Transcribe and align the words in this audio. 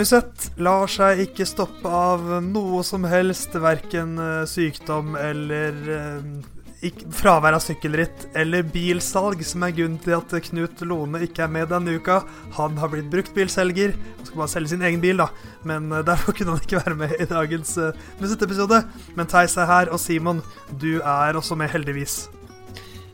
Musett 0.00 0.46
lar 0.56 0.88
seg 0.88 1.26
ikke 1.26 1.44
stoppe 1.44 1.90
av 1.92 2.24
noe 2.46 2.80
som 2.86 3.04
helst, 3.04 3.52
verken 3.60 4.16
eh, 4.16 4.46
sykdom 4.48 5.12
eller 5.20 5.76
ikke, 6.80 7.10
fravær 7.12 7.52
av 7.58 7.60
sykkelritt 7.60 8.22
eller 8.40 8.64
bilsalg, 8.64 9.42
som 9.44 9.66
er 9.66 9.74
grunnen 9.76 9.98
til 10.00 10.14
at 10.16 10.32
Knut 10.46 10.80
Lone 10.88 11.20
ikke 11.26 11.44
er 11.44 11.52
med 11.52 11.68
denne 11.68 11.98
uka. 12.00 12.22
Han 12.56 12.78
har 12.80 12.88
blitt 12.92 13.10
bruktbilselger. 13.12 13.92
Han 13.92 14.24
skal 14.24 14.40
bare 14.40 14.52
selge 14.54 14.72
sin 14.72 14.86
egen 14.88 15.02
bil, 15.02 15.20
da. 15.20 15.26
Men 15.68 15.92
eh, 15.92 16.04
derfor 16.08 16.32
kunne 16.36 16.56
han 16.56 16.64
ikke 16.64 16.80
være 16.80 16.96
med 17.02 17.12
i 17.20 17.28
dagens 17.28 17.74
uh, 17.76 17.90
Musett-episode. 18.22 18.80
Men 19.18 19.28
Theis 19.28 19.58
er 19.60 19.68
her, 19.68 19.92
og 19.92 20.00
Simon, 20.00 20.40
du 20.80 21.02
er 21.02 21.36
også 21.36 21.58
med, 21.60 21.68
heldigvis. 21.74 22.22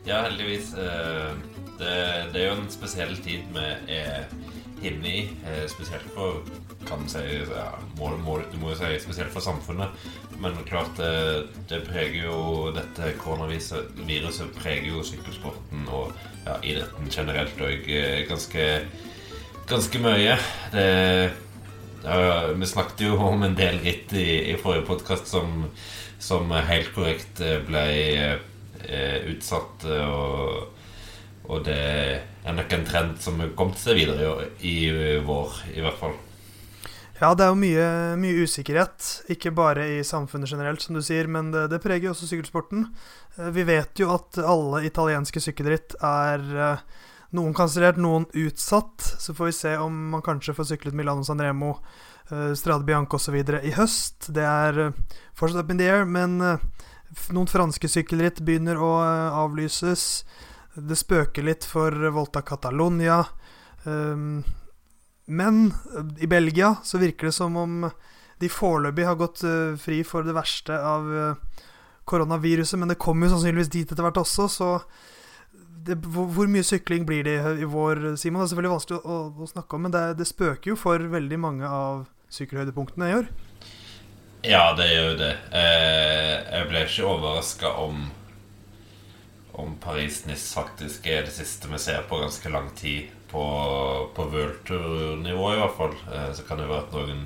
Ja, 0.07 0.23
heldigvis. 0.29 0.71
Uh, 0.79 1.35
Det, 1.77 1.89
det 2.33 2.39
er 2.41 2.47
jo 2.47 2.55
en 2.57 2.71
spesiell 2.73 3.11
tid 3.21 3.51
vi 3.53 3.65
er 3.93 4.23
inne 4.81 5.11
i. 5.11 5.19
uh, 5.43 5.67
Spesielt 5.69 6.07
for 6.15 6.39
kan 6.87 7.03
si, 7.11 7.21
ja, 7.51 7.67
må, 7.99 8.13
må, 8.23 8.37
Du 8.51 8.57
må 8.61 8.71
jo 8.71 8.79
si 8.79 8.93
spesielt 9.03 9.33
for 9.33 9.43
samfunnet. 9.43 9.93
Men 10.41 10.57
klart 10.69 10.97
det, 10.99 11.47
det 11.69 11.81
preger 11.87 12.27
jo 12.27 12.71
dette 12.75 13.13
koronaviruset 13.21 14.53
preger 14.59 14.91
jo 14.91 15.03
sykkelsporten 15.05 15.87
og 15.89 16.11
ja, 16.45 16.57
idretten 16.61 17.09
generelt 17.11 17.57
og 17.61 17.89
eh, 17.89 18.21
ganske, 18.29 18.67
ganske 19.67 20.01
mye. 20.03 20.37
Det, 20.71 20.87
det, 22.03 22.19
vi 22.61 22.69
snakket 22.69 23.05
jo 23.07 23.17
om 23.27 23.43
en 23.47 23.57
del 23.57 23.81
ritt 23.83 24.13
i, 24.13 24.53
i 24.53 24.57
forrige 24.61 24.85
podkast 24.91 25.27
som, 25.31 25.65
som 26.21 26.53
helt 26.69 26.93
korrekt 26.95 27.41
eh, 27.41 27.57
ble 27.65 27.87
eh, 28.85 29.17
utsatt. 29.33 29.87
eh, 29.89 30.05
Og, 30.05 30.73
og 31.47 31.63
det 31.65 31.81
er 31.81 32.55
nok 32.55 32.73
en 32.75 32.87
trend 32.87 33.19
som 33.23 33.39
har 33.39 33.53
kommet 33.57 33.79
seg 33.79 33.95
videre 33.95 34.49
i 34.67 34.77
vår, 35.23 35.61
i 35.73 35.83
hvert 35.83 35.99
fall. 35.99 36.15
Ja, 37.17 37.31
det 37.33 37.47
er 37.47 37.49
jo 37.49 37.57
mye, 37.57 37.85
mye 38.21 38.43
usikkerhet, 38.45 39.05
ikke 39.33 39.49
bare 39.57 39.87
i 39.95 40.01
samfunnet 40.05 40.51
generelt, 40.51 40.83
som 40.83 40.93
du 40.93 41.01
sier, 41.01 41.25
men 41.25 41.47
det, 41.49 41.63
det 41.71 41.79
preger 41.81 42.05
jo 42.05 42.11
også 42.13 42.27
sykkelsporten. 42.29 42.83
Eh, 43.39 43.47
Vi 43.55 43.63
vet 43.65 43.97
jo 43.97 44.11
at 44.13 44.37
alle 44.43 44.83
italienske 44.85 45.41
sykkelritt 45.41 45.95
er 46.05 46.43
eh, 46.67 46.83
noen 47.33 47.55
kansellert, 47.57 47.97
noen 47.97 48.27
utsatt. 48.37 49.01
Så 49.17 49.33
får 49.33 49.49
vi 49.49 49.55
se 49.57 49.71
om 49.81 49.95
man 50.13 50.21
kanskje 50.25 50.53
får 50.59 50.69
syklet 50.75 50.97
Milano 50.99 51.25
San 51.25 51.41
Remo, 51.41 51.79
eh, 52.29 52.51
Strade 52.53 52.85
Bianco 52.85 53.17
osv. 53.17 53.39
i 53.41 53.73
høst. 53.79 54.29
Det 54.37 54.45
er 54.45 54.93
fortsatt 55.33 55.65
up 55.65 55.73
in 55.73 55.81
the 55.81 55.89
air, 55.89 56.05
men 56.05 56.37
noen 56.37 57.49
franske 57.49 57.89
sykkelritt 57.89 58.43
begynner 58.45 58.77
å 58.77 58.93
avlyses. 59.41 60.21
Det 60.77 61.01
spøker 61.01 61.49
litt 61.49 61.65
for 61.65 61.89
Volta 62.13 62.45
Catalonia. 62.45 63.23
Um, 63.89 64.43
men 65.27 65.73
eh, 65.95 66.23
i 66.23 66.27
Belgia 66.27 66.75
så 66.83 66.97
virker 66.97 67.29
det 67.29 67.35
som 67.35 67.57
om 67.59 67.89
de 68.39 68.49
foreløpig 68.49 69.05
har 69.07 69.19
gått 69.19 69.43
eh, 69.43 69.75
fri 69.81 70.01
for 70.07 70.23
det 70.23 70.35
verste 70.37 70.75
av 70.77 71.07
eh, 71.11 71.61
koronaviruset. 72.07 72.79
Men 72.79 72.93
det 72.93 73.01
kommer 73.01 73.27
jo 73.27 73.35
sannsynligvis 73.35 73.71
dit 73.73 73.91
etter 73.91 74.05
hvert 74.05 74.21
også, 74.23 74.47
så 74.51 74.71
det, 75.87 75.99
hvor, 76.11 76.49
mye 76.51 76.65
sykling 76.67 77.05
blir 77.07 77.23
det 77.23 77.37
i, 77.61 77.67
vår, 77.67 78.15
Simon? 78.19 78.41
Det 78.41 78.47
er 78.47 78.51
selvfølgelig 78.51 78.75
vanskelig 78.75 78.99
å, 78.99 79.17
å, 79.31 79.49
snakke 79.49 79.77
om, 79.77 79.85
men 79.87 79.95
det, 79.95 80.05
det 80.19 80.27
spøker 80.27 80.73
jo 80.73 80.79
for 80.79 81.03
veldig 81.13 81.39
mange 81.39 81.67
av 81.67 82.07
sykkelhøydepunktene 82.33 83.07
i 83.07 83.17
år. 83.21 83.29
Ja, 84.47 84.71
det 84.77 84.89
gjør 84.91 85.07
jo 85.13 85.19
det. 85.21 85.33
Jeg 85.51 86.67
ble 86.69 86.83
ikke 86.85 87.07
overraska 87.07 87.71
om 87.83 88.07
om 89.57 89.73
Paris-Nice 89.81 90.53
faktisk 90.53 91.07
er 91.09 91.23
det 91.25 91.33
siste 91.33 91.69
vi 91.71 91.79
ser 91.81 92.03
på 92.09 92.19
ganske 92.21 92.49
lang 92.53 92.67
tid. 92.77 93.09
På, 93.31 93.43
på 94.15 94.23
World 94.31 94.61
Tour-nivå, 94.69 95.47
i 95.53 95.59
hvert 95.59 95.77
fall. 95.77 95.95
Eh, 96.15 96.29
så 96.37 96.45
kan 96.47 96.61
det 96.61 96.69
være 96.69 96.85
at 96.85 96.93
noen 96.95 97.25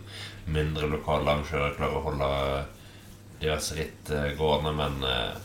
mindre 0.51 0.89
lokale 0.89 1.27
arrangører 1.29 1.75
klarer 1.77 1.99
å 1.99 2.05
holde 2.09 2.31
diverse 3.41 3.77
ritt 3.77 4.09
eh, 4.13 4.31
gående, 4.39 4.73
men 4.77 5.01
eh, 5.07 5.39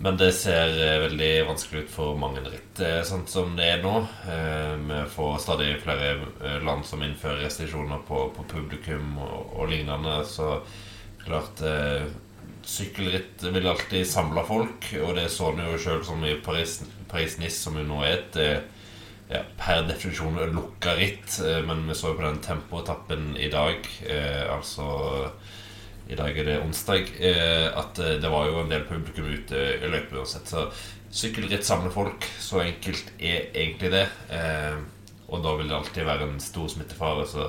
men 0.00 0.16
det 0.16 0.30
ser 0.32 0.70
eh, 0.80 0.98
veldig 1.02 1.32
vanskelig 1.50 1.82
ut 1.84 1.90
for 1.92 2.14
mange 2.16 2.40
ritt, 2.46 2.78
eh, 2.80 3.02
sånn 3.04 3.26
som 3.28 3.52
det 3.58 3.66
er 3.74 3.82
nå. 3.84 3.98
Eh, 4.32 4.72
Vi 4.88 5.00
får 5.12 5.34
stadig 5.44 5.74
flere 5.82 6.14
eh, 6.40 6.56
land 6.64 6.86
som 6.88 7.02
innfører 7.04 7.42
restriksjoner 7.44 8.00
på, 8.08 8.22
på 8.36 8.46
publikum 8.48 9.18
og, 9.20 9.52
og 9.58 9.68
lignende. 9.74 10.22
Så 10.24 10.54
klart 11.26 11.60
eh, 11.60 12.08
Sykkelritt 12.70 13.42
vil 13.52 13.66
alltid 13.68 14.06
samle 14.08 14.42
folk, 14.48 14.88
og 15.04 15.14
det 15.16 15.28
så 15.32 15.50
en 15.52 15.62
jo 15.66 15.78
sjøl 15.80 16.02
som 16.06 16.24
i 16.28 16.34
Paris-Nice, 16.44 17.06
Paris 17.10 17.56
som 17.60 17.76
jo 17.80 17.84
nå 17.88 18.00
er 18.04 18.18
et 18.18 18.40
eh, 18.40 18.58
ja, 19.30 19.42
per 19.58 19.84
definisjon 19.88 20.38
lukka 20.54 20.96
ritt. 20.98 21.40
eh, 21.46 21.60
Men 21.66 21.86
vi 21.88 21.94
så 21.94 22.12
jo 22.12 22.18
på 22.18 22.26
den 22.26 22.40
tempoetappen 22.44 23.36
i 23.38 23.50
dag, 23.50 23.86
eh, 24.06 24.46
altså 24.50 25.30
i 26.10 26.16
dag 26.18 26.38
er 26.38 26.44
det 26.48 26.60
onsdag, 26.64 27.12
eh, 27.22 27.68
at 27.78 27.98
eh, 27.98 28.16
det 28.22 28.30
var 28.30 28.48
jo 28.48 28.60
en 28.64 28.72
del 28.72 28.82
publikum 28.88 29.28
ute 29.30 29.60
i 29.78 29.90
løypa 29.90 30.18
uansett. 30.18 30.48
Så 30.50 30.66
sykkelritt 31.10 31.66
samler 31.66 31.92
folk. 31.94 32.26
Så 32.38 32.62
enkelt 32.64 33.12
er 33.18 33.50
egentlig 33.54 33.92
det. 33.94 34.08
Eh, 34.34 34.80
og 35.30 35.44
da 35.44 35.54
vil 35.54 35.70
det 35.70 35.76
alltid 35.76 36.04
være 36.08 36.26
en 36.26 36.40
stor 36.42 36.66
smittefare. 36.72 37.26
Så, 37.30 37.46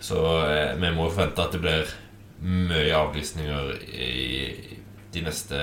så 0.00 0.22
eh, 0.48 0.72
vi 0.80 0.94
må 0.96 1.10
forvente 1.10 1.44
at 1.44 1.52
det 1.52 1.60
blir 1.60 1.92
mye 2.40 2.96
avlysninger 2.96 3.74
i 3.92 4.78
de 5.12 5.22
neste 5.24 5.60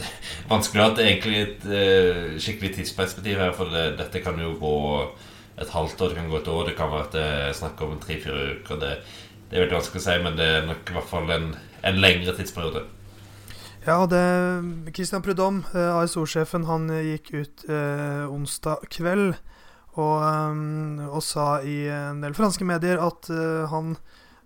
Vanskelig 0.52 0.82
å 0.82 0.86
ha 0.86 0.92
et 0.94 1.04
egentlig 1.04 1.38
et 1.42 1.64
eh, 1.70 2.34
skikkelig 2.42 2.74
tidsperspektiv 2.76 3.40
her, 3.40 3.54
for 3.56 3.72
det, 3.72 3.86
dette 4.00 4.22
kan 4.24 4.38
jo 4.40 4.54
gå 4.60 4.74
et 5.56 5.72
halvt 5.72 6.02
år, 6.04 6.12
det 6.12 6.18
kan 6.18 6.28
gå 6.30 6.40
et 6.40 6.50
år, 6.52 6.66
det 6.68 6.76
kan 6.76 6.92
være 6.92 7.06
at 7.06 7.16
det 7.16 7.24
er 7.46 7.56
snakk 7.56 7.80
om 7.84 7.96
tre-fire 8.02 8.58
uker. 8.58 8.82
Det, 8.82 8.92
det 9.48 9.56
er 9.56 9.64
veldig 9.64 9.78
vanskelig 9.78 10.02
å 10.02 10.06
si, 10.08 10.18
men 10.26 10.36
det 10.38 10.50
er 10.58 10.68
nok 10.68 10.92
i 10.92 10.98
hvert 10.98 11.10
fall 11.10 11.32
en, 11.32 11.48
en 11.86 12.00
lengre 12.02 12.36
tidsperiode. 12.36 12.84
Ja, 13.86 14.00
det 14.10 14.22
Christian 14.96 15.22
Prudhomme, 15.22 15.62
eh, 15.72 15.98
ASO-sjefen, 16.02 16.66
han 16.66 16.90
gikk 16.90 17.32
ut 17.36 17.66
eh, 17.70 18.24
onsdag 18.26 18.88
kveld 18.90 19.36
og, 19.96 20.16
eh, 20.26 21.06
og 21.06 21.22
sa 21.24 21.48
i 21.64 21.84
en 21.94 22.24
del 22.24 22.36
franske 22.36 22.66
medier 22.68 23.00
at 23.02 23.30
eh, 23.32 23.64
han 23.72 23.96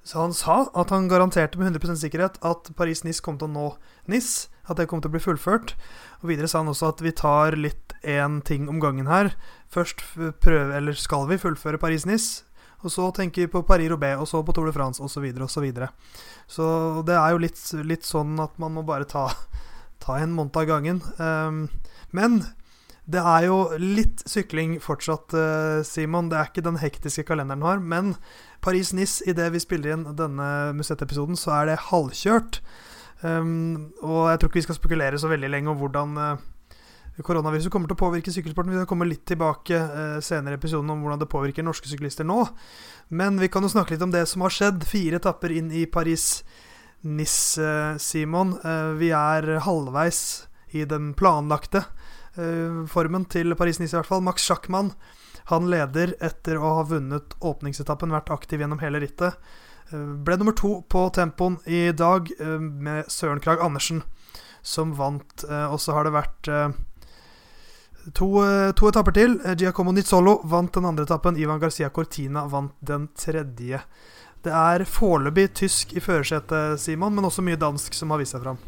så 0.02 0.22
han 0.22 0.34
sa 0.34 0.62
at 0.74 0.92
han 0.94 1.08
garanterte 1.10 1.60
med 1.60 1.74
100% 1.74 2.00
sikkerhet 2.00 2.38
at 2.46 2.70
Paris-Nice 2.76 3.22
kom 3.24 3.36
til 3.38 3.50
å 3.50 3.54
nå 3.54 3.66
Nice, 4.10 4.48
At 4.70 4.78
det 4.78 4.86
kom 4.88 5.00
til 5.02 5.10
å 5.10 5.14
bli 5.16 5.22
fullført. 5.22 5.74
Og 6.22 6.30
Videre 6.30 6.48
sa 6.48 6.60
han 6.62 6.70
også 6.70 6.92
at 6.92 7.00
vi 7.02 7.10
tar 7.16 7.56
litt 7.58 7.92
én 8.06 8.38
ting 8.46 8.68
om 8.70 8.78
gangen 8.80 9.08
her. 9.10 9.32
Først 9.68 10.04
prøve, 10.14 10.76
eller 10.76 10.94
skal 10.94 11.26
vi 11.26 11.40
fullføre 11.42 11.80
Paris-Nice. 11.80 12.44
Og 12.80 12.92
så 12.94 13.08
tenker 13.12 13.44
vi 13.44 13.52
på 13.52 13.64
Paris-Roubais, 13.66 14.20
og 14.20 14.28
så 14.30 14.40
på 14.46 14.54
Tour 14.56 14.70
de 14.70 14.72
France 14.72 15.02
osv. 15.02 15.26
Så, 15.50 15.60
videre. 15.60 15.90
så 16.48 17.02
det 17.06 17.16
er 17.18 17.34
jo 17.34 17.42
litt, 17.42 17.60
litt 17.84 18.06
sånn 18.06 18.38
at 18.40 18.56
man 18.62 18.78
må 18.78 18.86
bare 18.86 19.08
ta, 19.10 19.26
ta 20.04 20.16
en 20.20 20.32
måned 20.32 20.56
av 20.56 20.68
gangen. 20.70 21.02
Um, 21.18 21.66
men 22.16 22.44
det 23.10 23.22
er 23.22 23.46
jo 23.48 23.58
litt 23.80 24.22
sykling 24.28 24.78
fortsatt, 24.82 25.34
eh, 25.34 25.82
Simon. 25.86 26.28
Det 26.30 26.38
er 26.38 26.50
ikke 26.50 26.66
den 26.66 26.78
hektiske 26.82 27.24
kalenderen 27.26 27.64
har. 27.66 27.80
Men 27.80 28.14
Paris-Nice, 28.62 29.24
idet 29.30 29.50
vi 29.54 29.62
spiller 29.62 29.94
inn 29.96 30.06
denne 30.16 30.72
Musett-episoden, 30.76 31.38
så 31.38 31.54
er 31.60 31.70
det 31.70 31.82
halvkjørt. 31.90 32.60
Um, 33.20 33.92
og 34.00 34.30
jeg 34.30 34.40
tror 34.40 34.48
ikke 34.48 34.60
vi 34.60 34.64
skal 34.64 34.78
spekulere 34.78 35.18
så 35.20 35.28
veldig 35.28 35.50
lenge 35.52 35.68
om 35.68 35.76
hvordan 35.76 36.14
eh, 36.16 36.44
koronaviruset 37.20 37.72
kommer 37.72 37.90
til 37.90 37.98
å 37.98 38.00
påvirke 38.00 38.32
sykkelsporten. 38.32 38.72
Vi 38.72 38.80
skal 38.80 38.88
komme 38.88 39.08
litt 39.08 39.26
tilbake 39.28 39.76
eh, 39.76 40.18
senere 40.24 40.56
i 40.56 40.60
episoden 40.60 40.90
om 40.92 41.02
hvordan 41.04 41.20
det 41.20 41.30
påvirker 41.32 41.66
norske 41.66 41.90
syklister 41.90 42.26
nå. 42.28 42.44
Men 43.12 43.40
vi 43.40 43.50
kan 43.52 43.64
jo 43.64 43.72
snakke 43.72 43.94
litt 43.94 44.06
om 44.06 44.14
det 44.14 44.26
som 44.30 44.44
har 44.46 44.54
skjedd. 44.54 44.86
Fire 44.88 45.20
etapper 45.20 45.52
inn 45.52 45.68
i 45.74 45.86
Paris-Nice, 45.90 47.60
eh, 47.60 47.98
Simon. 48.00 48.56
Eh, 48.64 48.92
vi 49.00 49.12
er 49.16 49.58
halvveis 49.66 50.22
i 50.76 50.86
den 50.88 51.12
planlagte 51.18 51.84
formen 52.34 53.24
til 53.28 53.54
Paris-Nice, 53.58 53.94
i 53.94 53.98
hvert 53.98 54.06
fall. 54.08 54.22
Max 54.22 54.44
Schackmann 54.46 54.92
han 55.50 55.66
leder 55.70 56.12
etter 56.22 56.60
å 56.60 56.76
ha 56.76 56.82
vunnet 56.86 57.34
åpningsetappen, 57.42 58.12
vært 58.14 58.30
aktiv 58.30 58.60
gjennom 58.62 58.78
hele 58.82 59.00
rittet. 59.02 59.34
Eh, 59.90 60.12
Ble 60.22 60.36
nummer 60.38 60.54
to 60.54 60.76
på 60.88 61.08
tempoen 61.16 61.56
i 61.66 61.88
dag 61.96 62.30
eh, 62.38 62.58
med 62.60 63.10
Søren 63.10 63.40
Krag 63.42 63.62
Andersen, 63.64 64.04
som 64.62 64.92
vant. 64.94 65.44
Eh, 65.48 65.66
Og 65.72 65.80
så 65.82 65.96
har 65.96 66.06
det 66.06 66.14
vært 66.14 66.48
eh, 66.54 66.70
to, 68.14 68.28
eh, 68.44 68.70
to 68.78 68.88
etapper 68.92 69.16
til. 69.16 69.40
Eh, 69.44 69.56
Giacomo 69.58 69.90
Nizzolo 69.96 70.38
vant 70.44 70.72
den 70.76 70.86
andre 70.86 71.08
etappen. 71.08 71.36
Ivan 71.40 71.58
Garcia 71.60 71.90
Cortina 71.90 72.46
vant 72.46 72.76
den 72.80 73.08
tredje. 73.18 73.82
Det 74.44 74.52
er 74.56 74.86
foreløpig 74.88 75.50
tysk 75.54 75.96
i 75.98 76.00
førersetet, 76.00 76.78
Simon, 76.80 77.12
men 77.14 77.26
også 77.28 77.42
mye 77.44 77.58
dansk 77.60 77.92
som 77.92 78.14
har 78.14 78.22
vist 78.22 78.32
seg 78.36 78.46
fram. 78.46 78.60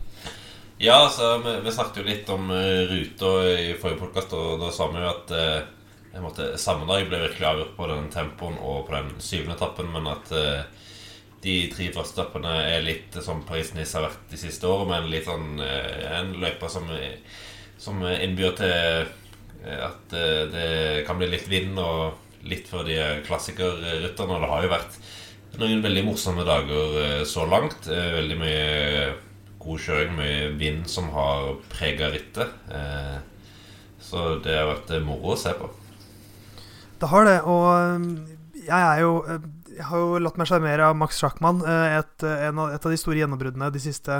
Ja, 0.84 0.94
altså, 0.94 1.38
vi, 1.38 1.50
vi 1.62 1.72
snakket 1.72 1.98
jo 2.00 2.02
litt 2.08 2.30
om 2.34 2.48
uh, 2.50 2.80
ruta 2.90 3.28
i 3.54 3.74
forrige 3.78 4.00
podkast, 4.00 4.32
og 4.34 4.56
da 4.58 4.72
sa 4.74 4.88
vi 4.90 4.98
jo 4.98 5.12
at 5.12 5.30
uh, 5.30 6.56
samme 6.58 6.88
dag 6.88 7.06
ble 7.06 7.20
virkelig 7.22 7.46
avgjort 7.46 7.76
på 7.76 7.86
den 7.86 8.08
tempoen 8.10 8.56
og 8.58 8.88
på 8.88 8.96
den 8.96 9.12
syvende 9.22 9.54
etappen, 9.54 9.92
men 9.94 10.10
at 10.10 10.34
uh, 10.34 10.90
de 11.46 11.54
tre 11.70 11.86
første 11.94 12.18
etappene 12.18 12.56
er 12.66 12.82
litt 12.82 13.20
som 13.22 13.46
Paris-Nice 13.46 13.94
har 13.94 14.08
vært 14.08 14.26
de 14.34 14.42
siste 14.42 14.66
årene, 14.66 14.90
men 14.96 15.08
litt 15.14 15.30
sånn 15.30 15.62
uh, 15.62 16.18
en 16.18 16.34
løype 16.42 16.74
som, 16.74 16.90
som 17.86 18.02
innbyr 18.10 18.58
til 18.58 19.08
at 19.62 20.10
det 20.10 21.04
kan 21.06 21.14
bli 21.20 21.28
litt 21.30 21.46
vind 21.46 21.78
og 21.78 22.42
litt 22.50 22.66
for 22.66 22.82
de 22.82 22.96
klassikerrytterne. 23.22 24.34
Og 24.34 24.42
det 24.42 24.50
har 24.50 24.64
jo 24.66 24.72
vært 24.72 25.02
noen 25.62 25.84
veldig 25.84 26.08
morsomme 26.08 26.42
dager 26.42 27.22
så 27.30 27.46
langt. 27.46 27.86
Veldig 27.86 28.38
mye 28.40 29.12
god 29.62 29.82
kjøring, 29.84 30.16
mye 30.18 30.50
vind 30.60 30.86
som 30.90 31.08
har 31.14 31.54
prega 31.72 32.10
rittet. 32.12 32.52
Så 34.02 34.36
det 34.44 34.56
har 34.58 34.68
vært 34.68 34.92
moro 35.06 35.34
å 35.34 35.38
se 35.38 35.54
på. 35.56 35.70
Det 37.02 37.10
har 37.10 37.26
det, 37.26 37.38
og 37.50 38.06
jeg 38.62 38.78
er 38.78 39.02
jo 39.02 39.12
jeg 39.72 39.86
har 39.88 40.02
jo 40.02 40.18
latt 40.20 40.36
meg 40.36 40.48
sjarmere 40.50 40.88
av 40.90 40.98
Max 41.00 41.16
Schackmann. 41.20 41.62
Et, 41.64 42.24
et, 42.26 42.58
av 42.58 42.90
de 42.92 42.98
store 43.00 43.22
gjennombruddene 43.22 43.70
de 43.72 43.80
siste 43.82 44.18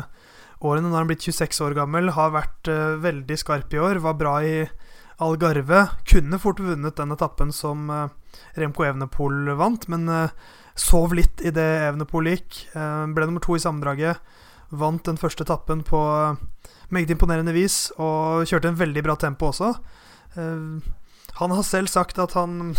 årene. 0.65 0.89
Når 0.89 1.03
han 1.03 1.11
blitt 1.11 1.27
26 1.29 1.61
år 1.67 1.77
gammel, 1.77 2.13
har 2.17 2.33
vært 2.35 2.71
veldig 3.03 3.37
skarp 3.41 3.75
i 3.77 3.83
år. 3.83 4.01
Var 4.05 4.17
bra 4.19 4.39
i 4.47 4.55
Algarve. 5.23 5.85
Kunne 6.09 6.41
fort 6.43 6.63
vunnet 6.63 6.97
den 6.99 7.15
etappen 7.15 7.53
som 7.55 7.91
Remco 8.59 8.87
Evenepool 8.89 9.53
vant, 9.61 9.85
men 9.93 10.09
sov 10.79 11.13
litt 11.17 11.45
i 11.45 11.53
det 11.53 11.69
Evenepool 11.91 12.33
gikk. 12.33 12.63
ble 12.73 13.29
nummer 13.29 13.45
to 13.45 13.59
i 13.59 13.63
sammendraget. 13.63 14.23
Vant 14.73 15.05
den 15.05 15.21
første 15.21 15.45
etappen 15.45 15.83
på 15.85 16.01
meget 16.93 17.13
imponerende 17.13 17.53
vis 17.53 17.91
og 18.01 18.47
kjørte 18.49 18.73
en 18.73 18.79
veldig 18.79 19.03
bra 19.05 19.17
tempo 19.21 19.51
også. 19.51 19.75
han 20.35 21.51
har 21.51 21.63
selv 21.63 21.89
sagt 21.89 22.19
at 22.19 22.33
han, 22.33 22.75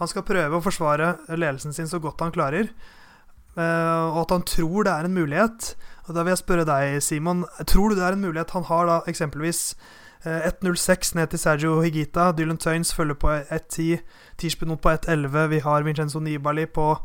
han 0.00 0.08
skal 0.08 0.24
prøve 0.24 0.56
å 0.56 0.64
forsvare 0.64 1.16
ledelsen 1.28 1.72
sin 1.76 1.88
så 1.88 2.00
godt 2.00 2.20
han 2.24 2.32
klarer. 2.32 2.68
og 3.56 4.20
at 4.22 4.32
han 4.32 4.42
tror 4.48 4.84
det 4.84 4.92
er 4.92 5.04
en 5.04 5.14
mulighet. 5.14 5.76
Og 6.06 6.14
Da 6.14 6.22
vil 6.22 6.30
jeg 6.30 6.38
spørre 6.38 6.64
deg, 6.64 7.02
Simon. 7.02 7.44
Tror 7.66 7.88
du 7.88 7.96
det 7.96 8.04
er 8.04 8.12
en 8.12 8.24
mulighet 8.24 8.50
han 8.50 8.64
har 8.64 8.86
da 8.86 9.00
eksempelvis 9.06 9.76
1.06 10.26 10.90
eh, 10.90 11.16
ned 11.20 11.26
til 11.26 11.38
Sergio 11.38 11.80
Higita. 11.80 12.32
Dylan 12.32 12.58
Tøynes 12.58 12.94
følger 12.94 13.14
på 13.14 13.28
1.10. 13.28 13.98
Tirsbenot 14.38 14.80
på 14.80 14.90
1.11. 14.90 15.38
Vi 15.46 15.58
har 15.58 15.82
Vincenzo 15.82 16.18
Nibali 16.18 16.66
på 16.66 16.96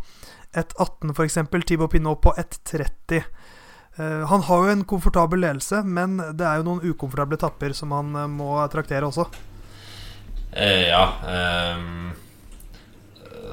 1.18 0.55 1.13
f.eks. 1.13 1.37
Thibaut 1.67 1.91
Pinot 1.91 2.21
på 2.21 2.33
1.30. 2.37 3.21
Uh, 3.99 4.23
han 4.29 4.45
har 4.47 4.65
jo 4.65 4.73
en 4.73 4.87
komfortabel 4.87 5.43
ledelse, 5.43 5.81
men 5.83 6.17
det 6.37 6.47
er 6.47 6.61
jo 6.61 6.67
noen 6.69 6.83
ukomfortable 6.93 7.39
tapper 7.41 7.75
som 7.75 7.91
han 7.95 8.15
uh, 8.15 8.27
må 8.31 8.53
traktere 8.71 9.09
også. 9.09 9.27
Eh, 10.51 10.89
ja. 10.91 11.05
Um 11.75 12.11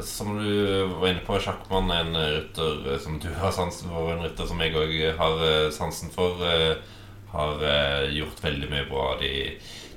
som 0.02 0.38
du 0.38 0.87
var 0.87 1.08
inne 1.08 1.25
på, 1.26 1.38
Sjakkmann 1.43 1.90
er 1.90 2.06
en 2.06 2.17
rytter 2.19 2.99
som 3.02 3.19
du 3.20 3.29
har 3.38 3.52
sansen 3.55 3.90
for, 3.90 4.12
en 4.12 4.23
rytter 4.25 4.49
som 4.49 4.62
jeg 4.62 4.76
òg 4.79 4.94
har 5.19 5.44
eh, 5.46 5.75
sansen 5.75 6.12
for. 6.14 6.43
Eh, 6.46 6.79
har 7.29 7.61
eh, 7.61 8.14
gjort 8.17 8.40
veldig 8.40 8.70
mye 8.73 8.87
bra 8.88 9.11
de, 9.20 9.32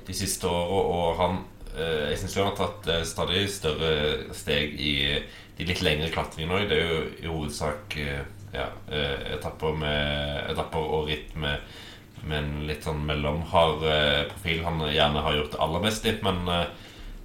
de 0.06 0.16
siste 0.16 0.48
åra, 0.48 0.82
og 0.82 1.18
han 1.22 1.42
Jeg 1.72 2.18
syns 2.20 2.34
han 2.36 2.50
har 2.50 2.56
tatt 2.58 2.88
stadig 3.08 3.46
større 3.48 3.92
steg 4.36 4.74
i 4.76 4.90
de 5.56 5.64
litt 5.64 5.80
lengre 5.80 6.10
klatringene 6.12 6.58
òg. 6.58 6.66
Det 6.68 6.76
er 6.76 6.90
jo 6.90 6.98
i 7.22 7.30
hovedsak 7.30 7.96
ja, 8.52 8.68
etapper, 9.32 9.74
med, 9.80 10.50
etapper 10.52 10.94
og 10.96 11.08
ritt 11.08 11.34
med, 11.40 11.60
med 12.22 12.38
en 12.38 12.66
litt 12.68 12.84
sånn 12.84 13.00
mellomhard 13.08 13.82
profil 14.30 14.60
han 14.66 14.82
gjerne 14.92 15.24
har 15.24 15.38
gjort 15.38 15.54
det 15.54 15.62
aller 15.64 15.84
best 15.86 16.08
i. 16.10 16.16
Men 16.22 16.42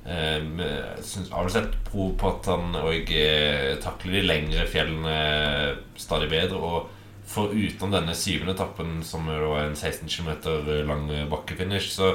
Eh, 0.08 1.02
synes, 1.02 1.32
har 1.32 1.44
du 1.44 1.50
sett 1.52 1.74
prov 1.92 2.14
på 2.20 2.30
at 2.32 2.48
han 2.48 2.76
òg 2.80 3.10
eh, 3.12 3.74
takler 3.84 4.22
de 4.22 4.22
lengre 4.24 4.64
fjellene 4.72 5.16
stadig 6.00 6.30
bedre. 6.32 6.60
Og 6.64 6.94
foruten 7.28 7.92
denne 7.92 8.16
syvende 8.16 8.56
etappen, 8.56 9.02
som 9.04 9.28
er 9.28 9.44
en 9.66 9.76
16 9.76 10.08
km 10.08 10.32
lang 10.88 11.10
bakkefinish, 11.32 11.92
så, 11.98 12.14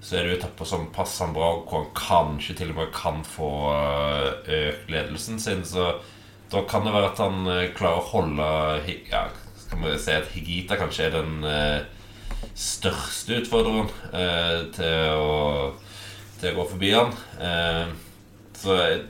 så 0.00 0.16
er 0.16 0.24
det 0.24 0.30
jo 0.32 0.38
etapper 0.38 0.70
som 0.70 0.88
passer 0.94 1.26
han 1.26 1.36
bra, 1.36 1.50
og 1.58 1.68
hvor 1.68 1.84
han 1.84 1.98
kanskje 1.98 2.56
til 2.62 2.72
og 2.72 2.80
med 2.80 2.94
kan 2.96 3.20
få 3.28 3.50
eh, 3.74 4.62
økt 4.62 4.94
ledelsen 4.94 5.42
sin. 5.42 5.66
Så 5.68 5.98
da 6.52 6.62
kan 6.68 6.86
det 6.86 6.94
være 6.94 7.10
at 7.12 7.20
han 7.20 7.50
klarer 7.76 8.00
å 8.00 8.08
holde 8.08 8.46
ja, 9.10 9.26
Skal 9.60 9.82
vi 9.82 9.98
si 10.00 10.14
at 10.16 10.30
Higita 10.32 10.78
kanskje 10.80 11.08
er 11.08 11.16
den 11.18 11.34
største 12.56 13.42
utfordreren 13.42 13.90
til 14.72 15.20
å 15.20 15.36
til 16.38 16.54
å 16.54 16.60
gå 16.60 16.66
forbi 16.72 16.92
han. 16.94 17.12
Eh, 17.42 17.90
så 18.58 18.78
jeg, 18.78 19.02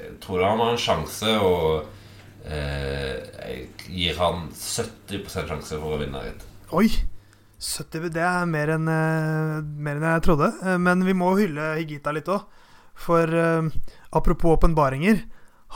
jeg, 0.00 0.12
tror 0.22 0.46
han 0.46 0.62
har 0.62 0.74
en 0.74 0.82
sjanse, 0.82 1.36
og 1.44 2.46
eh, 2.46 3.16
jeg 3.38 3.90
gir 3.90 4.20
han 4.20 4.48
70% 4.54 5.50
sjanse 5.50 5.78
for 5.78 5.96
å 5.96 6.02
vinne 6.02 6.24
Rett. 6.26 6.46
Oi! 6.76 6.88
70, 7.60 8.08
det 8.14 8.22
er 8.24 8.46
mer 8.48 8.70
enn, 8.72 8.86
uh, 8.88 9.58
mer 9.60 9.98
enn 9.98 10.06
jeg 10.14 10.22
trodde. 10.24 10.46
Men 10.80 11.02
vi 11.04 11.12
må 11.12 11.34
hylle 11.36 11.74
Higita 11.76 12.14
litt 12.16 12.30
òg. 12.32 12.46
For 13.00 13.28
apropos 14.16 14.56
åpenbaringer. 14.58 15.20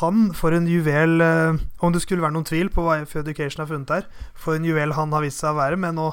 Han, 0.00 0.32
for 0.34 0.50
en 0.50 0.64
juvel 0.66 1.22
Om 1.22 1.92
det 1.94 2.00
skulle 2.02 2.24
være 2.24 2.34
noen 2.34 2.46
tvil 2.48 2.66
på 2.74 2.82
hva 2.82 2.96
YF 2.98 3.12
Education 3.20 3.62
har 3.62 3.68
funnet 3.70 3.92
her, 3.94 4.08
for 4.34 4.58
en 4.58 4.66
juvel 4.66 4.96
han 4.96 5.14
har 5.14 5.22
vist 5.22 5.38
seg 5.38 5.52
å 5.54 5.60
være, 5.60 5.78
med 5.78 5.94
nå 5.94 6.08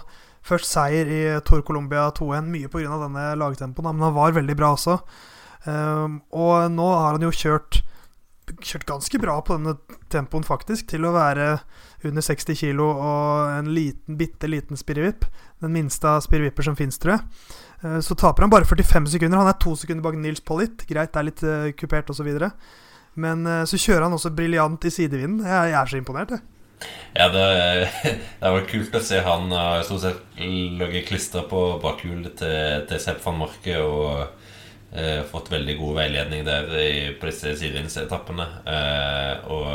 Først 0.45 0.71
seier 0.73 1.09
i 1.09 1.21
Tor 1.45 1.61
Colombia 1.65 2.07
2-1, 2.17 2.49
mye 2.49 2.71
pga. 2.71 2.97
denne 3.03 3.27
lagtempoen, 3.37 3.93
men 3.93 4.07
han 4.07 4.17
var 4.17 4.33
veldig 4.33 4.57
bra 4.57 4.73
også. 4.73 4.97
Um, 5.65 6.21
og 6.33 6.71
nå 6.73 6.87
har 6.89 7.17
han 7.17 7.25
jo 7.27 7.33
kjørt 7.33 7.83
Kjørt 8.51 8.83
ganske 8.89 9.15
bra 9.21 9.37
på 9.45 9.55
denne 9.55 9.77
tempoen, 10.11 10.43
faktisk, 10.43 10.89
til 10.89 11.05
å 11.07 11.13
være 11.13 11.61
under 12.03 12.25
60 12.25 12.57
kg 12.57 12.81
og 12.81 13.51
en 13.53 13.69
liten, 13.71 14.17
bitte 14.19 14.49
liten 14.49 14.75
spirrevipp. 14.75 15.23
Den 15.63 15.71
minste 15.71 16.09
av 16.09 16.25
spirrevipper 16.25 16.65
som 16.65 16.75
fins, 16.75 16.97
tror 16.99 17.13
jeg. 17.13 17.21
Uh, 17.85 17.99
så 18.03 18.17
taper 18.17 18.43
han 18.43 18.51
bare 18.51 18.67
45 18.67 19.07
sekunder. 19.13 19.39
Han 19.39 19.53
er 19.53 19.61
to 19.61 19.77
sekunder 19.79 20.03
bak 20.03 20.17
Nils 20.19 20.43
Pollitt. 20.43 20.83
Greit, 20.89 21.13
det 21.13 21.21
er 21.21 21.29
litt 21.29 21.45
uh, 21.47 21.69
kupert 21.79 22.11
osv. 22.11 22.27
Men 23.19 23.43
uh, 23.47 23.63
så 23.67 23.79
kjører 23.79 24.07
han 24.07 24.15
også 24.15 24.31
briljant 24.35 24.87
i 24.87 24.93
sidevinden. 24.93 25.43
Jeg, 25.45 25.71
jeg 25.73 25.79
er 25.81 25.91
så 25.91 25.99
imponert, 25.99 26.35
jeg. 26.35 26.47
Ja, 27.13 27.27
det, 27.29 27.43
det 28.41 28.51
var 28.55 28.69
kult 28.69 28.95
å 28.97 29.03
se 29.03 29.19
han 29.25 29.51
har 29.53 29.83
stort 29.85 30.05
sett 30.05 30.39
ligget 30.39 31.09
klistra 31.09 31.43
på 31.49 31.59
bakhjulet 31.83 32.39
til, 32.39 32.85
til 32.89 33.03
Sepp 33.03 33.21
van 33.25 33.41
Marke 33.43 33.75
og 33.83 34.07
uh, 34.23 35.21
fått 35.29 35.51
veldig 35.53 35.77
god 35.81 35.99
veiledning 36.01 36.47
der 36.47 36.71
i, 36.79 36.91
på 37.19 37.29
disse 37.29 37.55
sidevindsetappene. 37.59 38.47
Uh, 38.65 39.33
og 39.51 39.71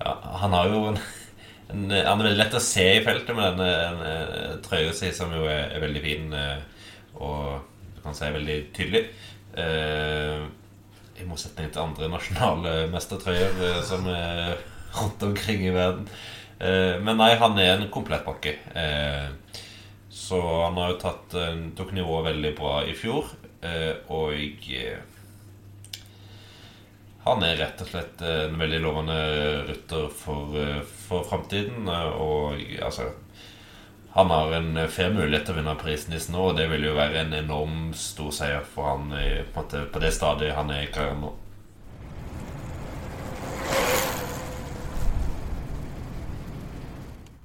ja, 0.00 0.14
han 0.42 0.56
har 0.56 0.72
jo 0.72 0.84
en, 0.90 1.00
en, 1.74 1.86
Han 1.92 2.14
er 2.16 2.24
veldig 2.24 2.40
lett 2.40 2.56
å 2.58 2.64
se 2.64 2.86
i 2.96 3.04
feltet 3.04 3.36
med 3.36 3.60
denne 3.60 4.60
trøya 4.64 4.96
si, 4.96 5.12
som 5.14 5.34
jo 5.36 5.44
er, 5.44 5.68
er 5.76 5.84
veldig 5.84 6.04
fin 6.06 6.38
og 7.20 7.66
du 7.94 8.00
kan 8.00 8.16
si 8.16 8.30
veldig 8.32 8.56
tydelig. 8.72 9.02
I 11.20 11.28
motsetning 11.28 11.68
til 11.72 11.82
andre 11.82 12.08
nasjonale 12.08 12.74
mestertrøyer 12.92 13.82
som 13.84 14.06
er 14.08 14.56
rundt 14.96 15.22
omkring 15.22 15.66
i 15.66 15.74
verden. 15.74 16.08
Eh, 16.60 16.96
men 17.00 17.16
nei, 17.20 17.34
han 17.40 17.58
er 17.58 17.74
en 17.74 17.88
komplett 17.92 18.24
pakke. 18.26 18.56
Eh, 18.76 19.28
så 20.10 20.40
han 20.66 20.76
har 20.80 20.92
jo 20.92 20.98
tatt, 21.00 21.36
eh, 21.36 21.62
tok 21.76 21.94
nivået 21.96 22.30
veldig 22.32 22.56
bra 22.58 22.80
i 22.84 22.96
fjor. 22.96 23.36
og 24.08 24.32
han 27.20 27.42
er 27.44 27.58
rett 27.60 27.82
og 27.84 27.88
slett 27.90 28.22
en 28.24 28.54
veldig 28.56 28.78
lovende 28.80 29.16
rytter 29.68 30.06
for, 30.08 30.56
for 30.88 31.26
framtiden. 31.28 31.84
Og 32.16 32.56
altså 32.80 33.10
Han 34.14 34.30
har 34.34 34.52
en 34.56 34.78
fair 34.90 35.12
mulighet 35.14 35.44
til 35.46 35.54
å 35.54 35.60
vinne 35.60 35.76
prisen 35.78 36.16
i 36.16 36.22
nå, 36.32 36.48
og 36.50 36.56
det 36.58 36.66
vil 36.72 36.88
jo 36.88 36.96
være 36.96 37.22
en 37.22 37.36
enorm 37.38 37.92
stor 37.94 38.32
seier 38.34 38.64
for 38.66 38.90
han 38.90 39.12
på, 39.14 39.44
måte, 39.54 39.84
på 39.92 40.02
det 40.02 40.10
stadiet 40.16 40.56
han 40.58 40.72
er 40.74 40.88
i 40.88 40.90
karrieren 40.90 41.22
nå. 41.26 41.30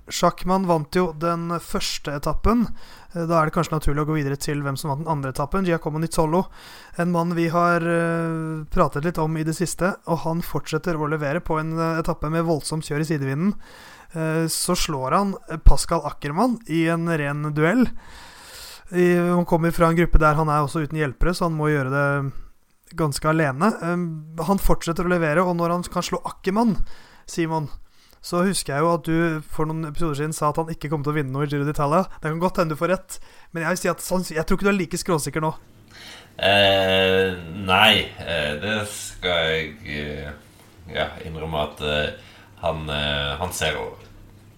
Sjakkmann 0.07 0.67
vant 0.69 0.93
jo 0.95 1.07
den 1.17 1.49
første 1.63 2.13
etappen. 2.13 2.67
Eh, 3.13 3.23
da 3.25 3.39
er 3.39 3.49
det 3.49 3.55
kanskje 3.55 3.73
naturlig 3.73 4.03
å 4.03 4.09
gå 4.11 4.17
videre 4.19 4.37
til 4.37 4.61
hvem 4.61 4.77
som 4.77 4.91
vant 4.91 5.01
den 5.01 5.11
andre 5.11 5.31
etappen. 5.33 5.65
Giacomo 5.65 6.01
Nizzolo. 6.01 6.43
En 7.01 7.11
mann 7.13 7.33
vi 7.37 7.47
har 7.53 7.81
uh, 7.81 8.61
pratet 8.71 9.07
litt 9.07 9.19
om 9.21 9.37
i 9.37 9.45
det 9.47 9.55
siste. 9.57 9.95
Og 10.11 10.21
han 10.27 10.45
fortsetter 10.45 10.97
å 10.97 11.09
levere 11.09 11.41
på 11.41 11.57
en 11.61 11.73
uh, 11.79 11.97
etappe 11.97 12.29
med 12.33 12.45
voldsomt 12.45 12.85
kjør 12.85 13.05
i 13.05 13.11
sidevinden. 13.11 13.59
Så 14.47 14.77
slår 14.79 15.11
han 15.11 15.33
Pascal 15.67 16.05
Ackermann 16.07 16.53
i 16.71 16.85
en 16.87 17.09
ren 17.19 17.49
duell. 17.51 17.81
Han 18.87 19.43
kommer 19.49 19.73
fra 19.75 19.89
en 19.89 19.97
gruppe 19.97 20.21
der 20.21 20.37
han 20.37 20.47
er 20.47 20.63
også 20.63 20.85
uten 20.85 21.01
hjelpere, 21.01 21.33
så 21.35 21.49
han 21.49 21.57
må 21.57 21.67
gjøre 21.67 21.91
det 21.91 22.93
ganske 22.95 23.27
alene. 23.27 23.73
han 24.47 24.61
fortsetter 24.61 25.03
å 25.03 25.11
levere, 25.11 25.43
og 25.43 25.57
når 25.59 25.73
han 25.73 25.83
kan 25.91 26.05
slå 26.05 26.21
Ackermann, 26.31 26.77
Simon 27.27 27.67
så 28.25 28.41
husker 28.47 28.73
jeg 28.73 28.81
jo 28.81 28.89
at 28.89 29.05
du 29.05 29.43
for 29.53 29.69
noen 29.69 29.91
episoder 29.91 30.17
siden 30.17 30.33
sa 30.33 30.49
at 30.49 30.57
han 30.57 30.71
ikke 30.73 30.89
kom 30.89 31.03
til 31.05 31.13
å 31.13 31.17
vinne 31.19 31.33
noe 31.33 31.45
i 31.45 31.49
Giro 31.51 31.67
d'Italia. 31.67 32.07
Det 32.17 32.31
kan 32.31 32.41
godt 32.41 32.57
hende 32.61 32.73
du 32.73 32.79
får 32.79 32.91
rett, 32.95 33.17
men 33.53 33.61
jeg, 33.61 33.75
vil 33.75 33.81
si 33.83 33.91
at, 33.91 34.31
jeg 34.33 34.45
tror 34.45 34.57
ikke 34.57 34.65
du 34.65 34.71
er 34.71 34.79
like 34.79 34.99
skråsikker 35.01 35.45
nå. 35.45 35.51
Eh, 36.35 37.35
nei, 37.69 37.91
eh, 38.19 38.55
det 38.59 38.79
skal 38.91 39.51
jeg 39.53 39.69
eh, 39.87 40.31
ja, 40.91 41.05
innrømme 41.23 41.61
at 41.67 41.83
eh, 41.85 42.33
han, 42.59 42.89
han, 42.89 43.53
ser 43.53 43.77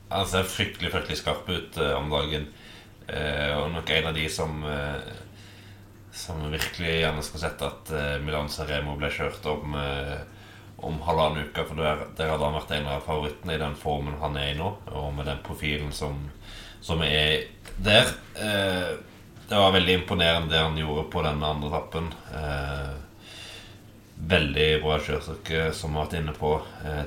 Han 0.09 0.25
ser 0.31 0.47
fryktelig, 0.47 0.93
fryktelig 0.93 1.19
skarp 1.19 1.49
ut 1.49 1.77
om 1.83 2.09
dagen. 2.13 2.47
og 3.07 3.71
nok 3.71 3.89
en 3.89 4.07
av 4.07 4.15
de 4.15 4.29
som 4.29 4.63
som 6.11 6.39
virkelig 6.51 7.01
gjerne 7.01 7.23
skulle 7.23 7.43
sett 7.43 7.61
at 7.61 7.91
Milan 8.23 8.49
Saremo 8.49 8.95
ble 8.97 9.09
kjørt 9.11 9.45
om, 9.51 9.75
om 10.77 10.99
halvannen 11.05 11.47
uke. 11.47 11.65
For 11.67 11.79
der, 11.79 12.05
hadde 12.17 12.43
han 12.43 12.57
vært 12.57 12.73
en 12.77 12.89
av 12.91 13.05
favorittene 13.05 13.55
i 13.55 13.61
den 13.61 13.77
formen 13.79 14.19
han 14.21 14.37
er 14.39 14.53
i 14.53 14.57
nå, 14.59 14.71
og 14.93 15.11
med 15.17 15.29
den 15.29 15.41
profilen 15.45 15.93
som, 15.95 16.19
som 16.83 17.03
er 17.05 17.47
der. 17.77 18.13
Eh, 18.35 18.95
det 19.47 19.59
var 19.63 19.75
veldig 19.77 20.01
imponerende 20.01 20.51
det 20.51 20.63
han 20.63 20.79
gjorde 20.79 21.09
på 21.11 21.23
den 21.23 21.43
andre 21.43 21.69
tappen. 21.71 22.09
veldig 24.17 24.81
bra 24.81 24.97
kjørestykke, 24.99 25.59
som 25.77 25.93
vi 25.93 25.99
har 25.99 26.07
vært 26.07 26.15
inne 26.17 26.33
på 26.35 26.49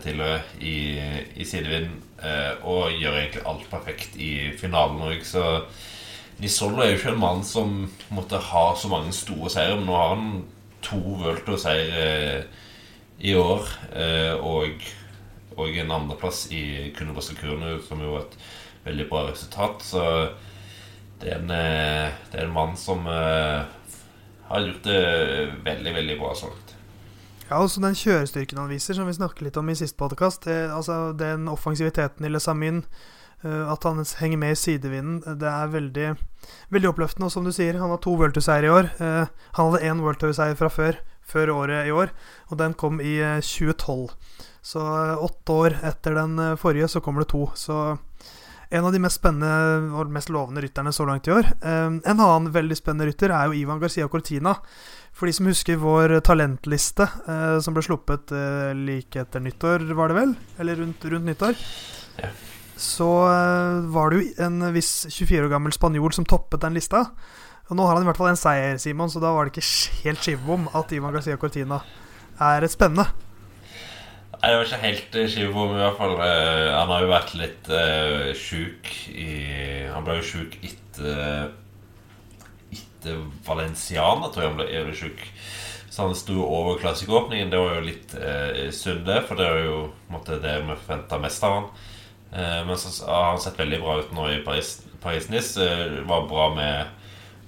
tidligere, 0.00 0.38
i, 0.60 0.76
i 1.36 1.44
sidevind. 1.44 1.90
og 2.62 2.94
gjør 2.96 3.18
egentlig 3.18 3.42
alt 3.44 3.66
perfekt 3.70 4.16
i 4.16 4.30
finalen 4.56 5.02
òg, 5.04 5.20
så 5.26 5.66
Nisolo 6.40 6.80
er 6.80 6.94
jo 6.94 6.96
ikke 6.96 7.12
en 7.12 7.20
mann 7.20 7.42
som 7.44 7.72
måtte 8.08 8.40
ha 8.40 8.64
så 8.78 8.88
mange 8.88 9.12
store 9.12 9.50
seire, 9.52 9.76
men 9.76 9.88
nå 9.90 9.96
har 9.96 10.14
han 10.14 10.28
to 10.84 11.00
World-seire 11.20 12.04
eh, 12.04 12.60
i 13.20 13.34
år. 13.36 13.68
Eh, 13.92 14.34
og, 14.36 14.86
og 15.56 15.76
en 15.82 15.92
andreplass 15.96 16.46
i 16.54 16.90
Kunobasakurnu, 16.96 17.76
som 17.86 18.02
jo 18.04 18.16
er 18.16 18.24
et 18.24 18.38
veldig 18.86 19.06
bra 19.10 19.26
resultat. 19.28 19.84
Så 19.84 20.02
det 21.20 21.34
er 21.34 21.38
en, 21.38 21.54
eh, 21.54 22.18
det 22.32 22.40
er 22.40 22.48
en 22.48 22.56
mann 22.56 22.76
som 22.80 23.06
har 23.06 24.66
gjort 24.66 24.84
det 24.88 25.00
veldig, 25.64 25.94
veldig 26.00 26.18
bra 26.18 26.34
så 26.34 26.50
langt. 26.50 26.74
Ja, 27.50 27.58
også 27.58 27.82
den 27.82 27.96
kjørestyrken 27.98 28.60
han 28.62 28.70
viser, 28.70 28.94
som 28.94 29.08
vi 29.10 29.16
snakket 29.16 29.48
litt 29.48 29.56
om 29.58 29.70
i 29.70 29.78
siste 29.78 29.98
podkast. 29.98 30.46
Altså, 30.46 31.10
den 31.18 31.48
offensiviteten 31.50 32.26
i 32.26 32.30
Lesamin 32.30 32.84
Eh, 33.40 33.72
at 33.72 33.84
han 33.88 34.02
henger 34.20 34.38
med 34.40 34.52
i 34.52 34.58
sidevinden, 34.58 35.38
det 35.40 35.48
er 35.48 35.72
veldig, 35.72 36.08
veldig 36.74 36.90
oppløftende. 36.92 37.30
Og 37.30 37.32
som 37.32 37.46
du 37.46 37.52
sier, 37.54 37.78
han 37.80 37.92
har 37.92 38.00
to 38.02 38.12
World 38.16 38.36
Tour-seier 38.36 38.68
i 38.68 38.72
år. 38.72 38.90
Eh, 39.00 39.30
han 39.56 39.70
hadde 39.70 39.84
én 39.88 40.02
World 40.04 40.20
Tour-seier 40.20 40.58
fra 40.58 40.68
før, 40.68 41.00
før 41.30 41.54
året 41.54 41.88
i 41.88 41.94
år, 41.94 42.12
og 42.50 42.60
den 42.60 42.76
kom 42.78 43.00
i 43.00 43.16
2012. 43.40 44.04
Eh, 44.10 44.46
så 44.60 44.84
åtte 45.16 45.56
år 45.56 45.78
etter 45.88 46.18
den 46.18 46.36
forrige, 46.60 46.90
så 46.92 47.00
kommer 47.00 47.24
det 47.24 47.30
to. 47.32 47.46
Så 47.56 47.76
en 48.70 48.84
av 48.84 48.92
de 48.92 49.00
mest 49.02 49.18
spennende 49.18 49.94
og 49.96 50.12
mest 50.12 50.28
lovende 50.30 50.62
rytterne 50.62 50.92
så 50.92 51.06
langt 51.08 51.30
i 51.30 51.32
år. 51.32 51.48
En 51.64 52.02
annen 52.04 52.50
veldig 52.52 52.76
spennende 52.76 53.08
rytter 53.08 53.32
er 53.34 53.48
jo 53.48 53.56
Ivan 53.56 53.80
Garcia 53.80 54.06
Cortina. 54.12 54.52
For 55.16 55.26
de 55.26 55.34
som 55.34 55.48
husker 55.48 55.80
vår 55.80 56.18
talentliste, 56.28 57.08
som 57.64 57.74
ble 57.74 57.82
sluppet 57.88 58.36
like 58.84 59.24
etter 59.24 59.42
nyttår, 59.42 59.88
var 59.96 60.12
det 60.12 60.20
vel? 60.20 60.36
Eller 60.60 60.78
rundt, 60.84 61.08
rundt 61.08 61.32
nyttår? 61.32 61.58
Ja 62.20 62.30
så 62.80 63.08
var 63.92 64.10
det 64.10 64.20
jo 64.20 64.46
en 64.46 64.64
viss 64.72 65.04
24 65.10 65.44
år 65.44 65.52
gammel 65.52 65.74
spanjol 65.76 66.14
som 66.16 66.24
toppet 66.24 66.62
den 66.64 66.76
lista. 66.78 67.04
Nå 67.70 67.86
har 67.86 67.94
han 67.94 68.04
i 68.04 68.08
hvert 68.08 68.18
fall 68.18 68.32
en 68.32 68.38
seier, 68.38 68.78
Simon, 68.82 69.10
så 69.12 69.22
da 69.22 69.30
var 69.34 69.46
det 69.46 69.54
ikke 69.54 70.02
helt 70.04 70.24
skivebom 70.24 70.68
at 70.76 70.92
Ivan 70.96 71.14
Garcia 71.14 71.38
Cortina 71.38 71.80
er 72.42 72.66
et 72.66 72.72
spennende. 72.72 73.06
Nei, 74.40 74.48
det 74.48 74.56
var 74.56 74.66
ikke 74.66 74.82
helt 74.82 75.16
uh, 75.20 75.26
skivebom, 75.30 75.74
i 75.76 75.82
hvert 75.84 75.98
fall. 76.00 76.16
Uh, 76.18 76.68
han 76.74 76.92
har 76.94 77.04
jo 77.04 77.10
vært 77.12 77.34
litt 77.38 77.70
uh, 77.70 78.30
sjuk 78.38 78.90
i 79.12 79.32
Han 79.92 80.06
ble 80.06 80.18
jo 80.18 80.28
sjuk 80.32 80.56
etter 80.64 81.52
Etter 82.70 83.22
Valenciana, 83.46 84.28
tror 84.28 84.44
jeg 84.44 84.50
han 84.50 84.58
ble, 84.58 84.96
sjuk. 84.96 85.22
Så 85.90 86.08
han 86.08 86.18
sto 86.18 86.42
over 86.42 86.80
klassikåpningen. 86.82 87.52
Det 87.52 87.60
var 87.60 87.78
jo 87.78 87.86
litt 87.86 88.12
uh, 88.18 88.66
synd, 88.74 89.06
det, 89.06 89.22
for 89.28 89.38
det 89.38 89.46
er 89.46 89.64
jo 89.68 89.78
måtte, 90.10 90.40
det 90.42 90.58
vi 90.64 90.74
forventa 90.74 91.22
mest 91.22 91.46
av 91.46 91.56
han. 91.58 91.72
Eh, 92.32 92.66
men 92.66 92.78
så 92.78 93.06
har 93.06 93.24
han 93.24 93.40
sett 93.40 93.58
veldig 93.58 93.80
bra 93.80 93.98
ut 93.98 94.12
nå 94.14 94.28
i 94.30 94.42
Paris-Nice. 94.44 94.98
Paris 95.02 95.56
eh, 95.56 96.00
var 96.06 96.28
bra 96.28 96.50
med 96.54 96.86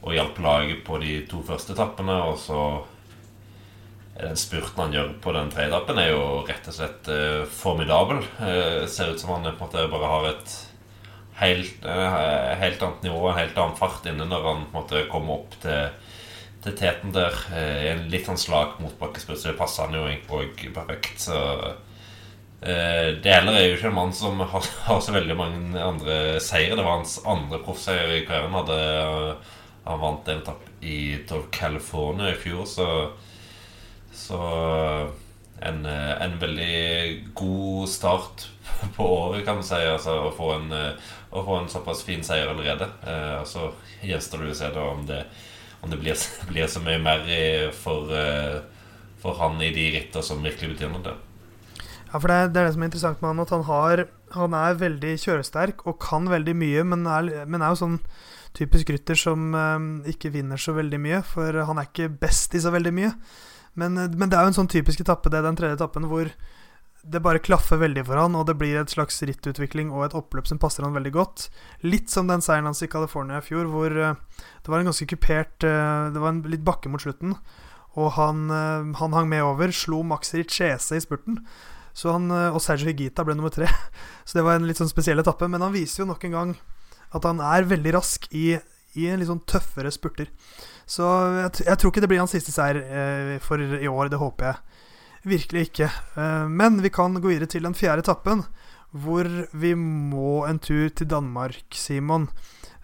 å 0.02 0.14
hjelpe 0.14 0.42
laget 0.44 0.82
på 0.86 0.98
de 1.02 1.20
to 1.30 1.42
første 1.46 1.76
etappene. 1.76 2.16
Og 2.30 2.38
så 2.42 2.62
den 4.18 4.36
spurten 4.38 4.84
han 4.84 4.94
gjør 4.94 5.14
på 5.24 5.34
den 5.34 5.50
tredje 5.52 5.72
etappen, 5.72 5.98
er 5.98 6.12
jo 6.12 6.24
rett 6.48 6.68
og 6.68 6.76
slett 6.76 7.08
eh, 7.12 7.44
formidabel. 7.48 8.20
Eh, 8.44 8.82
ser 8.90 9.14
ut 9.14 9.22
som 9.22 9.34
han 9.34 9.48
på 9.48 9.54
en 9.54 9.62
måte 9.62 9.86
bare 9.92 10.10
har 10.12 10.28
et 10.34 10.56
helt, 11.40 11.86
eh, 11.88 12.18
helt 12.60 12.82
annet 12.82 13.06
nivå, 13.08 13.22
en 13.28 13.40
helt 13.40 13.56
annen 13.58 13.78
fart 13.78 14.06
inne 14.10 14.28
når 14.28 14.50
han 14.50 14.66
på 14.66 14.74
en 14.74 14.82
måte 14.82 15.06
kommer 15.10 15.40
opp 15.40 15.56
til, 15.64 16.10
til 16.66 16.76
teten 16.78 17.14
der. 17.16 17.38
I 17.56 17.94
en 17.94 18.04
litt 18.12 18.28
sånn 18.28 18.40
slak 18.40 18.76
motbakkespurt, 18.84 19.40
så 19.40 19.50
det 19.50 19.58
passer 19.62 19.88
han 19.88 19.96
jo 19.96 20.04
egentlig 20.10 20.74
perfekt. 20.76 21.16
Så 21.24 21.40
Eh, 22.62 23.08
det 23.18 23.32
heller 23.32 23.56
er 23.58 23.64
jo 23.66 23.74
ikke 23.74 23.88
en 23.90 23.96
mann 23.96 24.12
som 24.14 24.38
har, 24.38 24.66
har, 24.86 25.00
så 25.02 25.14
veldig 25.16 25.36
mange 25.38 25.82
andre 25.82 26.38
seire. 26.42 26.76
Det 26.78 26.84
var 26.84 27.00
hans 27.00 27.18
andre 27.26 27.58
proffseier 27.64 28.14
i 28.14 28.22
karrieren. 28.28 28.54
Hadde, 28.54 28.78
eh, 28.78 29.58
han 29.84 30.00
vant 30.00 30.28
en 30.28 30.42
etappe 30.42 30.70
i 30.86 31.18
Tour 31.28 31.48
California 31.50 32.30
i 32.30 32.38
fjor, 32.38 32.64
så, 32.66 32.88
så 34.14 34.40
en, 35.58 35.86
eh, 35.86 36.12
en, 36.22 36.36
veldig 36.38 37.32
god 37.34 37.88
start 37.88 38.46
på 38.96 39.06
året, 39.06 39.44
kan 39.44 39.58
man 39.58 39.66
si. 39.66 39.80
Altså, 39.80 40.18
å, 40.28 40.30
få 40.36 40.52
en, 40.58 40.70
å 41.30 41.46
få 41.46 41.58
en 41.60 41.70
såpass 41.72 42.04
fin 42.06 42.22
seier 42.26 42.50
allerede. 42.52 42.88
Eh, 43.06 43.42
så 43.48 43.72
gjenstår 44.02 44.46
det 44.46 44.54
å 44.54 44.60
se 44.60 44.70
om 44.84 45.04
det, 45.10 45.24
om 45.82 45.90
det 45.90 45.98
blir, 46.02 46.24
blir, 46.50 46.70
så 46.70 46.82
mye 46.84 47.02
mer 47.02 47.26
for, 47.74 48.10
for 49.22 49.38
han 49.42 49.60
i 49.62 49.74
de 49.74 49.90
ritter 49.98 50.24
som 50.26 50.42
virkelig 50.42 50.76
betyr 50.76 50.94
noe. 50.94 51.18
Ja, 52.12 52.20
for 52.20 52.28
det 52.28 52.52
det 52.52 52.60
er, 52.60 52.66
det 52.66 52.74
som 52.74 52.82
er 52.82 52.90
interessant 52.90 53.22
med 53.22 53.32
han, 53.32 53.40
at 53.40 53.54
han, 53.54 53.62
har, 53.64 54.04
han 54.34 54.54
er 54.58 54.78
veldig 54.82 55.14
kjøresterk 55.22 55.86
og 55.88 55.96
kan 56.02 56.28
veldig 56.28 56.54
mye, 56.60 56.84
men 56.84 57.06
er, 57.08 57.30
men 57.48 57.64
er 57.64 57.72
jo 57.72 57.80
sånn 57.86 57.98
typisk 58.56 58.90
rytter 58.92 59.18
som 59.18 59.52
um, 59.54 59.90
ikke 60.08 60.32
vinner 60.34 60.60
så 60.60 60.74
veldig 60.76 61.00
mye, 61.02 61.22
for 61.26 61.62
han 61.68 61.80
er 61.80 61.88
ikke 61.88 62.10
best 62.22 62.56
i 62.56 62.62
så 62.62 62.72
veldig 62.74 62.92
mye. 62.96 63.12
Men, 63.80 63.96
men, 63.96 64.28
det 64.28 64.36
er 64.36 64.44
jo 64.44 64.52
en 64.52 64.58
sånn 64.60 64.72
typisk 64.72 65.00
etappe, 65.00 65.32
det 65.32 65.40
den 65.44 65.56
tredje 65.56 65.78
etappen, 65.78 66.08
hvor 66.10 66.28
det 67.02 67.22
bare 67.24 67.42
klaffer 67.42 67.80
veldig 67.80 68.04
for 68.06 68.20
han, 68.20 68.36
og 68.38 68.46
det 68.46 68.54
blir 68.60 68.76
et 68.78 68.92
slags 68.92 69.16
rittutvikling 69.26 69.90
og 69.90 70.04
et 70.06 70.14
oppløp 70.14 70.46
som 70.46 70.60
passer 70.62 70.84
han 70.86 70.94
veldig 70.94 71.14
godt. 71.16 71.48
Litt 71.82 72.12
som 72.12 72.28
den 72.30 72.44
seieren 72.44 72.68
hans 72.68 72.84
i 72.84 72.90
California 72.92 73.40
i 73.40 73.46
fjor, 73.46 73.66
hvor 73.72 73.96
uh, 73.96 74.14
det 74.62 74.70
var 74.70 74.82
en 74.82 74.92
ganske 74.92 75.08
kupert 75.10 75.66
uh, 75.66 76.12
Det 76.14 76.22
var 76.22 76.34
en 76.34 76.44
litt 76.52 76.64
bakke 76.66 76.92
mot 76.92 77.02
slutten, 77.02 77.34
og 77.92 78.14
han, 78.16 78.46
han 78.96 79.12
hang 79.12 79.26
med 79.28 79.42
over, 79.44 79.68
slo 79.76 79.98
Max 80.00 80.30
Richese 80.32 80.96
i 80.96 81.02
spurten. 81.04 81.42
Han, 82.00 82.30
eh, 82.30 82.54
og 82.54 82.62
Sergio 82.62 82.88
Higita 82.88 83.24
ble 83.26 83.36
nummer 83.36 83.52
tre. 83.52 83.68
Så 84.26 84.38
det 84.38 84.46
var 84.46 84.56
en 84.56 84.66
litt 84.68 84.80
sånn 84.80 84.90
spesiell 84.90 85.20
etappe. 85.22 85.48
Men 85.50 85.64
han 85.64 85.74
viser 85.74 86.02
jo 86.02 86.08
nok 86.10 86.24
en 86.26 86.36
gang 86.36 86.54
at 87.12 87.28
han 87.28 87.40
er 87.44 87.68
veldig 87.70 87.94
rask 87.96 88.28
i, 88.34 88.56
i 88.98 89.08
en 89.08 89.20
litt 89.20 89.30
sånn 89.30 89.44
tøffere 89.48 89.92
spurter. 89.94 90.30
Så 90.88 91.06
jeg, 91.38 91.66
jeg, 91.66 91.78
tror 91.78 91.92
ikke 91.92 92.02
det 92.04 92.10
blir 92.10 92.22
hans 92.22 92.34
siste 92.34 92.54
seier 92.54 92.80
eh, 92.82 93.36
for 93.42 93.60
i 93.60 93.88
år. 93.88 94.10
Det 94.12 94.20
håper 94.20 94.50
jeg 94.50 95.28
virkelig 95.34 95.68
ikke. 95.68 95.90
Eh, 96.18 96.48
men 96.48 96.80
vi 96.82 96.92
kan 96.92 97.14
gå 97.16 97.32
videre 97.32 97.50
til 97.50 97.68
den 97.68 97.76
fjerde 97.78 98.04
etappen, 98.06 98.44
hvor 98.92 99.28
vi 99.56 99.74
må 99.78 100.42
en 100.48 100.60
tur 100.60 100.90
til 100.90 101.08
Danmark, 101.08 101.62
Simon. 101.76 102.28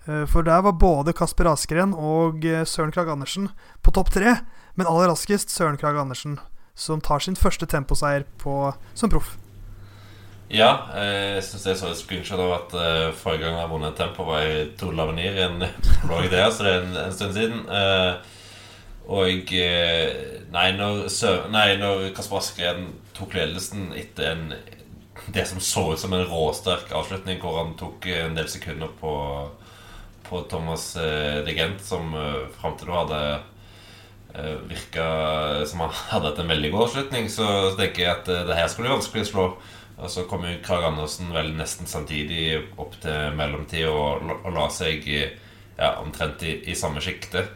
Eh, 0.07 0.25
for 0.31 0.47
der 0.47 0.63
var 0.65 0.79
både 0.79 1.13
Kasper 1.13 1.51
Askeren 1.53 1.93
og 1.95 2.45
eh, 2.45 2.65
Søren 2.65 2.95
Krag 2.95 3.11
Andersen 3.13 3.51
på 3.83 3.93
topp 3.93 4.15
tre. 4.15 4.39
Men 4.79 4.87
aller 4.87 5.11
raskest 5.11 5.51
Søren 5.51 5.77
Krag 5.77 5.99
Andersen 5.99 6.39
som 6.79 7.01
tar 7.03 7.19
sin 7.19 7.37
første 7.37 7.67
temposeier 7.67 8.25
på, 8.39 8.73
som 8.95 9.11
proff. 9.11 9.35
Ja, 10.49 10.89
eh, 10.97 11.37
jeg 11.37 11.45
syns 11.45 11.67
jeg 11.69 11.77
så 11.77 11.91
et 11.93 11.99
screenshot 12.01 12.41
av 12.41 12.55
at 12.55 12.73
uh, 12.73 13.11
forrige 13.13 13.45
gang 13.45 13.59
jeg 13.61 13.69
vunnet 13.69 13.99
tempo, 14.01 14.25
var 14.25 14.47
i 14.49 14.63
Tour 14.81 14.95
Lavenir 14.97 15.37
i 15.37 15.45
en 15.45 15.61
blogg 16.07 16.31
der, 16.33 16.49
så 16.49 16.65
det 16.65 16.73
er 16.73 16.87
en, 16.87 16.97
en 17.03 17.13
stund 17.13 17.35
siden. 17.37 17.67
Uh, 17.69 18.17
og 19.09 19.53
nei, 20.53 20.65
når, 20.77 21.05
nei, 21.53 21.67
når 21.81 22.09
Kasper 22.17 22.41
Askeren 22.41 22.89
tok 23.17 23.37
ledelsen 23.37 23.91
etter 23.97 24.33
en, 24.33 24.57
det 25.37 25.45
som 25.49 25.61
så 25.61 25.85
ut 25.93 26.01
som 26.01 26.17
en 26.17 26.25
råsterk 26.29 26.93
avslutning, 26.97 27.41
hvor 27.45 27.61
han 27.61 27.77
tok 27.77 28.09
en 28.17 28.37
del 28.37 28.49
sekunder 28.49 28.93
på, 29.03 29.15
på 30.31 30.43
Thomas 30.49 30.95
uh, 30.97 31.45
Degent, 31.45 31.85
som 31.85 32.17
uh, 32.17 32.49
fram 32.57 32.77
til 32.81 32.89
da 32.89 33.03
hadde 33.03 33.23
Eh, 34.35 34.57
virka 34.69 35.05
som 35.67 35.81
han 35.81 35.91
hadde 36.11 36.29
hatt 36.29 36.39
en 36.39 36.51
veldig 36.53 36.71
god 36.71 36.85
avslutning, 36.85 37.31
så 37.33 37.47
tenker 37.79 38.03
jeg 38.03 38.11
at 38.13 38.29
eh, 38.29 38.43
det 38.47 38.59
her 38.59 38.69
skulle 38.69 38.91
jo 38.91 38.99
vanskelig 38.99 39.25
slå. 39.27 39.47
Og 39.99 40.11
så 40.13 40.25
kom 40.31 40.45
jo 40.47 40.59
Krag 40.63 40.85
Andersen 40.87 41.33
vel 41.35 41.51
nesten 41.59 41.89
samtidig 41.91 42.61
opp 42.79 42.95
til 43.03 43.35
mellomtid 43.39 43.89
og, 43.91 44.29
og 44.45 44.53
la 44.55 44.69
seg 44.71 45.07
ja, 45.11 45.97
omtrent 45.99 46.45
i, 46.47 46.55
i 46.71 46.77
samme 46.79 47.03
sjikte. 47.03 47.49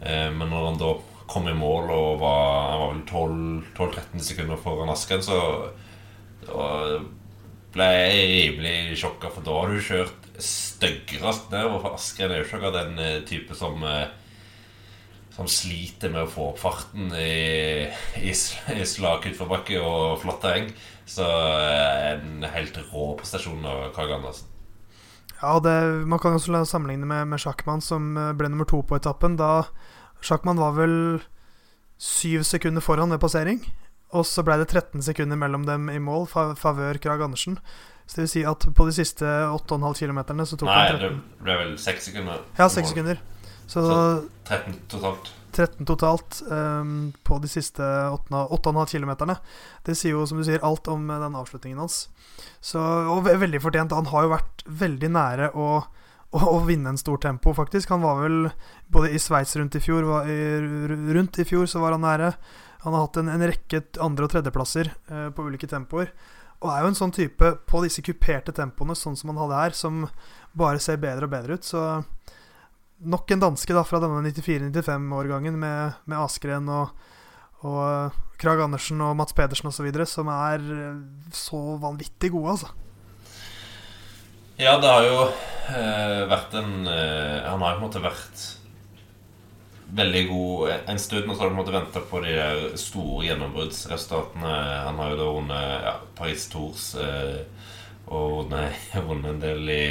Eh, 0.00 0.28
men 0.32 0.48
når 0.48 0.70
han 0.70 0.80
da 0.80 0.94
kom 1.30 1.46
i 1.48 1.54
mål 1.54 1.92
og 1.94 2.22
var, 2.22 2.78
var 2.80 2.94
vel 2.94 3.04
12-13 3.76 4.24
sekunder 4.30 4.58
foran 4.60 4.90
Asken, 4.90 5.22
så 5.22 5.38
ble 7.70 7.86
jeg 7.94 8.30
rimelig 8.32 8.96
sjokka, 8.98 9.28
for 9.30 9.46
da 9.46 9.58
har 9.60 9.70
du 9.70 9.84
kjørt 9.84 10.30
styggest 10.40 11.52
ned. 11.52 11.68
for 11.76 11.92
Asken 11.92 12.32
er 12.32 12.40
jo 12.40 12.48
ikke 12.48 12.58
akkurat 12.58 12.80
den 12.80 13.28
type 13.28 13.54
som 13.54 13.84
eh, 13.86 14.08
som 15.40 15.48
sliter 15.48 16.10
med 16.12 16.26
å 16.26 16.30
få 16.30 16.46
opp 16.50 16.58
farten 16.60 17.12
i, 17.16 17.86
i, 18.20 18.32
i 18.32 18.86
slak 18.88 19.28
utforbakke 19.30 19.78
og 19.80 20.18
flatt 20.20 20.42
terreng. 20.44 20.66
Så 21.10 21.26
eh, 21.26 22.12
en 22.14 22.46
helt 22.54 22.78
rå 22.92 23.10
prestasjon 23.18 23.66
av 23.66 23.90
Kage 23.96 24.14
Andersen. 24.14 24.46
Ja, 25.40 25.56
det, 25.64 25.74
man 26.06 26.20
kan 26.20 26.36
også 26.36 26.64
sammenligne 26.68 27.08
med, 27.08 27.30
med 27.32 27.40
Sjakkmann, 27.42 27.82
som 27.82 28.12
eh, 28.16 28.32
ble 28.36 28.50
nummer 28.52 28.68
to 28.68 28.82
på 28.86 28.98
etappen. 29.00 29.38
Da 29.40 29.64
Sjakkmann 30.22 30.60
var 30.60 30.76
vel 30.76 30.96
syv 32.00 32.44
sekunder 32.46 32.84
foran 32.84 33.10
ved 33.10 33.22
passering. 33.22 33.62
Og 34.14 34.26
så 34.26 34.42
ble 34.46 34.58
det 34.58 34.68
13 34.70 35.02
sekunder 35.06 35.38
mellom 35.38 35.66
dem 35.68 35.86
i 35.92 35.98
mål, 36.02 36.26
favør 36.30 36.98
Krag 37.02 37.22
Andersen. 37.22 37.58
Så 38.06 38.18
det 38.18 38.24
vil 38.24 38.32
si 38.32 38.40
at 38.46 38.64
på 38.74 38.86
de 38.88 38.94
siste 38.94 39.26
8,5 39.26 40.00
km 40.02 40.22
så 40.42 40.58
tok 40.58 40.66
Nei, 40.66 40.78
han 40.90 40.96
13 40.98 41.20
det 41.38 41.44
ble 41.46 41.58
vel 41.60 41.76
6 41.78 42.08
sekunder. 42.10 42.40
Ja, 42.58 42.66
6 42.66 42.90
sekunder. 42.90 43.20
Så, 43.70 43.82
Så 43.86 43.98
13 44.50 44.80
totalt. 44.90 45.28
13 45.54 45.86
totalt 45.86 46.40
um, 46.50 47.12
på 47.26 47.38
de 47.42 47.48
siste 47.50 47.82
8,5 47.82 48.86
km. 48.90 49.12
Det 49.86 49.94
sier 49.98 50.14
jo, 50.14 50.24
som 50.26 50.38
du 50.38 50.44
sier, 50.46 50.62
alt 50.66 50.86
om 50.90 51.06
den 51.10 51.36
avslutningen 51.38 51.78
hans. 51.82 52.04
Så, 52.62 52.78
og 52.82 53.24
ve- 53.26 53.36
veldig 53.42 53.60
fortjent. 53.62 53.94
Han 53.94 54.10
har 54.12 54.26
jo 54.26 54.32
vært 54.34 54.64
veldig 54.84 55.10
nære 55.14 55.50
å, 55.58 55.68
å, 56.30 56.42
å 56.54 56.58
vinne 56.66 56.92
en 56.94 57.00
stor 57.00 57.18
tempo, 57.22 57.54
faktisk. 57.56 57.90
Han 57.94 58.02
var 58.06 58.20
vel 58.22 58.38
både 58.94 59.10
i 59.14 59.22
Sveits 59.22 59.56
rundt 59.58 59.78
i 59.78 59.82
fjor 59.82 60.06
var, 60.08 60.30
i, 60.30 60.38
Rundt 61.14 61.38
i 61.42 61.46
fjor 61.46 61.66
så 61.70 61.82
var 61.82 61.94
han 61.98 62.06
nære. 62.06 62.32
Han 62.86 62.94
har 62.96 63.06
hatt 63.08 63.18
en, 63.22 63.28
en 63.34 63.46
rekke 63.50 63.82
andre- 64.00 64.26
og 64.26 64.34
tredjeplasser 64.34 64.90
eh, 65.10 65.28
på 65.34 65.46
ulike 65.50 65.68
tempoer. 65.70 66.14
Og 66.60 66.70
er 66.74 66.82
jo 66.84 66.90
en 66.92 66.98
sånn 66.98 67.14
type 67.16 67.54
på 67.70 67.82
disse 67.84 68.02
kuperte 68.06 68.54
tempoene, 68.56 68.94
sånn 68.98 69.18
som 69.18 69.30
han 69.34 69.42
hadde 69.46 69.62
her, 69.64 69.76
som 69.76 70.04
bare 70.56 70.78
ser 70.82 70.98
bedre 71.02 71.26
og 71.26 71.34
bedre 71.34 71.58
ut. 71.58 71.66
Så 71.66 71.82
nok 73.00 73.30
en 73.30 73.40
danske 73.40 73.74
da 73.74 73.84
fra 73.86 74.00
denne 74.02 74.20
94-95-årgangen 74.28 75.56
med, 75.60 75.96
med 76.04 76.20
Askren 76.20 76.68
og, 76.72 76.92
og 77.64 77.80
eh, 77.84 78.20
Krag 78.40 78.62
Andersen 78.64 79.00
og 79.04 79.16
Mats 79.18 79.36
Pedersen 79.36 79.70
osv., 79.70 79.88
som 80.08 80.30
er 80.32 80.64
eh, 80.76 81.02
så 81.34 81.60
vanvittig 81.80 82.32
gode, 82.34 82.56
altså. 82.56 82.72
Ja, 84.60 84.76
det 84.76 84.88
har 84.92 85.06
jo 85.06 85.20
eh, 85.72 86.22
vært 86.28 86.56
en 86.60 86.84
eh, 86.84 87.46
Han 87.48 87.62
har 87.64 87.72
jo 87.72 87.78
på 87.78 87.80
en 87.80 87.86
måte 87.86 88.02
vært 88.04 88.42
veldig 89.96 90.24
god 90.28 90.72
en 90.92 91.00
stund, 91.00 91.30
og 91.30 91.34
så 91.34 91.42
har 91.42 91.50
du 91.50 91.56
måttet 91.56 91.74
venta 91.74 92.02
på 92.06 92.20
de 92.22 92.34
der 92.36 92.60
store 92.78 93.24
gjennombruddsresultatene. 93.26 94.52
Han 94.86 95.00
har 95.00 95.14
jo 95.14 95.18
da 95.18 95.30
vunnet 95.34 95.86
ja, 95.86 95.94
Paris 96.18 96.44
Tours 96.52 96.90
eh, 97.00 97.40
og 98.06 98.52
vunnet 98.52 99.30
en 99.32 99.42
del 99.42 99.72
i, 99.72 99.88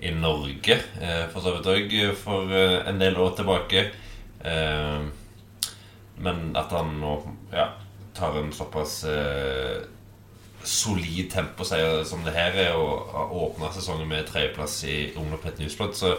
i 0.00 0.12
Norge, 0.14 0.78
eh, 1.02 1.24
for 1.32 1.42
så 1.42 1.56
vidt 1.56 1.70
òg, 1.72 1.94
for 2.18 2.52
eh, 2.54 2.80
en 2.88 3.00
del 3.00 3.18
år 3.18 3.34
tilbake. 3.38 3.88
Eh, 4.46 5.08
men 6.22 6.50
at 6.58 6.74
han 6.74 6.96
nå 7.00 7.14
ja, 7.54 7.70
tar 8.14 8.38
en 8.38 8.52
såpass 8.54 9.00
eh, 9.10 9.80
solid 10.62 11.30
temposeier 11.32 12.04
som 12.06 12.22
det 12.26 12.34
her 12.36 12.56
er, 12.58 12.76
og 12.76 13.10
har 13.14 13.34
åpna 13.46 13.72
sesongen 13.74 14.10
med 14.10 14.28
tredjeplass 14.28 14.80
i 14.88 14.98
Ungdoppet 15.18 15.60
Newsblad, 15.62 15.94
så, 15.98 16.14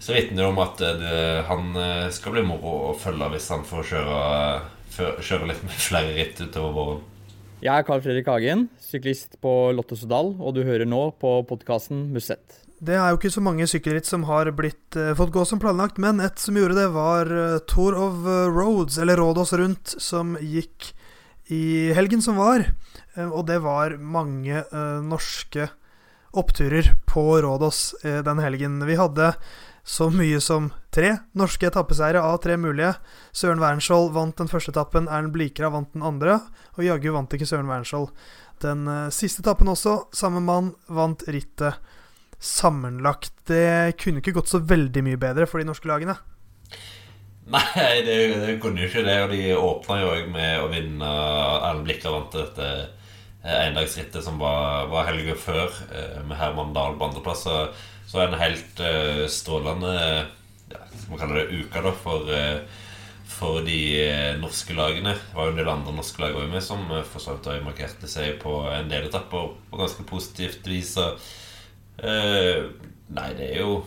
så 0.00 0.16
vitner 0.16 0.42
det 0.42 0.50
om 0.50 0.62
at 0.64 0.84
eh, 0.84 1.00
det, 1.00 1.24
han 1.50 1.72
eh, 1.80 2.12
skal 2.14 2.36
bli 2.36 2.44
moro 2.48 2.76
å 2.90 2.94
følge 3.00 3.32
hvis 3.36 3.50
han 3.54 3.66
får 3.68 3.90
kjøre, 3.92 4.20
kjøre 5.24 5.50
litt 5.52 5.64
med 5.66 5.82
flere 5.88 6.14
ritt 6.16 6.44
utover 6.44 6.78
våren. 6.78 7.02
Jeg 7.64 7.72
er 7.80 7.84
Carl 7.86 8.02
Fredrik 8.04 8.26
Hagen, 8.28 8.66
syklist 8.82 9.38
på 9.40 9.72
Lotto 9.72 9.96
Sodal, 9.96 10.34
og 10.36 10.52
du 10.52 10.64
hører 10.66 10.84
nå 10.88 11.06
på 11.16 11.38
podkasten 11.48 12.10
Musett. 12.12 12.63
Det 12.82 12.96
er 12.98 13.12
jo 13.12 13.18
ikke 13.20 13.32
så 13.32 13.42
mange 13.44 13.66
sykkelritt 13.70 14.08
som 14.08 14.26
har 14.28 14.50
blitt 14.56 14.96
eh, 14.98 15.14
fått 15.16 15.32
gå 15.32 15.44
som 15.46 15.60
planlagt, 15.62 16.00
men 16.02 16.20
et 16.20 16.40
som 16.42 16.56
gjorde 16.58 16.76
det, 16.78 16.88
var 16.94 17.30
eh, 17.30 17.60
Tour 17.70 17.94
of 17.96 18.26
eh, 18.26 18.50
Roads, 18.50 18.98
eller 18.98 19.20
Rådås 19.20 19.54
Rundt, 19.56 19.94
som 20.02 20.34
gikk 20.42 20.90
i 21.54 21.92
helgen 21.94 22.22
som 22.22 22.36
var. 22.40 22.66
Eh, 23.14 23.28
og 23.28 23.46
det 23.46 23.60
var 23.64 23.96
mange 23.98 24.64
eh, 24.64 25.00
norske 25.04 25.68
oppturer 26.34 26.94
på 27.06 27.24
Rådås 27.44 27.94
eh, 28.02 28.20
den 28.26 28.42
helgen. 28.42 28.80
Vi 28.86 28.98
hadde 28.98 29.34
så 29.84 30.08
mye 30.10 30.40
som 30.40 30.70
tre 30.94 31.12
norske 31.36 31.68
etappeseiere 31.68 32.22
av 32.24 32.40
tre 32.42 32.56
mulige. 32.56 32.94
Søren 33.36 33.60
Wernskjold 33.62 34.14
vant 34.16 34.38
den 34.40 34.48
første 34.50 34.72
etappen, 34.72 35.08
Erlend 35.08 35.34
Blikra 35.36 35.70
vant 35.70 35.92
den 35.92 36.04
andre, 36.06 36.40
og 36.74 36.86
jaggu 36.86 37.12
vant 37.14 37.36
ikke 37.36 37.48
Søren 37.48 37.68
Wernskjold 37.68 38.10
den 38.64 38.86
siste 39.12 39.42
etappen 39.44 39.68
også. 39.68 40.06
Samme 40.16 40.40
mann 40.40 40.70
vant 40.88 41.26
rittet 41.28 41.76
sammenlagt. 42.44 43.32
Det 43.48 43.96
kunne 44.00 44.22
ikke 44.22 44.36
gått 44.38 44.52
så 44.52 44.60
veldig 44.62 45.04
mye 45.06 45.20
bedre 45.20 45.48
for 45.50 45.60
de 45.60 45.68
norske 45.68 45.88
lagene. 45.90 46.16
Nei, 47.52 48.02
det, 48.06 48.18
det 48.40 48.58
kunne 48.62 48.84
jo 48.84 48.90
ikke 48.90 49.04
det. 49.06 49.16
Og 49.24 49.34
de 49.34 49.40
åpna 49.56 49.98
jo 50.02 50.12
òg 50.12 50.30
med 50.32 50.62
å 50.62 50.70
vinne 50.72 51.10
Erlend 51.56 51.88
Blikka 51.88 52.12
vant 52.12 52.36
dette 52.36 52.70
eh, 52.76 53.58
endagsrittet 53.66 54.24
som 54.24 54.40
var, 54.40 54.88
var 54.92 55.10
helga 55.10 55.36
før, 55.40 55.74
eh, 55.90 56.22
med 56.24 56.38
Herman 56.40 56.72
Dahl 56.76 56.96
på 57.00 57.10
andreplass. 57.10 57.44
Så, 57.44 57.58
så 58.08 58.24
en 58.24 58.38
helt 58.38 58.80
uh, 58.84 59.24
strålende 59.32 59.92
ja, 60.70 60.80
Skal 60.92 61.10
man 61.10 61.20
kalle 61.22 61.40
det 61.40 61.62
uke 61.64 61.80
da 61.82 61.92
for, 61.98 62.28
uh, 62.28 62.82
for 63.34 63.64
de 63.66 63.78
eh, 64.00 64.36
norske 64.40 64.74
lagene. 64.76 65.14
Det 65.16 65.36
var 65.36 65.48
jo 65.48 65.54
en 65.54 65.58
del 65.58 65.70
andre 65.70 65.94
norske 65.96 66.22
lag 66.22 66.36
også 66.36 66.50
med 66.52 66.64
som 66.64 66.84
eh, 66.92 67.06
for 67.08 67.22
så 67.22 67.36
vidt 67.36 67.64
markerte 67.66 68.10
seg 68.10 68.38
på 68.42 68.60
en 68.70 68.90
del 68.90 69.08
etapper 69.08 69.54
på 69.70 69.80
ganske 69.80 70.06
positivt 70.08 70.66
vis. 70.70 70.94
Eh, 71.00 71.32
nei, 72.02 73.28
det 73.38 73.50
er 73.50 73.60
jo 73.60 73.84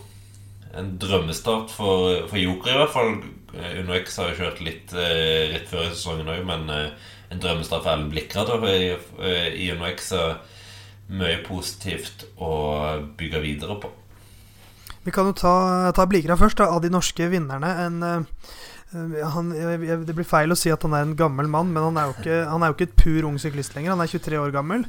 en 0.78 0.94
drømmestart 1.00 1.72
for, 1.74 2.28
for 2.30 2.40
Joker, 2.40 2.72
i 2.74 2.80
hvert 2.82 2.94
fall. 2.94 3.14
UnoX 3.48 4.10
X 4.12 4.18
har 4.20 4.30
jo 4.30 4.38
kjørt 4.42 4.60
litt 4.64 4.92
eh, 4.92 5.48
rett 5.54 5.70
før 5.70 5.86
i 5.86 5.92
sesongen 5.94 6.28
òg, 6.30 6.44
men 6.46 6.68
eh, 6.72 7.08
en 7.32 7.40
drømmestart 7.42 7.84
for 7.84 7.94
Ellen 7.94 8.10
Blikra 8.12 8.44
i, 8.68 8.92
eh, 8.92 9.48
i 9.56 9.70
Uno 9.72 9.88
X. 9.88 10.12
Så 10.12 10.22
mye 11.08 11.38
positivt 11.46 12.26
å 12.36 12.50
bygge 13.16 13.40
videre 13.40 13.78
på. 13.80 13.90
Vi 15.06 15.12
kan 15.14 15.30
jo 15.30 15.36
ta, 15.36 15.54
ta 15.96 16.04
Blikra 16.08 16.36
først, 16.36 16.60
da, 16.60 16.68
av 16.68 16.82
de 16.84 16.90
norske 16.92 17.30
vinnerne. 17.32 17.70
En, 17.86 18.02
uh, 18.04 19.22
han, 19.32 19.54
jeg- 19.56 20.02
det 20.04 20.16
blir 20.16 20.28
feil 20.28 20.52
å 20.52 20.58
si 20.58 20.68
at 20.72 20.84
han 20.84 20.92
er 20.92 21.06
en 21.06 21.16
gammel 21.16 21.48
mann, 21.48 21.72
men 21.72 21.86
han 21.86 21.96
er 21.96 22.10
jo 22.10 22.16
ikke, 22.18 22.36
er 22.44 22.66
jo 22.68 22.76
ikke 22.76 22.88
et 22.90 22.98
pur 23.00 23.28
ung 23.30 23.38
syklist 23.40 23.72
lenger. 23.76 23.94
Han 23.96 24.04
er 24.04 24.12
23 24.12 24.42
år 24.42 24.52
gammel. 24.52 24.84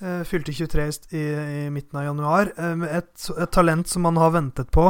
Eh, 0.00 0.22
fylte 0.24 0.52
23 0.56 0.86
i, 1.10 1.24
i, 1.64 1.70
midten 1.70 1.98
av 2.00 2.06
januar. 2.08 2.52
Med 2.76 2.88
et, 2.88 3.26
et 3.36 3.52
talent 3.52 3.88
som 3.88 4.06
man 4.08 4.16
har 4.16 4.32
ventet 4.32 4.70
på, 4.72 4.88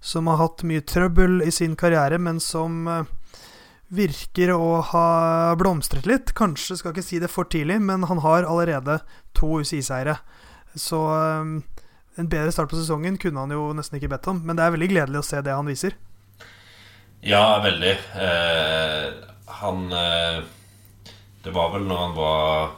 som 0.00 0.28
har 0.28 0.40
hatt 0.40 0.64
mye 0.68 0.84
trøbbel 0.84 1.40
i 1.46 1.52
sin 1.54 1.76
karriere, 1.80 2.18
men 2.20 2.40
som 2.44 2.84
eh, 2.88 3.08
virker 3.90 4.52
å 4.54 4.80
ha 4.92 5.06
blomstret 5.58 6.06
litt. 6.06 6.34
Kanskje 6.38 6.78
skal 6.78 6.94
ikke 6.94 7.06
si 7.06 7.18
det 7.22 7.32
for 7.32 7.48
tidlig, 7.50 7.80
men 7.82 8.06
han 8.10 8.22
har 8.24 8.46
allerede 8.48 9.00
to 9.36 9.60
UCI-seire. 9.60 10.18
Så 10.78 11.00
eh, 11.16 11.80
en 12.20 12.30
bedre 12.30 12.52
start 12.54 12.70
på 12.70 12.78
sesongen 12.78 13.18
kunne 13.20 13.42
han 13.42 13.54
jo 13.54 13.70
nesten 13.76 13.98
ikke 13.98 14.12
bedt 14.14 14.30
om. 14.30 14.44
Men 14.46 14.58
det 14.58 14.66
er 14.66 14.76
veldig 14.76 14.90
gledelig 14.92 15.22
å 15.22 15.26
se 15.26 15.42
det 15.44 15.56
han 15.56 15.68
viser. 15.68 15.96
Ja, 17.26 17.60
veldig. 17.64 17.96
Eh, 18.16 19.08
han 19.60 19.92
eh, 19.92 20.38
Det 21.44 21.52
var 21.52 21.74
vel 21.74 21.84
når 21.88 21.98
han 22.04 22.14
var 22.16 22.70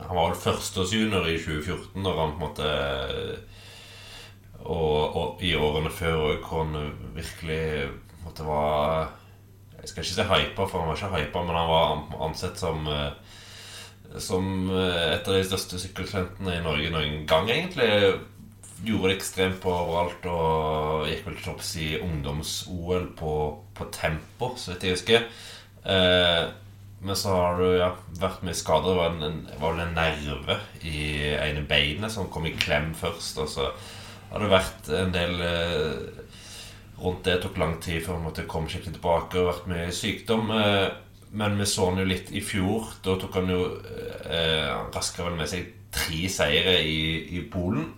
Han 0.00 0.16
var 0.16 0.30
vel 0.30 0.40
førsteårsjunior 0.42 1.28
i 1.30 1.38
2014, 1.40 2.02
når 2.04 2.18
han 2.20 2.34
på 2.34 2.40
en 2.40 2.44
måte 2.44 2.72
Og, 4.66 5.16
og 5.16 5.44
i 5.46 5.54
årene 5.56 5.92
før 5.94 6.18
òg, 6.32 6.42
hvor 6.44 6.64
han 6.64 6.92
virkelig 7.14 7.88
måtte 8.24 8.46
være 8.46 9.06
Jeg 9.80 9.88
skal 9.90 10.04
ikke 10.04 10.16
si 10.16 10.28
hypa, 10.32 10.66
for 10.66 10.82
han 10.82 10.90
var 10.90 11.00
ikke 11.00 11.14
hypa, 11.14 11.44
men 11.46 11.56
han 11.56 11.70
var 11.70 12.24
ansett 12.28 12.58
som 12.58 12.88
eh, 12.90 13.10
som 14.22 14.70
eh, 14.70 15.16
et 15.16 15.28
av 15.28 15.36
de 15.36 15.44
største 15.46 15.80
sykkeltalentene 15.82 16.56
i 16.56 16.64
Norge 16.64 16.92
noen 16.92 17.24
gang, 17.28 17.50
egentlig. 17.52 17.88
Gjorde 18.86 19.10
det 19.10 19.16
ekstremt 19.16 19.58
på 19.62 19.72
overalt 19.72 20.26
og 20.30 21.06
gikk 21.10 21.24
vel 21.26 21.38
til 21.38 21.46
topps 21.48 21.72
i 21.80 21.88
ungdoms-OL 22.00 23.10
på, 23.18 23.32
på 23.76 23.88
tempo, 23.94 24.52
så 24.60 24.74
vidt 24.74 24.86
jeg 24.86 24.96
husker. 24.98 25.26
Eh, 25.86 26.42
men 27.00 27.16
så 27.16 27.34
har 27.34 27.58
du 27.60 27.66
ja, 27.76 27.90
vært 28.20 28.44
mye 28.46 28.56
skader. 28.56 28.88
Det 28.88 28.98
var, 28.98 29.10
en, 29.12 29.24
en, 29.26 29.60
var 29.60 29.74
vel 29.74 29.82
en 29.84 29.96
nerve 29.96 30.58
i 30.88 31.00
ene 31.36 31.64
beinet 31.68 32.12
som 32.12 32.30
kom 32.32 32.48
i 32.48 32.54
klem 32.56 32.92
først. 32.96 33.40
Og 33.42 33.50
så 33.52 33.68
har 34.30 34.42
det 34.42 34.52
vært 34.52 34.88
en 34.96 35.12
del 35.14 35.42
eh, 35.44 36.22
rundt 37.02 37.26
det. 37.28 37.38
tok 37.42 37.60
lang 37.60 37.76
tid 37.84 38.00
før 38.06 38.22
han 38.24 38.48
kom 38.48 38.68
skikkelig 38.70 38.96
tilbake. 38.96 39.42
Og 39.42 39.50
vært 39.50 39.68
mye 39.70 39.92
sykdom. 39.94 40.50
Eh, 40.56 40.88
men 41.36 41.58
vi 41.60 41.68
så 41.68 41.90
han 41.90 42.00
jo 42.00 42.08
litt 42.08 42.32
i 42.32 42.42
fjor. 42.44 42.88
Da 43.04 43.18
tok 43.20 43.38
han 43.42 43.52
jo 43.52 43.60
eh, 44.24 44.66
Han 44.72 44.92
raska 44.94 45.26
vel 45.26 45.38
med 45.38 45.52
seg 45.52 45.68
tre 45.96 46.26
seire 46.32 46.78
i, 46.80 46.98
i 47.36 47.44
Polen 47.52 47.90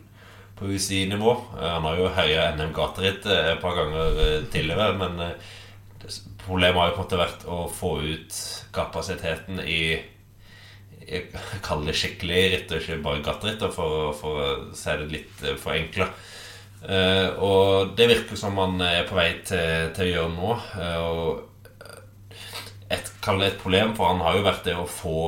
på 0.58 0.72
UCI-nivå. 0.74 1.36
Eh, 1.54 1.70
Han 1.70 1.86
har 1.86 2.02
jo 2.02 2.10
herja 2.18 2.50
NM 2.58 2.74
gateritt 2.76 3.30
eh, 3.30 3.52
et 3.54 3.62
par 3.62 3.78
ganger 3.78 4.20
eh, 4.26 4.42
tidligere, 4.52 4.90
men 4.98 5.22
eh, 5.22 5.54
problemet 6.48 6.80
har 6.80 6.90
jo 6.90 6.96
på 6.96 7.02
en 7.02 7.06
måte 7.06 7.20
vært 7.20 7.44
å 7.48 7.58
få 7.72 7.92
ut 8.02 8.38
kapasiteten 8.74 9.60
i 9.64 9.82
jeg 11.08 11.28
kaller 11.64 11.88
det 11.88 11.96
skikkelig 11.96 12.40
ritt, 12.52 12.72
og 12.72 12.82
ikke 12.82 12.98
bare 13.04 13.24
gatteritt, 13.24 13.62
for, 13.72 14.10
for 14.16 14.40
å 14.42 14.48
si 14.76 14.96
det 15.00 15.06
litt 15.08 15.44
eh, 15.44 15.56
forenkla. 15.56 16.08
Uh, 16.78 17.28
og 17.42 17.94
det 17.98 18.06
virker 18.10 18.38
som 18.38 18.52
man 18.54 18.76
er 18.84 19.06
på 19.08 19.16
vei 19.16 19.30
til, 19.40 19.88
til 19.96 20.04
å 20.04 20.10
gjøre 20.10 20.34
nå. 20.34 20.50
Uh, 20.76 20.98
og 21.08 22.92
et, 22.92 23.08
kall 23.24 23.40
det 23.40 23.54
et 23.54 23.62
problem, 23.62 23.94
for 23.96 24.12
han 24.12 24.20
har 24.22 24.36
jo 24.36 24.44
vært 24.46 24.68
det 24.68 24.76
å 24.76 24.84
få 24.84 25.22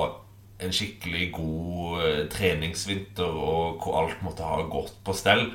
en 0.60 0.74
skikkelig 0.76 1.30
god 1.32 2.02
eh, 2.04 2.22
treningsvinter, 2.28 3.24
og 3.32 3.80
hvor 3.80 4.02
alt 4.02 4.20
måtte 4.20 4.44
ha 4.44 4.60
gått 4.68 4.98
på 5.06 5.14
stell. 5.16 5.46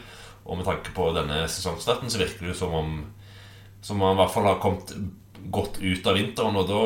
Og 0.45 0.57
med 0.57 0.65
tanke 0.65 0.93
på 0.97 1.11
denne 1.13 1.43
sesongstarten 1.45 2.09
så 2.09 2.21
virker 2.21 2.41
det 2.41 2.55
jo 2.55 2.59
som 2.63 2.73
om 2.73 2.95
som 3.85 4.01
han 4.01 4.15
i 4.15 4.17
hvert 4.17 4.33
fall 4.33 4.47
har 4.49 4.61
kommet 4.63 4.95
godt 5.51 5.81
ut 5.81 6.07
av 6.07 6.17
vinteren, 6.17 6.57
og 6.59 6.69
da, 6.69 6.83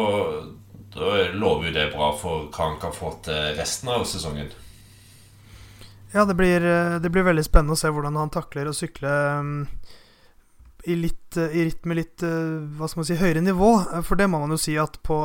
da 0.96 1.14
lover 1.36 1.70
jo 1.70 1.76
det 1.76 1.86
bra 1.94 2.10
for 2.18 2.50
hva 2.50 2.66
han 2.72 2.80
kan 2.82 2.96
få 2.96 3.14
til 3.26 3.54
resten 3.60 3.92
av 3.94 4.06
sesongen. 4.10 4.52
Ja, 6.14 6.26
det 6.26 6.34
blir, 6.40 6.64
det 7.00 7.12
blir 7.14 7.28
veldig 7.28 7.46
spennende 7.46 7.78
å 7.78 7.80
se 7.80 7.92
hvordan 7.94 8.18
han 8.18 8.32
takler 8.34 8.72
å 8.72 8.74
sykle 8.74 9.12
um, 9.40 9.52
i, 10.90 10.96
litt, 10.98 11.38
i 11.38 11.68
ritt 11.68 11.86
med 11.86 12.00
litt 12.00 12.24
hva 12.24 12.88
skal 12.90 13.04
man 13.04 13.10
si, 13.12 13.20
høyere 13.20 13.44
nivå. 13.46 13.76
For 14.08 14.18
det 14.18 14.26
må 14.32 14.40
man 14.42 14.56
jo 14.56 14.58
si 14.58 14.74
at 14.82 14.98
på, 15.06 15.20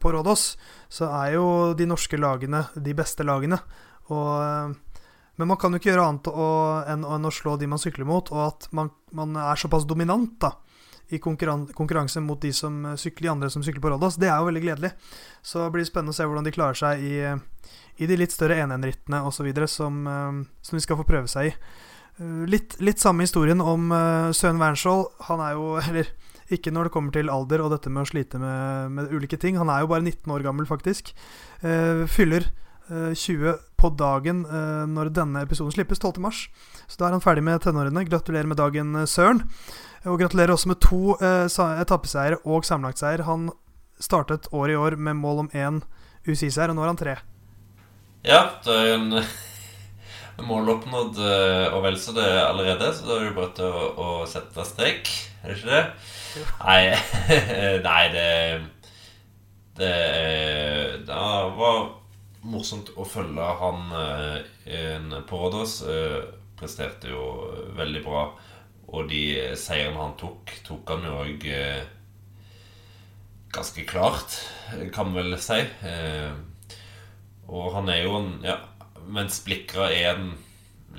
på 0.00 0.12
Rådås 0.14 0.44
så 0.88 1.10
er 1.24 1.34
jo 1.34 1.46
de 1.76 1.88
norske 1.90 2.16
lagene 2.16 2.62
de 2.72 2.94
beste 2.96 3.26
lagene. 3.26 3.60
Og 4.08 4.78
men 5.40 5.48
man 5.48 5.56
kan 5.56 5.72
jo 5.72 5.78
ikke 5.80 5.88
gjøre 5.88 6.02
annet 6.04 6.26
å, 6.28 6.46
enn, 6.84 7.04
enn, 7.08 7.24
å 7.24 7.32
slå 7.32 7.54
de 7.56 7.64
man 7.70 7.80
sykler 7.80 8.04
mot, 8.04 8.28
og 8.28 8.40
at 8.44 8.66
man, 8.76 8.90
man 9.16 9.38
er 9.40 9.56
såpass 9.56 9.86
dominant 9.88 10.34
da, 10.42 10.50
i 11.10 11.18
konkurran 11.22 11.66
konkurranse 11.76 12.22
mot 12.22 12.40
de, 12.40 12.52
som 12.54 12.82
sykler, 12.96 13.28
de 13.28 13.32
andre 13.32 13.50
som 13.50 13.64
sykler 13.66 13.82
på 13.82 13.92
Rådås. 13.92 14.18
Det 14.20 14.30
er 14.30 14.38
jo 14.38 14.48
veldig 14.48 14.62
gledelig. 14.64 14.90
Så 15.42 15.64
det 15.64 15.74
blir 15.74 15.88
spennende 15.88 16.14
å 16.14 16.18
se 16.18 16.26
hvordan 16.28 16.46
de 16.46 16.54
klarer 16.54 16.78
seg 16.78 17.02
i, 17.02 17.14
i 18.00 18.08
de 18.10 18.18
litt 18.18 18.34
større 18.34 18.58
1-1-rittene 18.62 19.22
osv. 19.26 19.50
Som, 19.70 20.04
som 20.62 20.78
de 20.78 20.82
skal 20.84 21.00
få 21.00 21.06
prøve 21.08 21.30
seg 21.30 21.50
i. 21.50 21.54
Litt, 22.50 22.76
litt 22.84 23.00
samme 23.00 23.24
historien 23.24 23.62
om 23.64 23.90
Søren 24.36 24.60
Wernskjold. 24.60 25.08
Han 25.30 25.42
er 25.44 25.56
jo 25.58 25.74
Eller 25.88 26.14
ikke 26.50 26.72
når 26.74 26.88
det 26.88 26.94
kommer 26.94 27.14
til 27.14 27.30
alder 27.30 27.62
og 27.62 27.74
dette 27.74 27.90
med 27.90 28.02
å 28.02 28.10
slite 28.10 28.38
med, 28.42 28.94
med 28.94 29.12
ulike 29.14 29.38
ting. 29.38 29.58
Han 29.58 29.70
er 29.70 29.84
jo 29.84 29.92
bare 29.92 30.04
19 30.04 30.30
år 30.34 30.46
gammel, 30.46 30.66
faktisk. 30.66 31.12
Fyller 32.10 32.48
20 32.90 33.48
eh, 33.48 33.54
på 33.78 33.90
dagen 33.94 34.42
eh, 34.44 34.84
når 34.90 35.12
denne 35.14 35.44
episoden 35.46 35.72
slippes, 35.74 36.00
12.3. 36.02 36.30
Så 36.90 36.98
da 36.98 37.08
er 37.08 37.16
han 37.16 37.24
ferdig 37.24 37.44
med 37.46 37.62
tenårene. 37.62 38.04
Gratulerer 38.08 38.50
med 38.50 38.58
dagen, 38.60 38.94
eh, 38.98 39.08
Søren. 39.08 39.44
Og 40.08 40.18
gratulerer 40.20 40.54
også 40.54 40.70
med 40.70 40.80
to 40.80 41.16
etappeseiere 41.20 42.40
og 42.48 42.64
sammenlagtseier. 42.64 43.26
Han 43.26 43.50
startet 44.00 44.48
året 44.56 44.72
i 44.72 44.80
år 44.80 44.96
med 44.96 45.18
mål 45.20 45.42
om 45.44 45.50
én 45.52 45.82
UCI-seier, 46.24 46.72
og 46.72 46.78
nå 46.78 46.86
er 46.86 46.88
han 46.88 47.00
tre. 47.00 47.16
Ja, 48.24 48.40
det 48.64 48.78
er 48.78 48.94
en 48.94 49.20
mål 50.48 50.72
oppnådd 50.72 51.20
og 51.20 51.78
vel 51.84 52.00
så 52.00 52.16
det 52.16 52.24
allerede, 52.24 52.94
så 52.96 53.10
da 53.10 53.18
er 53.18 53.28
det 53.28 53.36
bare 53.36 53.52
til 53.60 53.68
å, 53.68 53.84
å 53.92 54.08
sette 54.28 54.64
strek, 54.64 55.12
er 55.42 55.52
det 55.52 55.58
ikke 55.58 55.74
det? 55.74 55.84
Nei, 56.64 56.82
nei, 57.88 58.02
det 58.16 58.28
Det, 59.80 59.94
det 61.08 61.20
var 61.60 61.99
morsomt 62.46 62.92
å 62.96 63.04
følge 63.08 63.46
han 63.60 63.96
eh, 64.66 65.16
på 65.28 65.40
Rådås. 65.40 65.80
Eh, 65.88 66.20
presterte 66.60 67.12
jo 67.12 67.24
veldig 67.78 68.04
bra. 68.04 68.26
Og 68.90 69.08
de 69.10 69.54
seirene 69.58 70.00
han 70.00 70.16
tok, 70.18 70.52
tok 70.66 70.94
han 70.94 71.06
jo 71.06 71.16
òg 71.22 71.46
eh, 71.46 71.82
ganske 73.54 73.84
klart, 73.86 74.38
kan 74.94 75.10
man 75.10 75.20
vel 75.20 75.38
si. 75.42 75.60
Eh, 75.86 76.32
og 77.50 77.72
han 77.74 77.90
er 77.90 78.04
jo 78.04 78.14
en 78.20 78.32
ja, 78.46 78.60
Mens 79.10 79.40
Blikra 79.42 79.88
er 79.90 80.12
en 80.12 80.32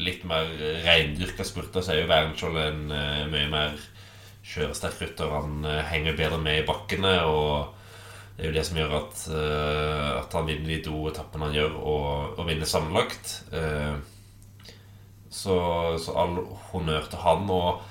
litt 0.01 0.23
mer 0.27 0.49
reindyrka 0.83 1.45
spurter, 1.47 1.83
så 1.83 1.93
er 1.93 2.01
jo 2.01 2.09
Wernskjold 2.09 2.57
en 2.59 2.81
uh, 2.91 3.27
mye 3.29 3.47
mer 3.51 3.75
kjøresterk 4.47 4.97
rytter. 5.03 5.31
Han 5.31 5.67
uh, 5.67 5.83
henger 5.87 6.17
bedre 6.17 6.39
med 6.41 6.61
i 6.61 6.65
bakkene. 6.67 7.13
og 7.27 7.80
det 8.41 8.47
er 8.47 8.55
jo 8.55 8.57
det 8.57 8.65
som 8.65 8.77
gjør 8.79 8.93
at, 8.97 9.19
uh, 9.29 10.07
at 10.23 10.33
han 10.33 10.47
vinner 10.49 10.69
de 10.71 10.79
to 10.81 10.99
etappene 11.11 11.45
han 11.45 11.53
gjør, 11.59 11.75
og, 11.77 12.39
og 12.41 12.47
vinner 12.47 12.65
sammenlagt. 12.65 13.35
Uh, 13.53 14.01
så, 15.29 15.57
så, 16.01 16.15
all 16.17 16.39
honnør 16.71 17.05
til 17.11 17.21
han. 17.21 17.45
Og 17.53 17.83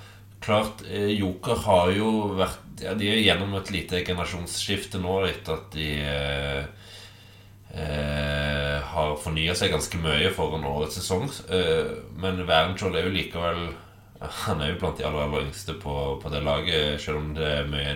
klart, 0.43 0.83
uh, 0.91 1.13
Joker 1.15 1.63
har 1.69 1.93
jo 1.95 2.11
vært 2.41 2.83
ja, 2.83 2.97
De 2.99 3.13
er 3.13 3.23
gjennom 3.23 3.55
et 3.61 3.71
lite 3.71 4.03
generasjonsskifte 4.03 4.99
nå 4.99 5.21
etter 5.29 5.55
at 5.55 5.75
de 5.77 5.89
har 8.91 9.11
fornya 9.21 9.53
seg 9.55 9.71
ganske 9.71 9.99
mye 10.03 10.33
foran 10.35 10.65
årets 10.67 10.97
sesong. 10.99 11.29
men 12.19 12.41
Wernskjold 12.49 12.97
er 12.97 13.05
jo 13.05 13.13
likevel 13.15 13.61
Han 14.47 14.65
er 14.65 14.73
jo 14.73 14.79
blant 14.81 14.99
de 14.99 15.05
aller, 15.07 15.29
aller 15.29 15.45
yngste 15.45 15.77
på, 15.79 15.95
på 16.23 16.33
det 16.33 16.41
laget, 16.43 16.97
selv 17.05 17.21
om 17.21 17.29
det 17.37 17.47
er 17.61 17.69
mye 17.71 17.95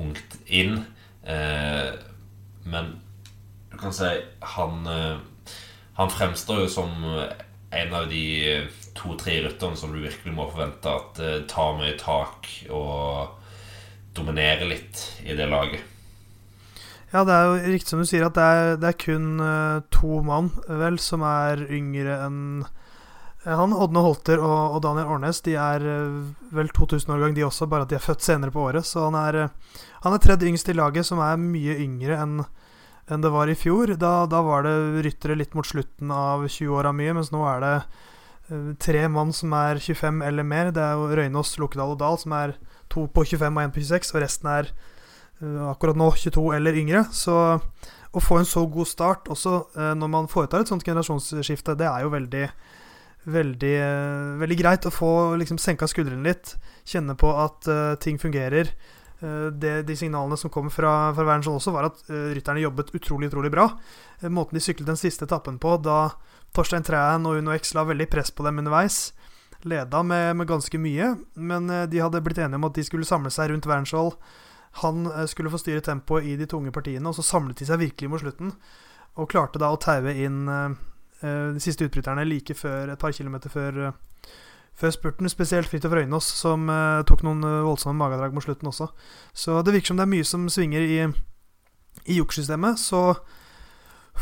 ungt 0.00 0.38
inn. 0.46 0.78
Eh, 1.26 1.90
men 2.70 2.92
du 3.70 3.78
kan 3.78 3.92
si 3.92 4.06
han 4.40 4.86
eh, 4.86 5.16
Han 5.98 6.10
fremstår 6.10 6.60
jo 6.60 6.68
som 6.70 6.92
en 7.70 7.94
av 7.94 8.06
de 8.08 8.68
to-tre 8.96 9.40
rytterne 9.44 9.76
som 9.76 9.92
du 9.92 10.00
virkelig 10.00 10.34
må 10.34 10.46
forvente 10.50 10.92
at 10.92 11.20
eh, 11.20 11.42
tar 11.50 11.76
mye 11.80 11.96
tak 12.00 12.48
og 12.70 13.36
dominerer 14.16 14.68
litt 14.70 15.02
i 15.26 15.36
det 15.36 15.48
laget. 15.50 15.82
Ja, 17.12 17.22
det 17.24 17.34
er 17.34 17.44
jo 17.46 17.74
riktig 17.74 17.90
som 17.92 18.00
du 18.02 18.08
sier, 18.08 18.26
at 18.26 18.36
det 18.36 18.44
er, 18.44 18.70
det 18.80 18.88
er 18.90 18.96
kun 18.98 19.26
uh, 19.38 19.84
to 19.94 20.20
mann 20.26 20.50
vel 20.66 20.98
som 21.00 21.22
er 21.24 21.62
yngre 21.70 22.16
enn 22.24 22.40
han, 23.46 23.76
Odne 23.76 24.02
Holter 24.02 24.40
og, 24.42 24.74
og, 24.74 24.80
Daniel 24.82 25.12
Årnes 25.14 25.38
de 25.46 25.52
er 25.54 25.84
vel 26.50 26.70
2000-årgang, 26.74 27.36
de 27.36 27.44
også, 27.46 27.68
bare 27.70 27.86
at 27.86 27.92
de 27.92 27.94
er 27.94 28.02
født 28.02 28.24
senere 28.26 28.50
på 28.50 28.64
året. 28.66 28.82
Så 28.88 29.04
han 29.04 29.14
er, 29.14 29.52
han 30.06 30.14
er 30.14 30.22
tredje 30.22 30.48
yngst 30.48 30.70
i 30.70 30.76
laget, 30.76 31.06
som 31.08 31.20
er 31.24 31.40
mye 31.40 31.76
yngre 31.82 32.20
enn 32.22 32.40
enn 33.06 33.22
det 33.22 33.30
var 33.30 33.46
i 33.46 33.54
fjor. 33.54 33.92
Da, 34.02 34.24
da 34.26 34.40
var 34.42 34.64
det 34.66 35.02
ryttere 35.06 35.36
litt 35.38 35.52
mot 35.54 35.66
slutten 35.66 36.10
av 36.10 36.40
20-åra 36.50 36.90
mye, 36.90 37.12
mens 37.14 37.30
nå 37.30 37.44
er 37.46 37.60
det 37.62 37.74
uh, 38.50 38.72
tre 38.82 39.04
mann 39.06 39.30
som 39.30 39.54
er 39.54 39.78
25 39.78 40.24
eller 40.26 40.46
mer. 40.46 40.72
Det 40.74 40.82
er 40.82 40.98
jo 40.98 41.12
Røynås, 41.14 41.52
Lukkedal 41.62 41.94
og 41.94 42.00
Dahl 42.02 42.18
som 42.18 42.34
er 42.34 42.56
to 42.90 43.04
på 43.06 43.22
25 43.22 43.46
og 43.46 43.62
én 43.62 43.74
på 43.74 43.84
26, 43.84 44.10
og 44.10 44.24
resten 44.24 44.50
er 44.50 44.72
akkurat 45.70 45.98
nå 46.00 46.08
22 46.16 46.48
eller 46.56 46.80
yngre. 46.82 47.04
Så 47.14 47.36
å 48.16 48.24
få 48.24 48.40
en 48.40 48.48
så 48.48 48.64
god 48.66 48.90
start 48.90 49.30
også 49.30 49.54
når 50.00 50.10
man 50.10 50.30
foretar 50.32 50.64
et 50.64 50.70
sånt 50.72 50.86
generasjonsskifte, 50.86 51.76
det 51.78 51.86
er 51.86 52.06
jo 52.06 52.14
veldig 52.14 52.46
veldig, 53.26 53.76
veldig 54.40 54.58
greit 54.58 54.86
å 54.86 54.94
få 54.94 55.10
liksom 55.40 55.58
senka 55.58 55.88
skuldrene 55.90 56.26
litt. 56.28 56.54
Kjenne 56.86 57.16
på 57.18 57.32
at 57.42 57.68
uh, 57.70 57.94
ting 58.02 58.20
fungerer. 58.22 58.70
Uh, 59.22 59.48
det, 59.52 59.82
de 59.88 59.96
signalene 59.96 60.38
som 60.40 60.52
kom 60.52 60.70
fra, 60.72 61.12
fra 61.16 61.26
Wernskjold 61.26 61.60
også, 61.60 61.74
var 61.74 61.90
at 61.90 62.00
uh, 62.10 62.32
rytterne 62.36 62.64
jobbet 62.64 62.94
utrolig 62.96 63.30
utrolig 63.30 63.52
bra. 63.54 63.68
måten 64.28 64.56
de 64.56 64.64
syklet 64.64 64.88
den 64.88 64.98
siste 65.00 65.24
etappen 65.24 65.58
på, 65.60 65.76
da 65.84 66.10
Torstein 66.56 66.84
Træen 66.86 67.26
og 67.28 67.38
Uno 67.40 67.52
X 67.56 67.74
la 67.76 67.84
veldig 67.84 68.08
press 68.12 68.30
på 68.32 68.46
dem 68.46 68.62
underveis, 68.62 69.12
leda 69.62 70.02
med, 70.02 70.36
med 70.36 70.48
ganske 70.48 70.78
mye, 70.80 71.14
men 71.34 71.68
de 71.90 72.00
hadde 72.00 72.22
blitt 72.24 72.38
enige 72.38 72.56
om 72.56 72.68
at 72.68 72.76
de 72.76 72.84
skulle 72.86 73.08
samle 73.08 73.32
seg 73.34 73.50
rundt 73.50 73.68
Wernskjold. 73.68 74.14
Han 74.80 75.08
skulle 75.28 75.52
få 75.52 75.60
styre 75.60 75.84
tempoet 75.84 76.24
i 76.28 76.36
de 76.36 76.48
tunge 76.48 76.72
partiene, 76.72 77.08
og 77.08 77.16
så 77.16 77.24
samlet 77.24 77.60
de 77.60 77.68
seg 77.68 77.80
virkelig 77.80 78.12
mot 78.12 78.22
slutten. 78.22 78.54
Og 79.16 79.28
klarte 79.32 79.60
da 79.60 79.72
å 79.72 79.80
taue 79.80 80.12
inn 80.16 80.44
Eh, 81.20 81.52
de 81.56 81.62
siste 81.62 81.86
utbryterne 81.86 82.26
like 82.28 82.54
før, 82.56 82.92
et 82.92 83.00
par 83.00 83.12
kilometer 83.12 83.52
før, 83.52 83.78
eh, 83.86 83.92
før 84.76 84.92
spurten. 84.94 85.30
Spesielt 85.30 85.70
Fridtjof 85.70 85.94
Røynås, 85.96 86.28
som 86.40 86.68
uh, 86.70 87.04
tok 87.08 87.24
noen 87.26 87.44
voldsomme 87.66 87.98
magedrag 88.00 88.34
mot 88.36 88.44
slutten 88.44 88.70
også. 88.70 88.90
Så 89.36 89.60
det 89.66 89.74
virker 89.76 89.92
som 89.92 90.00
det 90.00 90.06
er 90.06 90.12
mye 90.12 90.26
som 90.26 90.48
svinger 90.52 90.84
i, 90.84 91.00
i 92.04 92.18
jokksystemet. 92.18 92.80
Så 92.80 93.02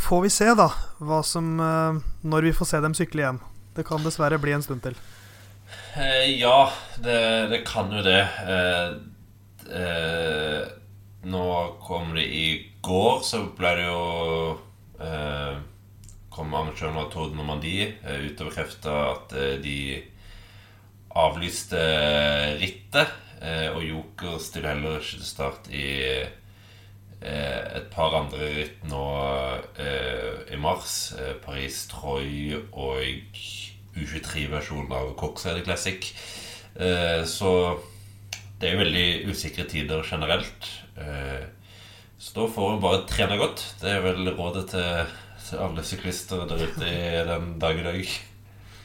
får 0.07 0.25
vi 0.27 0.33
se, 0.35 0.53
da, 0.59 0.71
hva 1.03 1.23
som 1.27 1.59
uh, 1.61 2.01
Når 2.23 2.49
vi 2.51 2.55
får 2.57 2.71
se 2.71 2.81
dem 2.85 2.97
sykle 2.97 3.25
igjen. 3.25 3.43
Det 3.75 3.87
kan 3.87 4.03
dessverre 4.07 4.39
bli 4.39 4.55
en 4.55 4.63
stund 4.63 4.85
til. 4.85 4.97
Eh, 5.99 6.31
ja, 6.39 6.71
det, 7.03 7.19
det, 7.51 7.65
kan 7.67 7.91
jo 7.91 8.03
det. 8.05 8.23
nå 11.25 11.47
kom 11.83 12.13
det 12.15 12.27
i 12.29 12.47
går, 12.85 13.23
så 13.27 13.41
ble 13.59 13.73
det 13.81 13.87
jo 13.89 14.03
kom 16.35 16.55
arrangøren 16.55 16.99
av 16.99 17.11
Tord 17.13 17.37
Normandie 17.37 17.93
eh, 18.03 18.27
ut 18.27 18.41
og 18.43 18.51
bekrefta 18.51 18.95
at 19.13 19.35
eh, 19.39 19.55
de 19.63 19.79
avlyste 21.19 21.81
eh, 21.81 22.55
rittet. 22.63 23.21
Og 23.45 23.83
Joker 23.85 24.39
stiller 24.41 24.73
heller 24.73 25.03
ikke 25.03 25.19
til 25.19 25.27
start 25.29 25.67
i 25.69 25.89
et 27.21 27.91
par 27.93 28.15
andre 28.17 28.47
ritt 28.55 28.87
nå 28.89 29.03
i 30.49 30.57
mars. 30.57 30.95
Paris 31.45 31.83
Troy 31.91 32.55
og 32.73 33.05
U23-versjonen 34.01 34.95
av 34.97 35.13
Coxhead 35.21 35.61
Classic. 35.67 36.09
Så 37.29 37.53
det 38.57 38.71
er 38.71 38.79
jo 38.79 38.83
veldig 38.87 39.07
usikre 39.29 39.69
tider 39.69 40.09
generelt. 40.09 40.71
Så 42.25 42.39
da 42.39 42.49
får 42.49 42.71
en 42.73 42.85
bare 42.87 43.05
trene 43.11 43.37
godt. 43.37 43.61
Det 43.83 43.93
er 43.93 44.05
vel 44.09 44.31
rådet 44.39 44.71
til 44.73 45.59
alle 45.61 45.85
syklister 45.85 46.47
der 46.49 46.63
ute 46.65 46.89
i 46.89 47.27
den 47.29 47.59
dag 47.61 47.77
i 47.77 47.85
dag. 47.85 48.15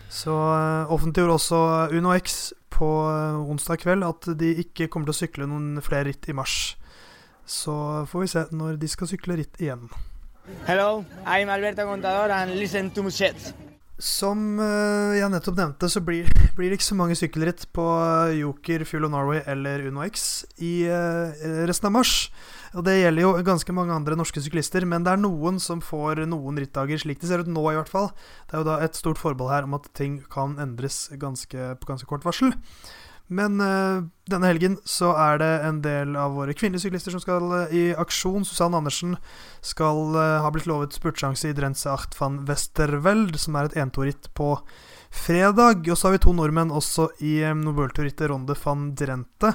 Så 0.09 0.33
uh, 0.33 0.89
offentliggjorde 0.91 1.37
også 1.37 1.61
Uno 1.93 2.15
X 2.17 2.51
på 2.73 2.87
uh, 3.05 3.45
onsdag 3.45 3.83
kveld 3.83 4.05
at 4.07 4.31
de 4.39 4.55
ikke 4.63 4.89
kommer 4.89 5.09
til 5.09 5.15
å 5.15 5.19
sykle 5.21 5.49
noen 5.49 5.77
flere 5.85 6.09
ritt 6.09 6.29
i 6.31 6.35
mars. 6.35 6.75
Så 7.49 7.73
får 8.09 8.23
vi 8.23 8.29
se 8.33 8.45
når 8.53 8.77
de 8.81 8.89
skal 8.89 9.09
sykle 9.09 9.39
ritt 9.39 9.61
igjen. 9.61 9.87
Hello, 10.65 11.03
I'm 11.25 11.49
Alberto 11.53 11.85
Contador 11.85 12.33
and 12.33 12.57
listen 12.57 12.89
to 12.93 13.05
Mushet. 13.05 13.51
Som 13.99 14.61
eh, 14.63 15.17
jeg 15.19 15.29
nettopp 15.29 15.57
nevnte, 15.57 15.89
så 15.91 16.01
blir, 16.01 16.29
blir, 16.57 16.69
det 16.69 16.79
ikke 16.79 16.87
så 16.87 16.97
mange 16.97 17.17
sykkelritt 17.19 17.65
på 17.75 17.85
eh, 17.99 18.37
Joker, 18.39 18.85
Fuel 18.87 19.09
of 19.09 19.13
Norway 19.13 19.41
eller 19.49 19.83
Uno 19.89 20.05
X 20.07 20.45
i 20.63 20.87
resten 21.69 21.89
av 21.89 21.97
mars. 21.99 22.13
Og 22.77 22.85
Det 22.85 22.99
gjelder 22.99 23.25
jo 23.25 23.33
ganske 23.45 23.73
mange 23.73 23.95
andre 23.95 24.17
norske 24.19 24.41
syklister, 24.43 24.85
men 24.85 25.05
det 25.05 25.15
er 25.15 25.21
noen 25.21 25.57
som 25.63 25.81
får 25.81 26.25
noen 26.29 26.59
rittdager, 26.61 27.01
slik 27.01 27.21
det 27.21 27.29
ser 27.31 27.41
ut 27.41 27.49
nå 27.49 27.63
i 27.71 27.77
hvert 27.79 27.89
fall. 27.89 28.11
Det 28.45 28.57
er 28.57 28.61
jo 28.63 28.69
da 28.69 28.79
et 28.85 28.97
stort 28.97 29.21
forbehold 29.21 29.55
her 29.55 29.69
om 29.69 29.77
at 29.79 29.89
ting 29.97 30.19
kan 30.29 30.57
endres 30.61 31.07
ganske, 31.17 31.73
på 31.79 31.89
ganske 31.89 32.09
kort 32.09 32.27
varsel. 32.27 32.53
Men 33.29 33.61
øh, 33.61 34.07
denne 34.29 34.49
helgen 34.49 34.79
så 34.89 35.11
er 35.13 35.37
det 35.37 35.49
en 35.61 35.81
del 35.85 36.15
av 36.17 36.33
våre 36.33 36.55
kvinnelige 36.57 36.87
syklister 36.87 37.13
som 37.13 37.21
skal 37.21 37.51
øh, 37.53 37.73
i 37.77 37.83
aksjon. 37.93 38.45
Susanne 38.45 38.79
Andersen 38.81 39.17
skal 39.61 40.15
øh, 40.17 40.37
ha 40.41 40.49
blitt 40.53 40.65
lovet 40.69 40.97
spurtsjanse 40.97 41.51
i 41.51 41.53
Drense 41.57 41.91
Acht 41.93 42.17
van 42.17 42.41
Westerweld, 42.49 43.37
som 43.37 43.57
er 43.57 43.69
et 43.69 43.77
entoritt 43.77 44.31
på 44.33 44.55
fredag. 45.13 45.85
Og 45.85 45.97
så 45.97 46.09
har 46.09 46.17
vi 46.17 46.23
to 46.25 46.33
nordmenn 46.33 46.73
også 46.73 47.11
i 47.21 47.37
Nobeltorittet 47.53 48.31
Ronde 48.33 48.57
van 48.65 48.89
Drente, 48.97 49.53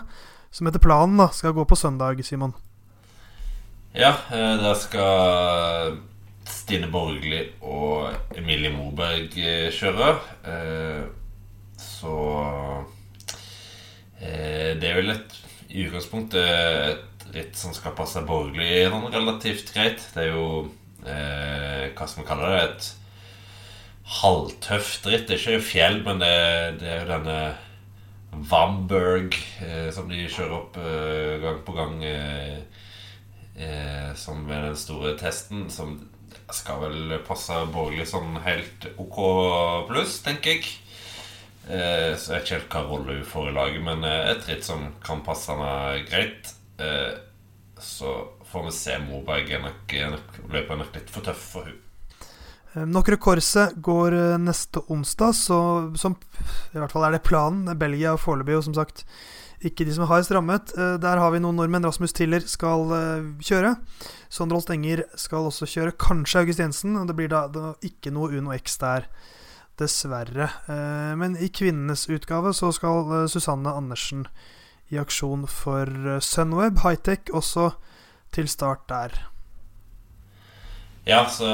som 0.55 0.71
etter 0.71 0.83
planen 0.83 1.19
da 1.19 1.33
skal 1.35 1.57
gå 1.59 1.67
på 1.67 1.79
søndag, 1.79 2.23
Simon. 2.23 2.55
Ja, 3.95 4.11
der 4.31 4.75
skal 4.75 5.99
Stine 6.51 6.89
Borgli 6.91 7.45
og 7.63 8.11
Emilie 8.35 8.73
Moberg 8.75 9.31
kjøre. 9.71 10.11
Så 11.79 12.17
Eh, 14.25 14.73
det 14.81 14.91
er 14.91 15.01
vel 15.01 15.13
et 15.15 15.41
i 15.75 15.85
utgangspunktet 15.89 16.45
et 16.45 17.25
ritt 17.35 17.59
som 17.59 17.75
skal 17.75 17.97
passe 17.99 18.23
Borgli 18.27 18.85
sånn 18.89 19.09
relativt 19.13 19.73
greit. 19.75 20.03
Det 20.15 20.23
er 20.25 20.31
jo 20.31 20.47
eh, 21.03 21.91
hva 21.97 22.07
skal 22.07 22.23
vi 22.23 22.29
kalle 22.29 22.53
det? 22.53 22.63
Et 22.69 22.91
halvtøft 24.21 25.09
ritt. 25.11 25.27
Det 25.29 25.37
er 25.37 25.43
ikke 25.43 25.69
fjell, 25.73 26.01
men 26.07 26.23
det, 26.23 26.35
det 26.81 26.91
er 26.91 27.03
jo 27.03 27.11
denne 27.11 27.39
Wamberg 28.51 29.37
eh, 29.65 29.91
som 29.95 30.09
de 30.11 30.25
kjører 30.27 30.57
opp 30.61 30.79
eh, 30.81 31.37
gang 31.43 31.61
på 31.67 31.77
gang. 31.77 31.99
Eh, 33.57 34.11
eh, 34.11 34.15
som 34.15 34.47
ved 34.47 34.63
den 34.63 34.77
store 34.77 35.17
testen. 35.19 35.71
Som 35.71 36.01
skal 36.53 36.81
vel 36.83 37.19
passe 37.27 37.57
borgerlig 37.73 38.09
sånn 38.11 38.39
helt 38.45 38.89
OK 39.01 39.21
pluss, 39.89 40.21
tenker 40.25 40.57
jeg. 40.57 40.73
Eh, 41.65 42.13
så 42.21 42.35
jeg 42.35 42.41
vet 42.41 42.45
ikke 42.45 42.57
helt 42.59 42.75
hva 42.75 42.83
rolle 42.89 43.19
hun 43.19 43.29
får 43.29 43.49
i 43.49 43.55
laget, 43.57 43.85
men 43.85 44.05
eh, 44.05 44.33
et 44.35 44.51
ritt 44.51 44.67
som 44.67 44.91
kan 45.05 45.25
passe 45.25 45.53
henne 45.53 46.03
greit. 46.09 46.53
Eh, 46.83 47.15
så 47.81 48.19
får 48.51 48.69
vi 48.69 48.75
se. 48.77 48.99
Moberg 49.07 49.51
er 49.51 49.65
nok, 49.65 49.97
løpet 50.51 50.75
er 50.75 50.83
nok 50.83 50.99
litt 50.99 51.11
for 51.13 51.27
tøff 51.27 51.49
for 51.55 51.71
hun. 51.71 51.81
Nokre 52.91 53.15
Korse 53.23 53.69
går 53.87 54.17
neste 54.43 54.81
onsdag, 54.91 55.37
så 55.39 55.59
som 55.95 56.17
i 56.75 56.81
hvert 56.81 56.91
fall 56.91 57.07
er 57.07 57.15
det 57.15 57.23
planen. 57.23 57.71
Belgia 57.79 58.17
foreløpig, 58.19 58.57
og 58.59 58.65
som 58.67 58.75
sagt 58.75 59.05
ikke 59.65 59.87
de 59.87 59.95
som 59.97 60.05
er 60.05 60.11
hardest 60.11 60.33
rammet. 60.35 60.75
Der 60.75 61.21
har 61.21 61.33
vi 61.35 61.41
noen 61.43 61.57
nordmenn. 61.59 61.87
Rasmus 61.87 62.13
Tiller 62.17 62.45
skal 62.49 62.91
kjøre. 63.43 63.75
Sondre 64.33 64.61
Stenger 64.65 65.05
skal 65.21 65.49
også 65.49 65.69
kjøre. 65.71 65.97
Kanskje 66.01 66.43
August 66.43 66.63
Jensen. 66.63 66.99
Det 67.09 67.17
blir 67.17 67.33
da, 67.33 67.47
ikke 67.85 68.13
noe 68.15 68.33
Uno 68.35 68.55
X 68.57 68.79
der. 68.83 69.09
Dessverre. 69.79 70.49
Eh, 70.71 71.15
men 71.19 71.37
i 71.43 71.49
kvinnenes 71.51 72.07
utgave 72.07 72.53
så 72.55 72.71
skal 72.75 73.11
eh, 73.11 73.31
Susanne 73.31 73.73
Andersen 73.75 74.27
i 74.93 75.01
aksjon 75.01 75.49
for 75.51 75.91
eh, 75.91 76.21
Sunweb 76.23 76.79
Hightech 76.85 77.33
også 77.35 77.73
til 78.35 78.51
start 78.51 78.87
der. 78.91 79.17
Ja, 81.07 81.25
så 81.27 81.51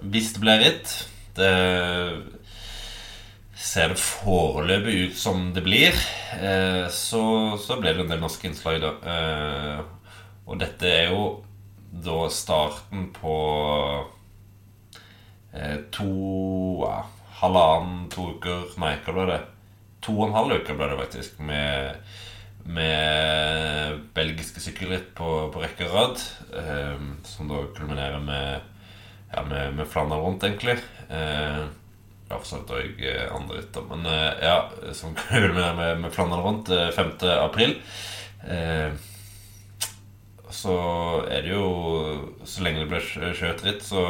hvis 0.00 0.30
det 0.32 0.40
blir 0.40 0.62
ritt 0.62 0.92
Det 1.36 1.50
ser 3.58 3.92
det 3.92 4.00
foreløpig 4.00 4.94
ut 5.08 5.16
som 5.18 5.48
det 5.54 5.64
blir. 5.66 5.96
Så, 6.94 7.22
så 7.58 7.78
ble 7.80 7.94
det 7.96 8.04
en 8.04 8.12
del 8.12 8.20
norske 8.22 8.46
innslag, 8.46 8.78
da. 8.84 8.92
Og 10.46 10.60
dette 10.60 10.86
er 10.86 11.10
jo 11.10 11.24
da 11.90 12.20
starten 12.30 13.08
på 13.16 13.34
Eh, 15.52 15.76
to 15.90 16.84
ja, 16.84 17.04
Halvannen, 17.40 18.08
to 18.12 18.34
uker 18.36 18.74
Nei, 18.82 18.96
hva 19.04 19.14
ble 19.16 19.28
det? 19.30 19.38
To 20.04 20.14
og 20.18 20.28
en 20.28 20.36
halv 20.36 20.58
uke 20.60 20.76
ble 20.76 20.90
det 20.90 20.98
faktisk 21.00 21.38
med, 21.42 21.96
med 22.68 24.02
belgiske 24.14 24.62
sykkelritt 24.62 25.10
på, 25.18 25.48
på 25.54 25.62
rekke 25.62 25.88
og 25.88 25.96
rad. 25.96 26.24
Eh, 26.62 27.06
som 27.26 27.50
da 27.50 27.64
kulminerer 27.76 28.20
med, 28.22 28.68
ja, 29.32 29.44
med, 29.48 29.78
med 29.80 29.88
Flandern 29.90 30.24
rundt, 30.26 30.46
egentlig. 30.46 30.78
Eh, 31.08 31.64
ja, 32.28 32.38
for 32.38 32.46
så 32.46 32.60
vidt 32.60 32.74
òg 32.76 33.04
eh, 33.08 33.26
andre 33.34 33.60
ritt, 33.60 33.78
men 33.90 34.08
eh, 34.12 34.42
ja, 34.44 34.58
som 34.96 35.16
kul 35.28 35.52
med, 35.56 35.84
med 36.02 36.12
Flandern 36.14 36.44
rundt 36.44 36.72
5. 36.72 37.14
Eh, 37.22 37.38
april. 37.44 37.78
så 40.48 40.74
er 41.28 41.42
det 41.42 41.50
jo 41.50 41.64
Så 42.46 42.62
lenge 42.62 42.84
det 42.84 42.88
blir 42.88 43.34
kjørt 43.34 43.64
ritt, 43.66 43.82
så 43.82 44.04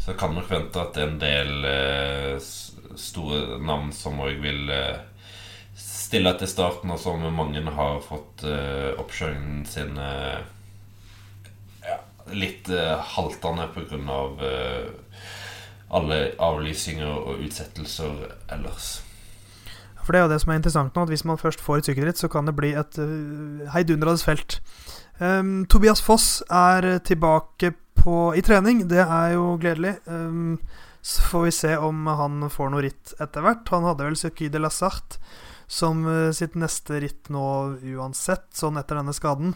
så 0.00 0.12
kan 0.12 0.34
vi 0.34 0.42
forvente 0.42 0.80
at 0.80 0.94
det 0.96 1.02
er 1.02 1.10
en 1.10 1.20
del 1.20 1.66
eh, 1.68 2.46
store 2.98 3.58
navn 3.60 3.92
som 3.92 4.20
òg 4.24 4.40
vil 4.40 4.70
eh, 4.72 5.02
stille 5.76 6.32
til 6.40 6.48
starten, 6.48 6.90
og 6.90 6.98
som 7.02 7.22
mange 7.36 7.60
har 7.76 8.00
fått 8.02 8.44
eh, 8.48 8.96
oppkjøringen 8.98 9.66
sin 9.68 10.00
eh, 10.00 10.40
ja, 11.84 11.98
litt 12.32 12.70
eh, 12.72 12.96
haltende 13.12 13.68
pga. 13.76 14.18
Eh, 15.90 15.96
alle 15.96 16.18
avlysinger 16.38 17.10
og 17.10 17.40
utsettelser 17.44 18.34
ellers. 18.52 19.02
For 20.00 20.12
det 20.12 20.20
er 20.20 20.24
jo 20.24 20.32
det 20.32 20.40
som 20.42 20.52
er 20.52 20.60
interessant 20.60 20.94
nå, 20.96 21.02
at 21.02 21.12
hvis 21.12 21.26
man 21.28 21.38
først 21.38 21.60
får 21.60 21.78
et 21.78 21.90
sykkelritt, 21.90 22.18
så 22.18 22.28
kan 22.28 22.46
det 22.46 22.56
bli 22.56 22.72
et 22.72 22.98
uh, 22.98 23.66
heidundrende 23.74 24.22
felt. 24.24 24.60
Um, 25.20 25.66
Tobias 25.66 26.00
Foss 26.00 26.42
er 26.50 26.98
tilbake 27.04 27.74
på, 27.94 28.32
i 28.34 28.40
trening. 28.40 28.86
Det 28.88 29.04
er 29.04 29.34
jo 29.34 29.58
gledelig. 29.60 29.98
Um, 30.06 30.58
så 31.02 31.22
får 31.28 31.44
vi 31.44 31.50
se 31.50 31.76
om 31.76 32.06
han 32.06 32.48
får 32.50 32.72
noe 32.72 32.86
ritt 32.86 33.12
etter 33.20 33.44
hvert. 33.44 33.68
Han 33.74 33.86
hadde 33.88 34.08
vel 34.08 34.16
Circuit 34.16 34.52
de 34.52 34.60
la 34.62 34.72
Sarte 34.72 35.20
som 35.70 36.02
uh, 36.08 36.32
sitt 36.34 36.56
neste 36.58 36.98
ritt 37.04 37.30
nå 37.30 37.44
uansett, 37.94 38.48
sånn 38.56 38.80
etter 38.80 38.98
denne 38.98 39.14
skaden. 39.14 39.54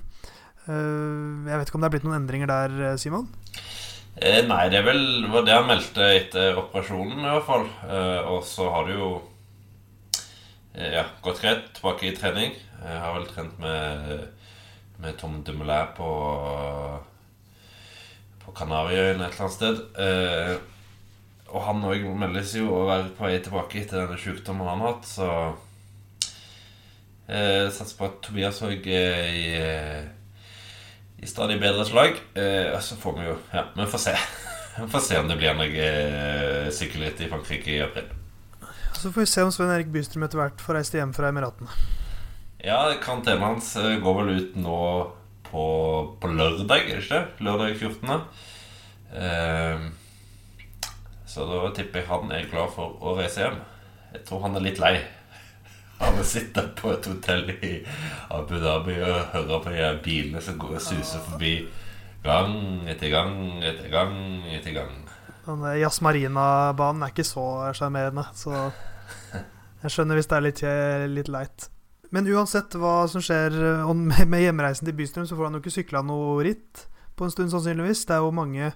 Uh, 0.69 1.43
jeg 1.49 1.59
vet 1.59 1.69
ikke 1.69 1.81
om 1.81 1.83
det 1.83 1.91
er 1.91 1.97
blitt 1.97 2.07
noen 2.07 2.21
endringer 2.21 2.51
der, 2.51 2.77
eh, 2.93 3.01
Simon? 3.01 3.27
Eh, 4.15 4.45
nei, 4.47 4.69
det 4.71 4.79
er 4.79 4.87
vel 4.87 5.25
det 5.43 5.55
han 5.55 5.67
meldte 5.67 6.05
etter 6.21 6.59
operasjonen, 6.61 7.19
i 7.19 7.33
hvert 7.33 7.49
fall. 7.49 7.65
Eh, 7.89 8.21
og 8.31 8.45
så 8.47 8.69
har 8.71 8.87
det 8.87 8.95
jo 8.95 9.09
eh, 10.77 10.93
ja, 11.01 11.03
gått 11.25 11.43
greit 11.43 11.67
tilbake 11.75 12.09
i 12.09 12.15
trening. 12.15 12.55
Jeg 12.85 13.01
har 13.03 13.17
vel 13.17 13.27
trent 13.31 13.59
med, 13.59 14.29
med 15.03 15.19
Tom 15.19 15.41
Dumoulin 15.43 15.91
på 15.97 16.13
på 18.45 18.53
Kanariøyene 18.53 19.25
et 19.25 19.33
eller 19.33 19.47
annet 19.47 19.55
sted. 19.57 19.77
Og 21.55 21.63
han 21.65 21.85
òg 21.89 22.03
meldes 22.19 22.53
jo 22.59 22.67
å 22.77 22.83
være 22.91 23.13
på 23.17 23.25
vei 23.25 23.39
tilbake 23.41 23.81
etter 23.81 24.03
denne 24.03 24.19
sykdommen 24.21 24.69
han 24.69 24.83
har 24.85 24.93
hatt, 24.93 25.07
så 25.09 25.29
eh, 27.31 27.71
Satser 27.73 27.97
på 27.97 28.09
at 28.11 28.19
Tobias 28.27 28.61
òg 28.67 28.85
er 28.91 29.31
i, 29.33 29.47
i 31.25 31.29
stadig 31.31 31.57
bedre 31.61 31.85
slag. 31.89 32.19
Eh, 32.37 32.75
så 32.85 32.97
får 33.01 33.17
vi 33.19 33.25
jo 33.31 33.39
Ja, 33.55 33.65
vi 33.77 33.87
får 33.87 33.99
se. 34.09 34.17
Vi 34.75 34.89
får 34.91 35.01
se 35.07 35.19
om 35.21 35.29
det 35.31 35.37
blir 35.39 35.55
noe 35.55 35.83
eh, 35.87 36.69
sykkelritt 36.75 37.21
i 37.23 37.29
Frankrike 37.31 37.71
i 37.71 37.83
april. 37.85 38.09
Så 38.99 39.13
får 39.13 39.21
vi 39.21 39.27
se 39.31 39.45
om 39.47 39.53
Sven 39.55 39.71
Erik 39.71 39.93
Bystrøm 39.95 40.25
etter 40.27 40.41
hvert 40.41 40.65
får 40.65 40.75
reist 40.75 40.97
hjem 40.99 41.13
fra 41.15 41.29
Emiratene. 41.31 41.71
Ja, 42.59 42.81
karantenen 42.99 43.45
hans 43.45 43.69
eh, 43.79 44.01
går 44.03 44.17
vel 44.19 44.33
ut 44.35 44.57
nå 44.59 44.81
på, 45.47 45.65
på 46.19 46.33
lørdag, 46.33 46.89
er 46.89 46.99
det 46.99 47.05
ikke? 47.05 47.23
Lørdag 47.47 47.79
14. 47.79 48.19
Eh, 49.15 49.87
så 51.31 51.47
da 51.53 51.71
tipper 51.79 52.03
jeg 52.03 52.11
han 52.11 52.35
er 52.35 52.51
glad 52.51 52.75
for 52.75 52.99
å 52.99 53.15
reise 53.21 53.45
hjem. 53.47 53.63
Jeg 54.17 54.27
tror 54.27 54.43
han 54.49 54.59
er 54.59 54.67
litt 54.67 54.83
lei 54.83 54.97
av 56.03 56.23
sitter 56.27 56.71
på 56.79 56.93
et 56.95 57.07
hotell 57.07 57.51
i 57.55 57.73
Abu 58.35 58.57
Dhabi 58.59 58.97
og 59.03 59.35
hører 59.35 59.63
på 59.65 59.75
de 59.75 59.91
bilene 60.05 60.43
som 60.43 60.59
går 60.59 60.79
og 60.79 60.83
suser 60.83 61.23
forbi 61.29 61.55
gang 62.25 62.87
etter 62.89 63.13
gang 63.13 63.61
etter 63.63 63.93
gang 63.93 64.17
etter 64.55 64.75
gang. 64.79 64.97
Den 65.45 65.67
Jazz 65.77 66.01
Marina-banen 66.01 67.05
er 67.05 67.13
ikke 67.13 67.27
så 67.29 67.45
sjarmerende, 67.77 68.25
så 68.35 68.71
jeg 69.85 69.93
skjønner 69.93 70.19
hvis 70.19 70.31
det 70.31 70.37
er 70.39 70.47
litt, 70.47 70.65
litt 71.13 71.33
leit. 71.33 71.69
Men 72.15 72.29
uansett 72.31 72.77
hva 72.79 73.05
som 73.11 73.23
skjer 73.25 73.55
eh, 73.59 73.95
med 74.31 74.45
hjemreisen 74.45 74.89
til 74.89 74.97
Bystrøm, 74.97 75.27
så 75.29 75.37
får 75.37 75.49
han 75.49 75.59
jo 75.59 75.63
ikke 75.65 75.77
sykla 75.81 76.05
noe 76.07 76.45
ritt 76.47 76.87
på 77.19 77.27
en 77.27 77.33
stund, 77.33 77.51
sannsynligvis. 77.53 78.05
Det 78.07 78.17
er 78.17 78.23
jo 78.23 78.35
mange 78.35 78.71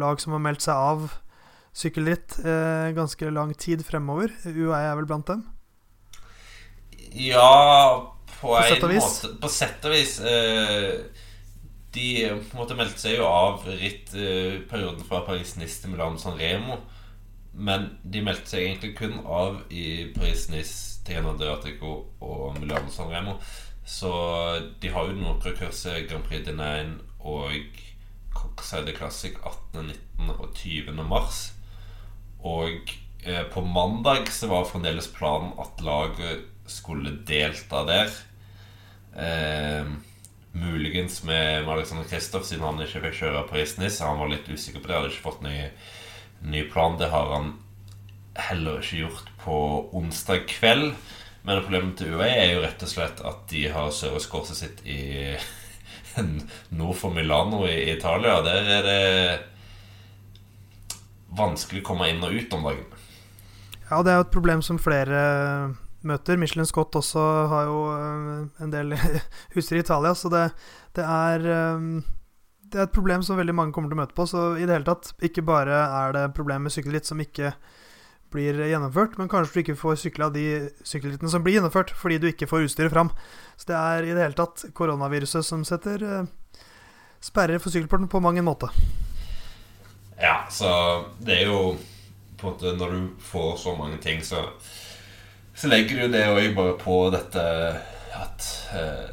lag 0.00 0.22
som 0.22 0.34
har 0.36 0.42
meldt 0.42 0.64
seg 0.64 0.76
av 0.76 1.10
sykkelritt 1.76 2.40
eh, 2.42 2.90
ganske 2.96 3.30
lang 3.30 3.52
tid 3.54 3.84
fremover. 3.86 4.32
UAE 4.48 4.80
er 4.80 4.96
vel 4.98 5.08
blant 5.10 5.28
dem? 5.28 5.44
Ja, 7.12 8.14
på, 8.40 8.48
på 8.48 8.56
en 8.56 8.96
måte 8.96 9.34
På 9.40 9.48
sett 9.48 9.84
og 9.84 9.94
vis. 9.94 10.18
Eh, 10.20 11.00
de 11.90 12.06
på 12.28 12.54
en 12.54 12.60
måte 12.62 12.76
meldte 12.78 13.02
seg 13.02 13.18
jo 13.18 13.26
av 13.26 13.66
ritt 13.66 14.14
eh, 14.14 14.60
perioden 14.70 15.02
fra 15.06 15.24
Paris-Nice 15.26 15.82
til 15.82 15.94
Milan 15.94 16.18
San 16.22 16.38
Remo. 16.38 16.78
men 17.52 17.88
de 18.06 18.20
meldte 18.22 18.46
seg 18.46 18.62
egentlig 18.62 18.92
kun 18.96 19.16
av 19.26 19.56
i 19.74 20.12
Paris-Nice, 20.14 21.00
Tirana 21.04 21.32
Adriatico 21.34 21.90
og 22.22 22.60
Milano 22.60 22.92
San 22.94 23.10
Remo. 23.10 23.40
Så 23.84 24.12
de 24.80 24.92
har 24.94 25.08
jo 25.08 25.16
noen 25.18 25.40
Prekurser 25.42 26.04
Grand 26.06 26.22
Prix 26.28 26.46
de 26.46 26.54
Nain 26.54 26.92
og 27.18 27.80
Coxide 28.30 28.94
Classic 28.94 29.34
18., 29.42 29.90
19. 29.90 30.30
og 30.36 30.54
20. 30.54 31.02
mars. 31.10 31.40
Og 32.46 32.94
eh, 33.24 33.42
på 33.50 33.64
mandag 33.66 34.30
så 34.32 34.46
var 34.52 34.68
fremdeles 34.70 35.10
planen 35.16 35.52
at 35.58 35.82
laget 35.84 36.46
skulle 36.70 37.18
delta 37.26 37.84
der. 37.88 38.12
Eh, 39.16 39.90
muligens 40.52 41.22
med 41.24 41.68
Alexander 41.68 42.08
Kristoff, 42.08 42.46
siden 42.46 42.66
han 42.66 42.82
ikke 42.82 43.04
fikk 43.06 43.18
kjøre 43.22 43.46
Paris-Nice. 43.50 44.04
Han 44.06 44.20
var 44.22 44.32
litt 44.32 44.48
usikker 44.50 44.82
på 44.82 44.90
det, 44.90 44.96
hadde 44.96 45.12
ikke 45.12 45.26
fått 45.28 45.44
ny, 45.46 45.56
ny 46.42 46.64
plan. 46.72 46.98
Det 46.98 47.10
har 47.12 47.34
han 47.36 47.52
heller 48.50 48.80
ikke 48.80 49.04
gjort 49.04 49.32
på 49.44 49.56
onsdag 49.96 50.46
kveld. 50.50 50.92
Men 51.42 51.62
problemet 51.62 51.96
til 51.96 52.16
UAE 52.16 52.32
er 52.36 52.50
jo 52.54 52.64
rett 52.64 52.82
og 52.84 52.90
slett 52.90 53.22
at 53.24 53.46
de 53.52 53.64
har 53.72 53.94
servicekorset 53.96 54.58
sitt 54.58 54.82
i 54.84 55.00
nord 56.78 56.98
for 57.00 57.14
Milano 57.14 57.64
i 57.68 57.92
Italia. 57.94 58.40
Der 58.44 58.74
er 58.78 58.88
det 58.88 59.04
vanskelig 61.38 61.84
å 61.84 61.88
komme 61.92 62.10
inn 62.10 62.24
og 62.26 62.34
ut 62.34 62.56
om 62.56 62.66
dagen. 62.68 62.98
Ja, 63.90 64.02
det 64.02 64.12
er 64.12 64.20
jo 64.20 64.26
et 64.26 64.34
problem 64.34 64.60
som 64.62 64.78
flere 64.78 65.20
møter. 66.06 66.38
Michelin 66.40 66.68
Scott 66.68 66.96
også 66.98 67.24
har 67.50 67.68
jo 67.68 67.82
eh, 67.96 68.64
en 68.64 68.72
del 68.72 68.94
huser 69.56 69.78
i 69.78 69.84
Italia, 69.84 70.14
så 70.14 70.32
det, 70.32 70.46
det, 70.96 71.04
er 71.04 71.46
eh, 71.50 71.84
det 72.70 72.80
er 72.80 72.88
et 72.88 72.96
problem 72.96 73.24
som 73.26 73.40
veldig 73.40 73.56
mange 73.56 73.76
kommer 73.76 73.92
til 73.92 73.98
å 73.98 74.02
møte 74.02 74.16
på. 74.16 74.26
Så 74.30 74.46
i 74.56 74.66
det 74.66 74.78
hele 74.78 74.88
tatt, 74.88 75.12
ikke 75.26 75.46
bare 75.46 75.84
er 75.86 76.16
det 76.16 76.26
problem 76.36 76.66
med 76.66 76.74
sykkelritt 76.74 77.08
som 77.08 77.20
ikke 77.22 77.54
blir 78.30 78.60
gjennomført, 78.62 79.16
men 79.18 79.28
kanskje 79.30 79.56
du 79.56 79.60
ikke 79.64 79.78
får 79.78 79.96
sykla 80.04 80.28
de 80.30 80.44
sykkelrittene 80.86 81.32
som 81.32 81.42
blir 81.42 81.56
gjennomført, 81.56 81.90
fordi 81.98 82.20
du 82.22 82.28
ikke 82.30 82.46
får 82.50 82.68
utstyret 82.68 82.94
fram. 82.94 83.10
Så 83.58 83.72
det 83.72 83.78
er 83.78 84.06
i 84.06 84.12
det 84.14 84.22
hele 84.22 84.38
tatt 84.38 84.68
koronaviruset 84.76 85.46
som 85.46 85.64
setter 85.66 86.04
eh, 86.06 86.28
sperrer 87.20 87.58
for 87.58 87.74
sykkelporten 87.74 88.10
på 88.10 88.22
mange 88.22 88.44
måter. 88.46 88.70
Ja, 90.20 90.44
så 90.52 90.70
det 91.18 91.40
er 91.40 91.50
jo 91.50 91.60
på 92.40 92.48
en 92.48 92.54
måte 92.54 92.72
Når 92.76 92.92
du 92.92 93.08
får 93.20 93.56
så 93.56 93.74
mange 93.76 93.98
ting, 94.00 94.22
så 94.24 94.46
så 95.54 95.68
legger 95.68 96.02
du 96.02 96.12
det 96.14 96.26
òg 96.30 96.54
bare 96.56 96.76
på 96.80 96.98
dette 97.14 97.46
at 98.20 98.46
eh, 98.74 99.08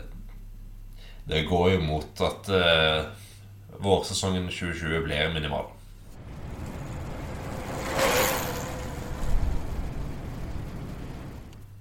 Det 1.28 1.44
går 1.48 1.72
jo 1.74 1.80
mot 1.84 2.22
at 2.24 2.50
eh, 2.56 3.02
vårsesongen 3.84 4.48
2020 4.48 5.04
blir 5.04 5.34
minimal. 5.34 5.68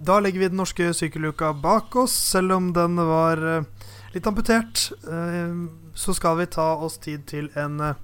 Da 0.06 0.20
legger 0.20 0.40
vi 0.40 0.48
den 0.48 0.60
norske 0.60 0.92
sykkeluka 0.94 1.52
bak 1.52 1.96
oss, 1.96 2.12
selv 2.12 2.52
om 2.52 2.72
den 2.72 2.96
var 2.96 3.40
eh, 3.42 3.64
litt 4.14 4.26
amputert. 4.26 4.92
Eh, 5.08 5.54
så 5.94 6.14
skal 6.14 6.38
vi 6.38 6.46
ta 6.46 6.66
oss 6.76 6.98
tid 7.02 7.24
til 7.26 7.48
en, 7.58 7.80
eh, 7.80 7.98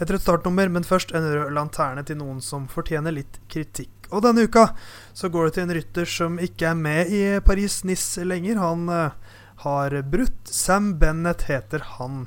et 0.00 0.10
rødt 0.10 0.24
startnummer, 0.24 0.72
men 0.72 0.88
først 0.88 1.12
en 1.12 1.26
rød 1.34 1.52
lanterne 1.52 2.04
til 2.06 2.16
noen 2.22 2.40
som 2.40 2.64
fortjener 2.70 3.12
litt 3.12 3.42
kritikk. 3.52 3.93
Og 4.12 4.24
denne 4.24 4.44
uka 4.44 4.68
så 5.16 5.30
går 5.32 5.46
det 5.46 5.54
til 5.56 5.64
en 5.64 5.74
rytter 5.78 6.10
som 6.10 6.40
ikke 6.42 6.68
er 6.70 6.78
med 6.78 7.12
i 7.14 7.22
Paris-Nice 7.44 8.24
lenger. 8.26 8.60
Han 8.60 8.88
uh, 8.90 9.14
har 9.64 9.96
brutt. 10.10 10.40
Sam 10.44 10.96
Bennett 11.00 11.46
heter 11.48 11.84
han. 11.96 12.24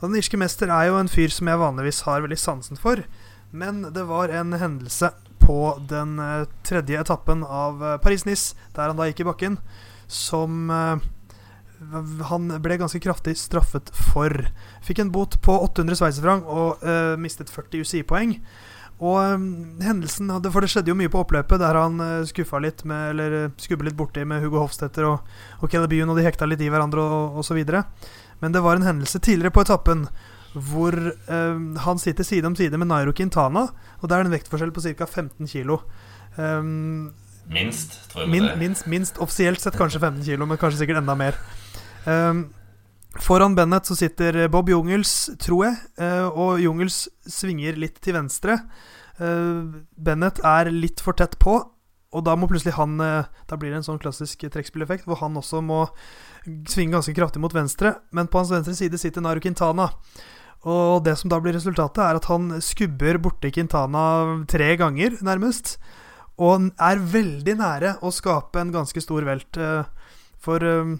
Og 0.00 0.08
Den 0.08 0.18
irske 0.18 0.40
mester 0.40 0.72
er 0.72 0.88
jo 0.88 0.98
en 0.98 1.12
fyr 1.12 1.30
som 1.30 1.50
jeg 1.50 1.60
vanligvis 1.60 2.02
har 2.08 2.24
veldig 2.24 2.40
sansen 2.40 2.80
for. 2.80 3.04
Men 3.52 3.84
det 3.94 4.06
var 4.08 4.32
en 4.32 4.56
hendelse 4.56 5.12
på 5.42 5.60
den 5.90 6.18
uh, 6.22 6.48
tredje 6.66 7.00
etappen 7.00 7.44
av 7.44 7.82
uh, 7.82 7.96
Paris-Nice, 8.02 8.56
der 8.76 8.90
han 8.90 8.98
da 8.98 9.10
gikk 9.10 9.24
i 9.24 9.28
bakken, 9.32 9.58
som 10.12 10.70
han 12.28 12.50
ble 12.62 12.76
ganske 12.78 13.00
kraftig 13.02 13.32
straffet 13.40 13.88
for. 14.12 14.30
Fikk 14.86 15.00
en 15.02 15.10
bot 15.14 15.34
på 15.42 15.54
800 15.64 15.98
sveitserfranc 15.98 16.46
og 16.46 16.84
mistet 17.18 17.50
40 17.50 17.82
UCI-poeng. 17.82 18.36
Og 19.02 19.16
um, 19.34 19.46
hendelsen 19.82 20.30
For 20.54 20.62
det 20.62 20.70
skjedde 20.70 20.92
jo 20.92 20.98
mye 20.98 21.10
på 21.10 21.22
oppløpet, 21.24 21.58
der 21.62 21.78
han 21.78 21.98
uh, 21.98 22.26
skuffa 22.28 22.60
litt 22.62 22.84
med 22.88 23.14
Eller 23.14 23.38
uh, 23.48 23.54
skubba 23.60 23.88
litt 23.88 23.98
borti 23.98 24.22
med 24.28 24.44
Hugo 24.44 24.60
Hofstetter 24.62 25.08
og, 25.08 25.32
og 25.58 25.72
Caleb 25.72 25.96
og 26.06 26.14
de 26.18 26.26
hekta 26.26 26.46
litt 26.46 26.62
i 26.62 26.70
hverandre 26.70 27.02
og 27.02 27.40
osv. 27.42 27.58
Men 28.42 28.54
det 28.54 28.62
var 28.62 28.78
en 28.78 28.86
hendelse 28.86 29.18
tidligere 29.22 29.54
på 29.54 29.66
etappen 29.66 30.06
hvor 30.52 30.92
uh, 30.92 31.60
han 31.80 32.00
sitter 32.00 32.26
side 32.28 32.46
om 32.46 32.56
side 32.56 32.76
med 32.76 32.90
Nairo 32.90 33.14
Quintana, 33.16 33.70
og 34.00 34.08
det 34.08 34.16
er 34.16 34.26
en 34.26 34.34
vektforskjell 34.34 34.72
på 34.76 34.82
ca. 34.84 35.06
15 35.08 35.48
kg. 35.48 35.78
Um, 36.36 37.14
minst, 37.48 37.96
tror 38.12 38.26
jeg. 38.26 38.32
Min, 38.34 38.50
minst, 38.60 38.84
minst, 38.84 39.20
offisielt 39.24 39.64
sett 39.64 39.78
kanskje 39.80 40.02
15 40.02 40.26
kg, 40.26 40.44
men 40.44 40.60
kanskje 40.60 40.82
sikkert 40.82 41.00
enda 41.00 41.16
mer. 41.16 41.40
Um, 42.04 42.50
Foran 43.20 43.54
Bennett 43.54 43.86
så 43.86 43.96
sitter 43.96 44.48
Bob 44.48 44.70
Jungels, 44.72 45.30
tror 45.40 45.66
jeg, 45.66 45.76
uh, 46.00 46.28
og 46.32 46.62
Jungels 46.62 47.04
svinger 47.28 47.76
litt 47.76 48.00
til 48.04 48.16
venstre. 48.16 48.56
Uh, 49.20 49.84
Bennett 50.00 50.40
er 50.46 50.70
litt 50.72 51.02
for 51.04 51.16
tett 51.18 51.36
på, 51.42 51.58
og 52.12 52.24
da 52.24 52.36
må 52.36 52.48
plutselig 52.48 52.74
han 52.76 52.98
uh, 53.00 53.28
Da 53.48 53.56
blir 53.56 53.72
det 53.72 53.78
en 53.80 53.86
sånn 53.86 54.00
klassisk 54.00 54.44
trekkspilleffekt 54.52 55.06
hvor 55.08 55.20
han 55.22 55.36
også 55.40 55.62
må 55.64 55.86
svinge 56.68 56.96
ganske 56.96 57.14
kraftig 57.16 57.40
mot 57.40 57.54
venstre, 57.54 57.94
men 58.16 58.28
på 58.28 58.40
hans 58.40 58.52
venstre 58.52 58.74
side 58.76 59.00
sitter 59.00 59.24
Naru 59.24 59.40
Quintana. 59.44 59.90
Og 60.68 61.02
det 61.04 61.16
som 61.18 61.30
da 61.32 61.40
blir 61.42 61.56
resultatet, 61.56 62.00
er 62.04 62.18
at 62.18 62.28
han 62.30 62.56
skubber 62.64 63.18
borti 63.22 63.50
Quintana 63.54 64.04
tre 64.50 64.72
ganger, 64.80 65.18
nærmest. 65.26 65.76
Og 66.42 66.70
er 66.80 67.02
veldig 67.12 67.56
nære 67.58 67.96
å 68.02 68.12
skape 68.14 68.62
en 68.62 68.70
ganske 68.74 69.02
stor 69.02 69.26
velt. 69.26 69.58
For 70.42 70.62
Eh, 70.62 70.98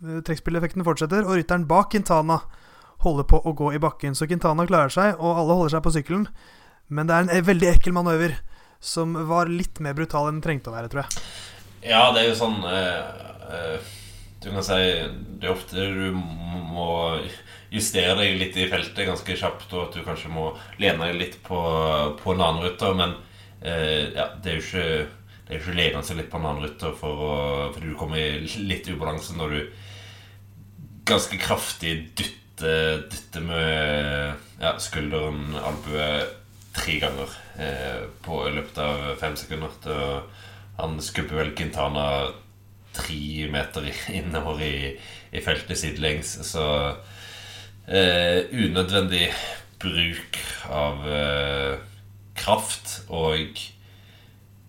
trekkspilleffekten 0.00 0.84
fortsetter, 0.86 1.24
og 1.26 1.38
rytteren 1.38 1.66
bak 1.68 1.90
Quintana 1.94 2.40
holder 3.04 3.26
på 3.28 3.40
å 3.44 3.54
gå 3.56 3.72
i 3.76 3.80
bakken. 3.82 4.16
Så 4.16 4.28
Quintana 4.28 4.66
klarer 4.68 4.92
seg, 4.92 5.16
og 5.18 5.40
alle 5.40 5.56
holder 5.56 5.76
seg 5.76 5.84
på 5.84 5.94
sykkelen. 5.96 6.28
Men 6.88 7.08
det 7.08 7.16
er 7.16 7.26
en 7.26 7.34
e- 7.34 7.44
veldig 7.46 7.70
ekkel 7.72 7.96
manøver 7.96 8.36
som 8.80 9.16
var 9.28 9.50
litt 9.50 9.80
mer 9.82 9.96
brutal 9.98 10.28
enn 10.28 10.38
den 10.38 10.44
trengte 10.44 10.70
å 10.70 10.76
være, 10.76 10.90
tror 10.92 11.04
jeg. 11.04 11.26
Ja, 11.86 12.08
det 12.14 12.22
er 12.22 12.28
jo 12.30 12.38
sånn 12.38 12.56
eh, 12.66 13.26
eh, 13.56 13.90
Du 14.42 14.48
kan 14.50 14.64
si 14.64 14.78
Det 15.38 15.46
er 15.46 15.52
ofte 15.52 15.84
du 15.92 16.16
må 16.16 16.88
justere 17.70 18.16
deg 18.18 18.38
litt 18.40 18.56
i 18.58 18.66
feltet 18.70 19.06
ganske 19.08 19.36
kjapt, 19.38 19.68
og 19.74 19.88
at 19.88 19.96
du 19.96 20.04
kanskje 20.06 20.30
må 20.32 20.50
lene 20.82 21.08
deg 21.08 21.20
litt 21.20 21.38
på, 21.46 21.58
på 22.20 22.34
en 22.34 22.42
annen 22.42 22.62
rytter. 22.64 22.94
Men 22.96 23.16
eh, 23.60 24.12
ja, 24.14 24.30
det 24.42 24.52
er 24.52 24.60
jo 24.60 24.66
ikke 24.66 24.88
det 25.46 25.54
er 25.54 25.60
jo 25.60 25.62
ikke 25.62 25.78
lene 25.78 26.02
seg 26.02 26.16
litt 26.18 26.30
på 26.30 26.40
en 26.40 26.46
annen 26.48 26.64
rytter 26.66 26.94
for 26.98 27.20
å, 27.22 27.34
fordi 27.74 27.92
du 27.92 27.98
kommer 27.98 28.18
i 28.18 28.62
litt 28.66 28.88
ubalanse 28.90 29.36
når 29.38 29.52
du 29.54 29.60
ganske 31.06 31.38
kraftig 31.38 31.94
dytte, 32.18 32.72
dytte 33.10 33.42
med 33.44 34.34
ja, 34.60 34.74
skulderen, 34.82 35.54
albue, 35.60 36.08
tre 36.76 36.98
ganger 37.00 37.36
eh, 37.62 38.02
på 38.24 38.40
løpet 38.52 38.80
av 38.82 39.04
fem 39.20 39.36
sekunder. 39.38 39.72
Og 39.86 40.80
han 40.80 40.98
skubber 41.04 41.40
vel 41.40 41.54
Quintana 41.56 42.06
tre 42.96 43.46
meter 43.52 43.86
innover 44.12 44.62
i, 44.64 44.76
i 45.32 45.44
feltet 45.44 45.78
sidelengs, 45.80 46.36
så 46.48 46.66
eh, 47.86 48.44
unødvendig 48.52 49.30
bruk 49.80 50.40
av 50.72 51.06
eh, 51.12 51.72
kraft 52.36 53.00
og 53.08 53.60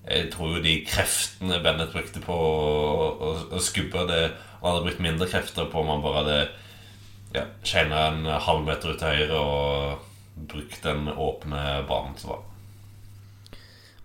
jeg 0.08 0.30
tror 0.34 0.56
jo 0.56 0.64
de 0.64 0.78
kreftene 0.88 1.60
Bennett 1.64 1.94
brukte 1.94 2.22
på 2.24 2.34
å, 2.34 3.08
å, 3.12 3.32
å 3.58 3.60
skubbe 3.64 4.06
det 4.08 4.22
Han 4.62 4.72
hadde 4.72 4.86
brukt 4.86 5.04
mindre 5.04 5.28
krefter 5.30 5.68
på 5.72 5.82
om 5.82 5.92
han 5.92 6.04
bare 6.06 6.22
hadde 6.22 6.38
ja, 7.36 7.44
shina 7.68 8.08
en 8.08 8.28
halv 8.48 8.64
meter 8.66 8.94
ut 8.94 9.02
til 9.02 9.20
høyre 9.20 9.42
og 9.42 10.06
brukt 10.48 10.80
den 10.86 11.10
åpne 11.12 11.64
banen 11.90 12.16
som 12.18 12.36
var. 12.36 12.46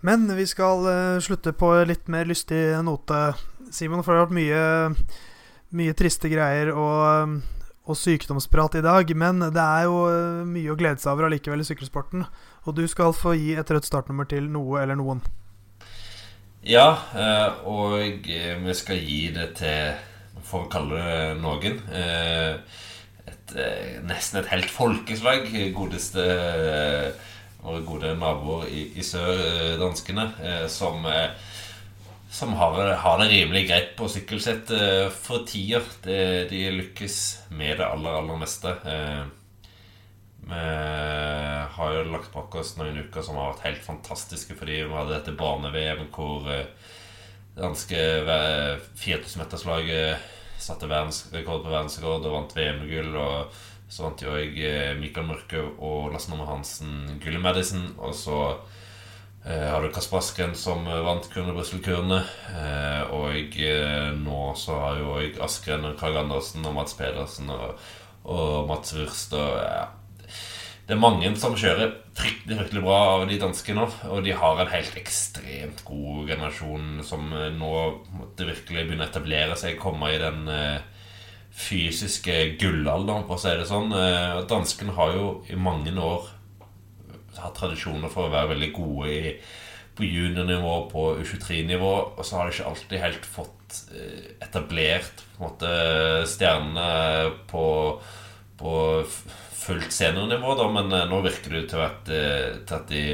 Men 0.02 0.26
vi 0.36 0.46
skal 0.50 0.86
uh, 0.88 1.22
slutte 1.22 1.52
på 1.54 1.70
litt 1.86 2.08
mer 2.10 2.26
lystig 2.26 2.60
note, 2.82 3.20
Simon. 3.70 4.02
For 4.02 4.12
det 4.12 4.18
har 4.18 4.26
vært 4.26 4.38
mye, 4.40 5.18
mye 5.78 5.94
triste 5.98 6.30
greier 6.32 6.72
og, 6.74 7.36
og, 7.86 7.94
sykdomsprat 7.98 8.80
i 8.80 8.84
dag. 8.84 9.12
Men 9.14 9.44
det 9.44 9.62
er 9.62 9.86
jo 9.86 10.00
uh, 10.10 10.42
mye 10.48 10.74
å 10.74 10.78
glede 10.78 10.98
seg 11.02 11.14
over 11.14 11.28
allikevel 11.28 11.62
i 11.62 11.68
sykkelsporten. 11.68 12.26
Og 12.66 12.76
du 12.78 12.82
skal 12.90 13.14
få 13.14 13.36
gi 13.38 13.54
et 13.54 13.70
rødt 13.70 13.86
startnummer 13.86 14.26
til 14.28 14.50
noe 14.50 14.82
eller 14.82 14.98
noen. 14.98 15.22
Ja, 16.62 16.92
eh, 17.18 17.64
og 17.66 18.28
eh, 18.30 18.54
vi 18.62 18.74
skal 18.78 19.00
gi 19.02 19.32
det 19.34 19.48
til 19.58 19.96
For 20.46 20.66
å 20.66 20.70
kalle 20.70 21.00
det 21.00 21.40
noen. 21.42 21.80
Eh, 21.90 22.54
et, 23.26 23.54
nesten 24.06 24.38
et 24.38 24.50
helt 24.52 24.70
folkeslag. 24.70 25.48
Godeste 25.74 26.22
våre 27.62 27.82
gode 27.86 28.14
naboer 28.18 28.70
i, 28.70 28.84
i 28.98 29.04
sør, 29.06 29.38
danskene, 29.78 30.24
som, 30.70 31.04
som 32.30 32.54
har, 32.58 32.80
har, 32.98 33.20
det 33.20 33.28
rimelig 33.30 33.68
greit 33.68 33.92
på 33.98 34.08
sykkelsett 34.10 34.72
for. 35.14 35.46
De, 35.46 36.18
de 36.50 36.64
lykkes 36.80 37.20
med 37.54 37.78
det 37.78 37.86
aller, 37.86 38.18
aller 38.18 38.42
meste. 38.42 38.74
Vi 40.42 40.62
har 41.76 41.94
jo 41.94 42.10
lagt 42.10 42.32
bak 42.34 42.54
oss 42.58 42.74
noen 42.78 42.98
uker 43.04 43.22
som 43.24 43.38
har 43.38 43.52
vært 43.52 43.66
helt 43.68 43.84
fantastiske 43.86 44.56
fordi 44.58 44.80
vi 44.82 44.96
hadde 44.96 45.14
dette 45.14 45.36
barne-VM 45.38 46.08
hvor 46.12 46.42
det 46.48 46.64
danske 47.56 47.98
4000-meterslaget 48.98 50.18
satte 50.62 50.88
verdensrekord 50.90 51.64
på 51.64 51.72
verdensrekord 51.72 52.26
og 52.26 52.36
vant 52.36 52.56
VM-gull. 52.56 53.16
Og 53.18 53.62
så 53.92 54.06
vant 54.06 54.24
jo 54.24 54.36
jeg 54.38 54.96
Mikael 55.00 55.28
Mørkøv 55.28 55.82
og 55.82 56.12
Lasse 56.14 56.32
Nummer 56.32 56.48
Hansen 56.48 57.18
gull 57.22 57.36
i 57.36 57.42
Madison. 57.42 57.90
Og 58.00 58.14
så 58.16 58.38
eh, 59.44 59.68
har 59.68 59.82
du 59.82 59.90
Kasper 59.92 60.22
Asken 60.22 60.54
som 60.58 60.86
vant 60.86 61.28
kurene 61.32 61.56
Brussel-kurene. 61.56 62.22
Eh, 62.52 63.02
og 63.12 63.58
eh, 63.60 64.12
nå 64.16 64.44
så 64.58 64.78
har 64.86 65.02
jo 65.02 65.16
jeg 65.20 65.34
Askren 65.44 65.90
og 65.90 65.98
Krag 66.00 66.22
Andersen 66.22 66.64
og 66.68 66.78
Mats 66.78 66.96
Pedersen 66.98 67.52
og, 67.52 67.82
og 68.24 68.70
Mats 68.70 68.94
Wurst 68.96 69.34
og 69.36 69.58
ja, 69.60 69.90
det 70.82 70.96
er 70.96 70.98
mange 70.98 71.28
som 71.38 71.54
kjører 71.54 71.92
fryktelig, 72.18 72.56
fryktelig 72.58 72.82
bra 72.82 72.98
av 73.12 73.24
de 73.30 73.38
danske 73.40 73.74
nå. 73.76 73.84
Og 74.10 74.24
de 74.26 74.34
har 74.34 74.58
en 74.58 74.72
helt 74.72 74.96
ekstremt 74.98 75.84
god 75.86 76.32
generasjon 76.32 77.04
som 77.06 77.28
nå 77.30 77.74
måtte 78.16 78.48
virkelig 78.48 78.88
begynne 78.88 79.06
å 79.06 79.10
etablere 79.12 79.58
seg, 79.58 79.78
komme 79.80 80.10
i 80.10 80.20
den 80.20 80.48
eh, 80.50 80.82
fysiske 81.54 82.56
gullalderen, 82.60 83.28
for 83.28 83.38
å 83.38 83.42
si 83.42 83.54
det 83.60 83.68
sånn. 83.70 83.94
Eh, 83.94 84.42
danskene 84.50 84.96
har 84.98 85.14
jo 85.14 85.26
i 85.52 85.58
mange 85.58 85.94
år 85.94 86.30
hatt 87.38 87.56
tradisjoner 87.56 88.10
for 88.12 88.26
å 88.26 88.32
være 88.32 88.52
veldig 88.56 88.72
gode 88.74 89.12
i, 89.12 89.36
på 89.96 90.08
juniornivå, 90.08 90.74
på 90.90 91.06
U23-nivå, 91.20 91.92
og 92.16 92.24
så 92.26 92.40
har 92.40 92.48
de 92.48 92.56
ikke 92.56 92.70
alltid 92.72 93.04
helt 93.04 93.28
fått 93.38 93.78
eh, 93.94 94.32
etablert 94.42 95.22
på 95.36 95.38
en 95.38 95.46
måte 95.46 95.72
stjernene 96.32 97.32
på, 97.52 97.64
på 98.58 98.74
fullt 99.62 99.92
seniornivå, 99.92 100.54
da, 100.58 100.68
men 100.72 100.92
eh, 100.92 101.08
nå 101.10 101.20
virker 101.24 101.56
det 101.56 101.66
til 101.70 101.82
at, 101.84 102.10
eh, 102.10 102.48
til 102.66 102.78
at 102.78 102.90
de, 102.90 103.04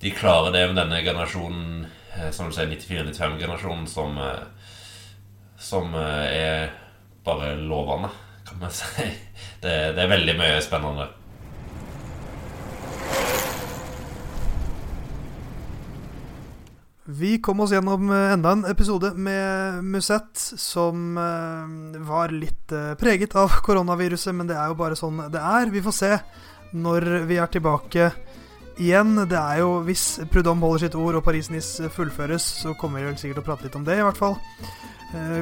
de, 0.00 0.14
klarer 0.16 0.54
det 0.54 0.64
med 0.70 0.80
denne 0.80 1.02
generasjonen, 1.04 1.84
eh, 2.16 2.30
som 2.34 2.48
du 2.48 2.56
sier, 2.56 2.70
94-95-generasjonen, 2.72 3.86
som, 3.90 4.18
som 5.60 5.94
er 5.98 6.72
bare 7.26 7.54
lovende, 7.60 8.10
kan 8.48 8.62
man 8.62 8.74
si. 8.80 9.08
Det, 9.60 9.76
det 9.96 10.04
er 10.04 10.14
veldig 10.14 10.38
mye 10.38 10.60
spennende. 10.64 11.10
Vi 17.10 17.38
kom 17.38 17.60
oss 17.60 17.70
gjennom 17.72 18.10
eh, 18.12 18.32
enda 18.32 18.50
en 18.52 18.64
episode 18.68 19.14
med 19.16 19.84
Musett 19.84 20.36
som 20.36 21.16
uh, 21.16 22.00
var 22.04 22.28
litt 22.28 22.68
uh, 22.76 22.92
preget 23.00 23.32
av 23.32 23.54
koronaviruset, 23.64 24.34
men 24.36 24.50
det 24.50 24.58
er 24.60 24.68
jo 24.68 24.76
bare 24.76 24.98
sånn 24.98 25.22
det 25.32 25.40
er. 25.40 25.72
Vi 25.72 25.80
får 25.86 25.96
se 25.96 26.10
når 26.76 27.06
vi 27.30 27.38
er 27.40 27.48
tilbake 27.48 28.10
igjen. 28.76 29.22
Det 29.24 29.38
er 29.40 29.62
jo 29.62 29.78
Hvis 29.86 30.18
Prudhomme 30.28 30.68
holder 30.68 30.84
sitt 30.84 30.98
ord 31.00 31.16
og 31.16 31.24
Paris-Nice 31.24 31.88
fullføres, 31.96 32.50
så 32.60 32.76
kommer 32.76 33.00
vi 33.00 33.08
vel 33.08 33.16
sikkert 33.16 33.40
til 33.40 33.46
å 33.46 33.48
prate 33.48 33.68
litt 33.70 33.80
om 33.80 33.88
det, 33.88 33.96
i 33.96 34.04
hvert 34.04 34.20
fall. 34.20 34.36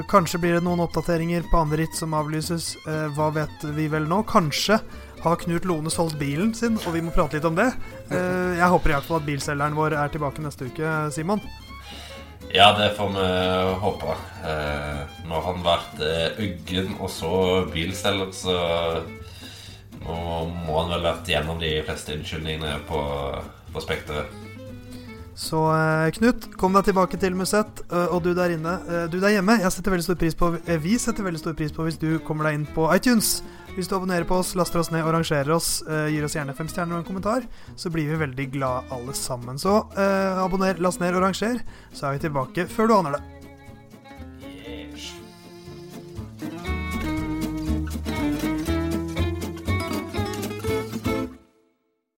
Kanskje 0.07 0.39
blir 0.39 0.55
det 0.55 0.63
noen 0.63 0.85
oppdateringer 0.85 1.49
på 1.51 1.65
andre 1.65 1.81
ritt 1.83 1.99
som 1.99 2.15
avlyses. 2.15 2.77
hva 3.19 3.33
vet 3.35 3.67
vi 3.75 3.89
vel 3.91 4.07
nå? 4.07 4.21
Kanskje 4.31 4.79
har 5.21 5.37
Knut 5.37 5.65
Lone 5.65 5.91
solgt 5.93 6.19
bilen 6.21 6.53
sin, 6.55 6.79
og 6.85 6.95
vi 6.95 7.03
må 7.05 7.15
prate 7.15 7.39
litt 7.39 7.49
om 7.49 7.57
det. 7.57 7.69
Eh, 8.11 8.57
jeg 8.59 8.73
håper 8.73 8.93
i 8.93 8.97
hvert 8.97 9.09
fall 9.09 9.21
at 9.21 9.29
bilselgeren 9.29 9.79
vår 9.79 9.97
er 9.99 10.13
tilbake 10.13 10.45
neste 10.45 10.69
uke, 10.71 10.97
Simon. 11.15 11.43
Ja, 12.53 12.71
det 12.79 12.93
får 12.97 13.11
vi 13.17 13.27
håpe. 13.83 14.17
Eh, 14.47 15.21
nå 15.27 15.35
har 15.35 15.47
han 15.51 15.65
vært 15.67 16.03
eh, 16.05 16.41
uggen 16.47 16.95
og 17.01 17.11
så 17.11 17.35
bilselger, 17.73 18.33
så 18.37 18.57
nå 20.07 20.17
må 20.67 20.81
han 20.83 20.93
vel 20.95 21.07
vært 21.09 21.31
gjennom 21.33 21.59
de 21.61 21.79
fleste 21.87 22.15
unnskyldningene 22.15 22.79
på, 22.89 23.01
på 23.75 23.83
Spekteret. 23.83 24.43
Så 25.37 25.59
Knut, 26.17 26.47
kom 26.57 26.73
deg 26.73 26.87
tilbake 26.87 27.19
til 27.21 27.35
Musett. 27.37 27.83
og 27.91 28.23
du 28.25 28.31
der 28.33 28.55
inne, 28.55 28.79
du 29.13 29.19
der 29.21 29.35
hjemme, 29.35 29.59
jeg 29.61 29.73
setter 29.75 29.93
veldig 29.93 30.07
stor 30.07 30.17
pris 30.17 30.39
på 30.39 30.49
Vi 30.81 30.95
setter 30.97 31.27
veldig 31.27 31.43
stor 31.43 31.57
pris 31.59 31.75
på 31.77 31.85
hvis 31.85 31.99
du 32.01 32.15
kommer 32.25 32.49
deg 32.49 32.57
inn 32.57 32.65
på 32.73 32.87
iTunes. 32.95 33.43
Hvis 33.77 33.91
du 33.91 33.93
abonnerer 33.93 34.25
på 34.25 34.39
oss, 34.41 34.55
laster 34.57 34.81
oss 34.81 34.89
ned 34.89 35.05
og 35.05 35.13
rangerer 35.13 35.51
oss, 35.53 35.83
uh, 35.85 36.07
gir 36.09 36.25
oss 36.25 36.33
gjerne 36.33 36.55
fem 36.57 36.69
stjerner 36.73 36.97
og 36.97 37.03
en 37.03 37.09
kommentar, 37.11 37.45
så 37.77 37.93
blir 37.93 38.09
vi 38.09 38.17
veldig 38.23 38.47
glad 38.55 38.89
alle 38.97 39.13
sammen. 39.13 39.61
Så 39.61 39.83
uh, 39.93 40.41
abonner, 40.41 40.81
last 40.81 41.05
ned 41.05 41.13
og 41.13 41.27
ranger, 41.27 41.61
så 41.93 42.09
er 42.09 42.17
vi 42.17 42.25
tilbake 42.25 42.65
før 42.73 42.89
du 42.89 42.97
aner 42.97 43.19
det. 43.19 43.36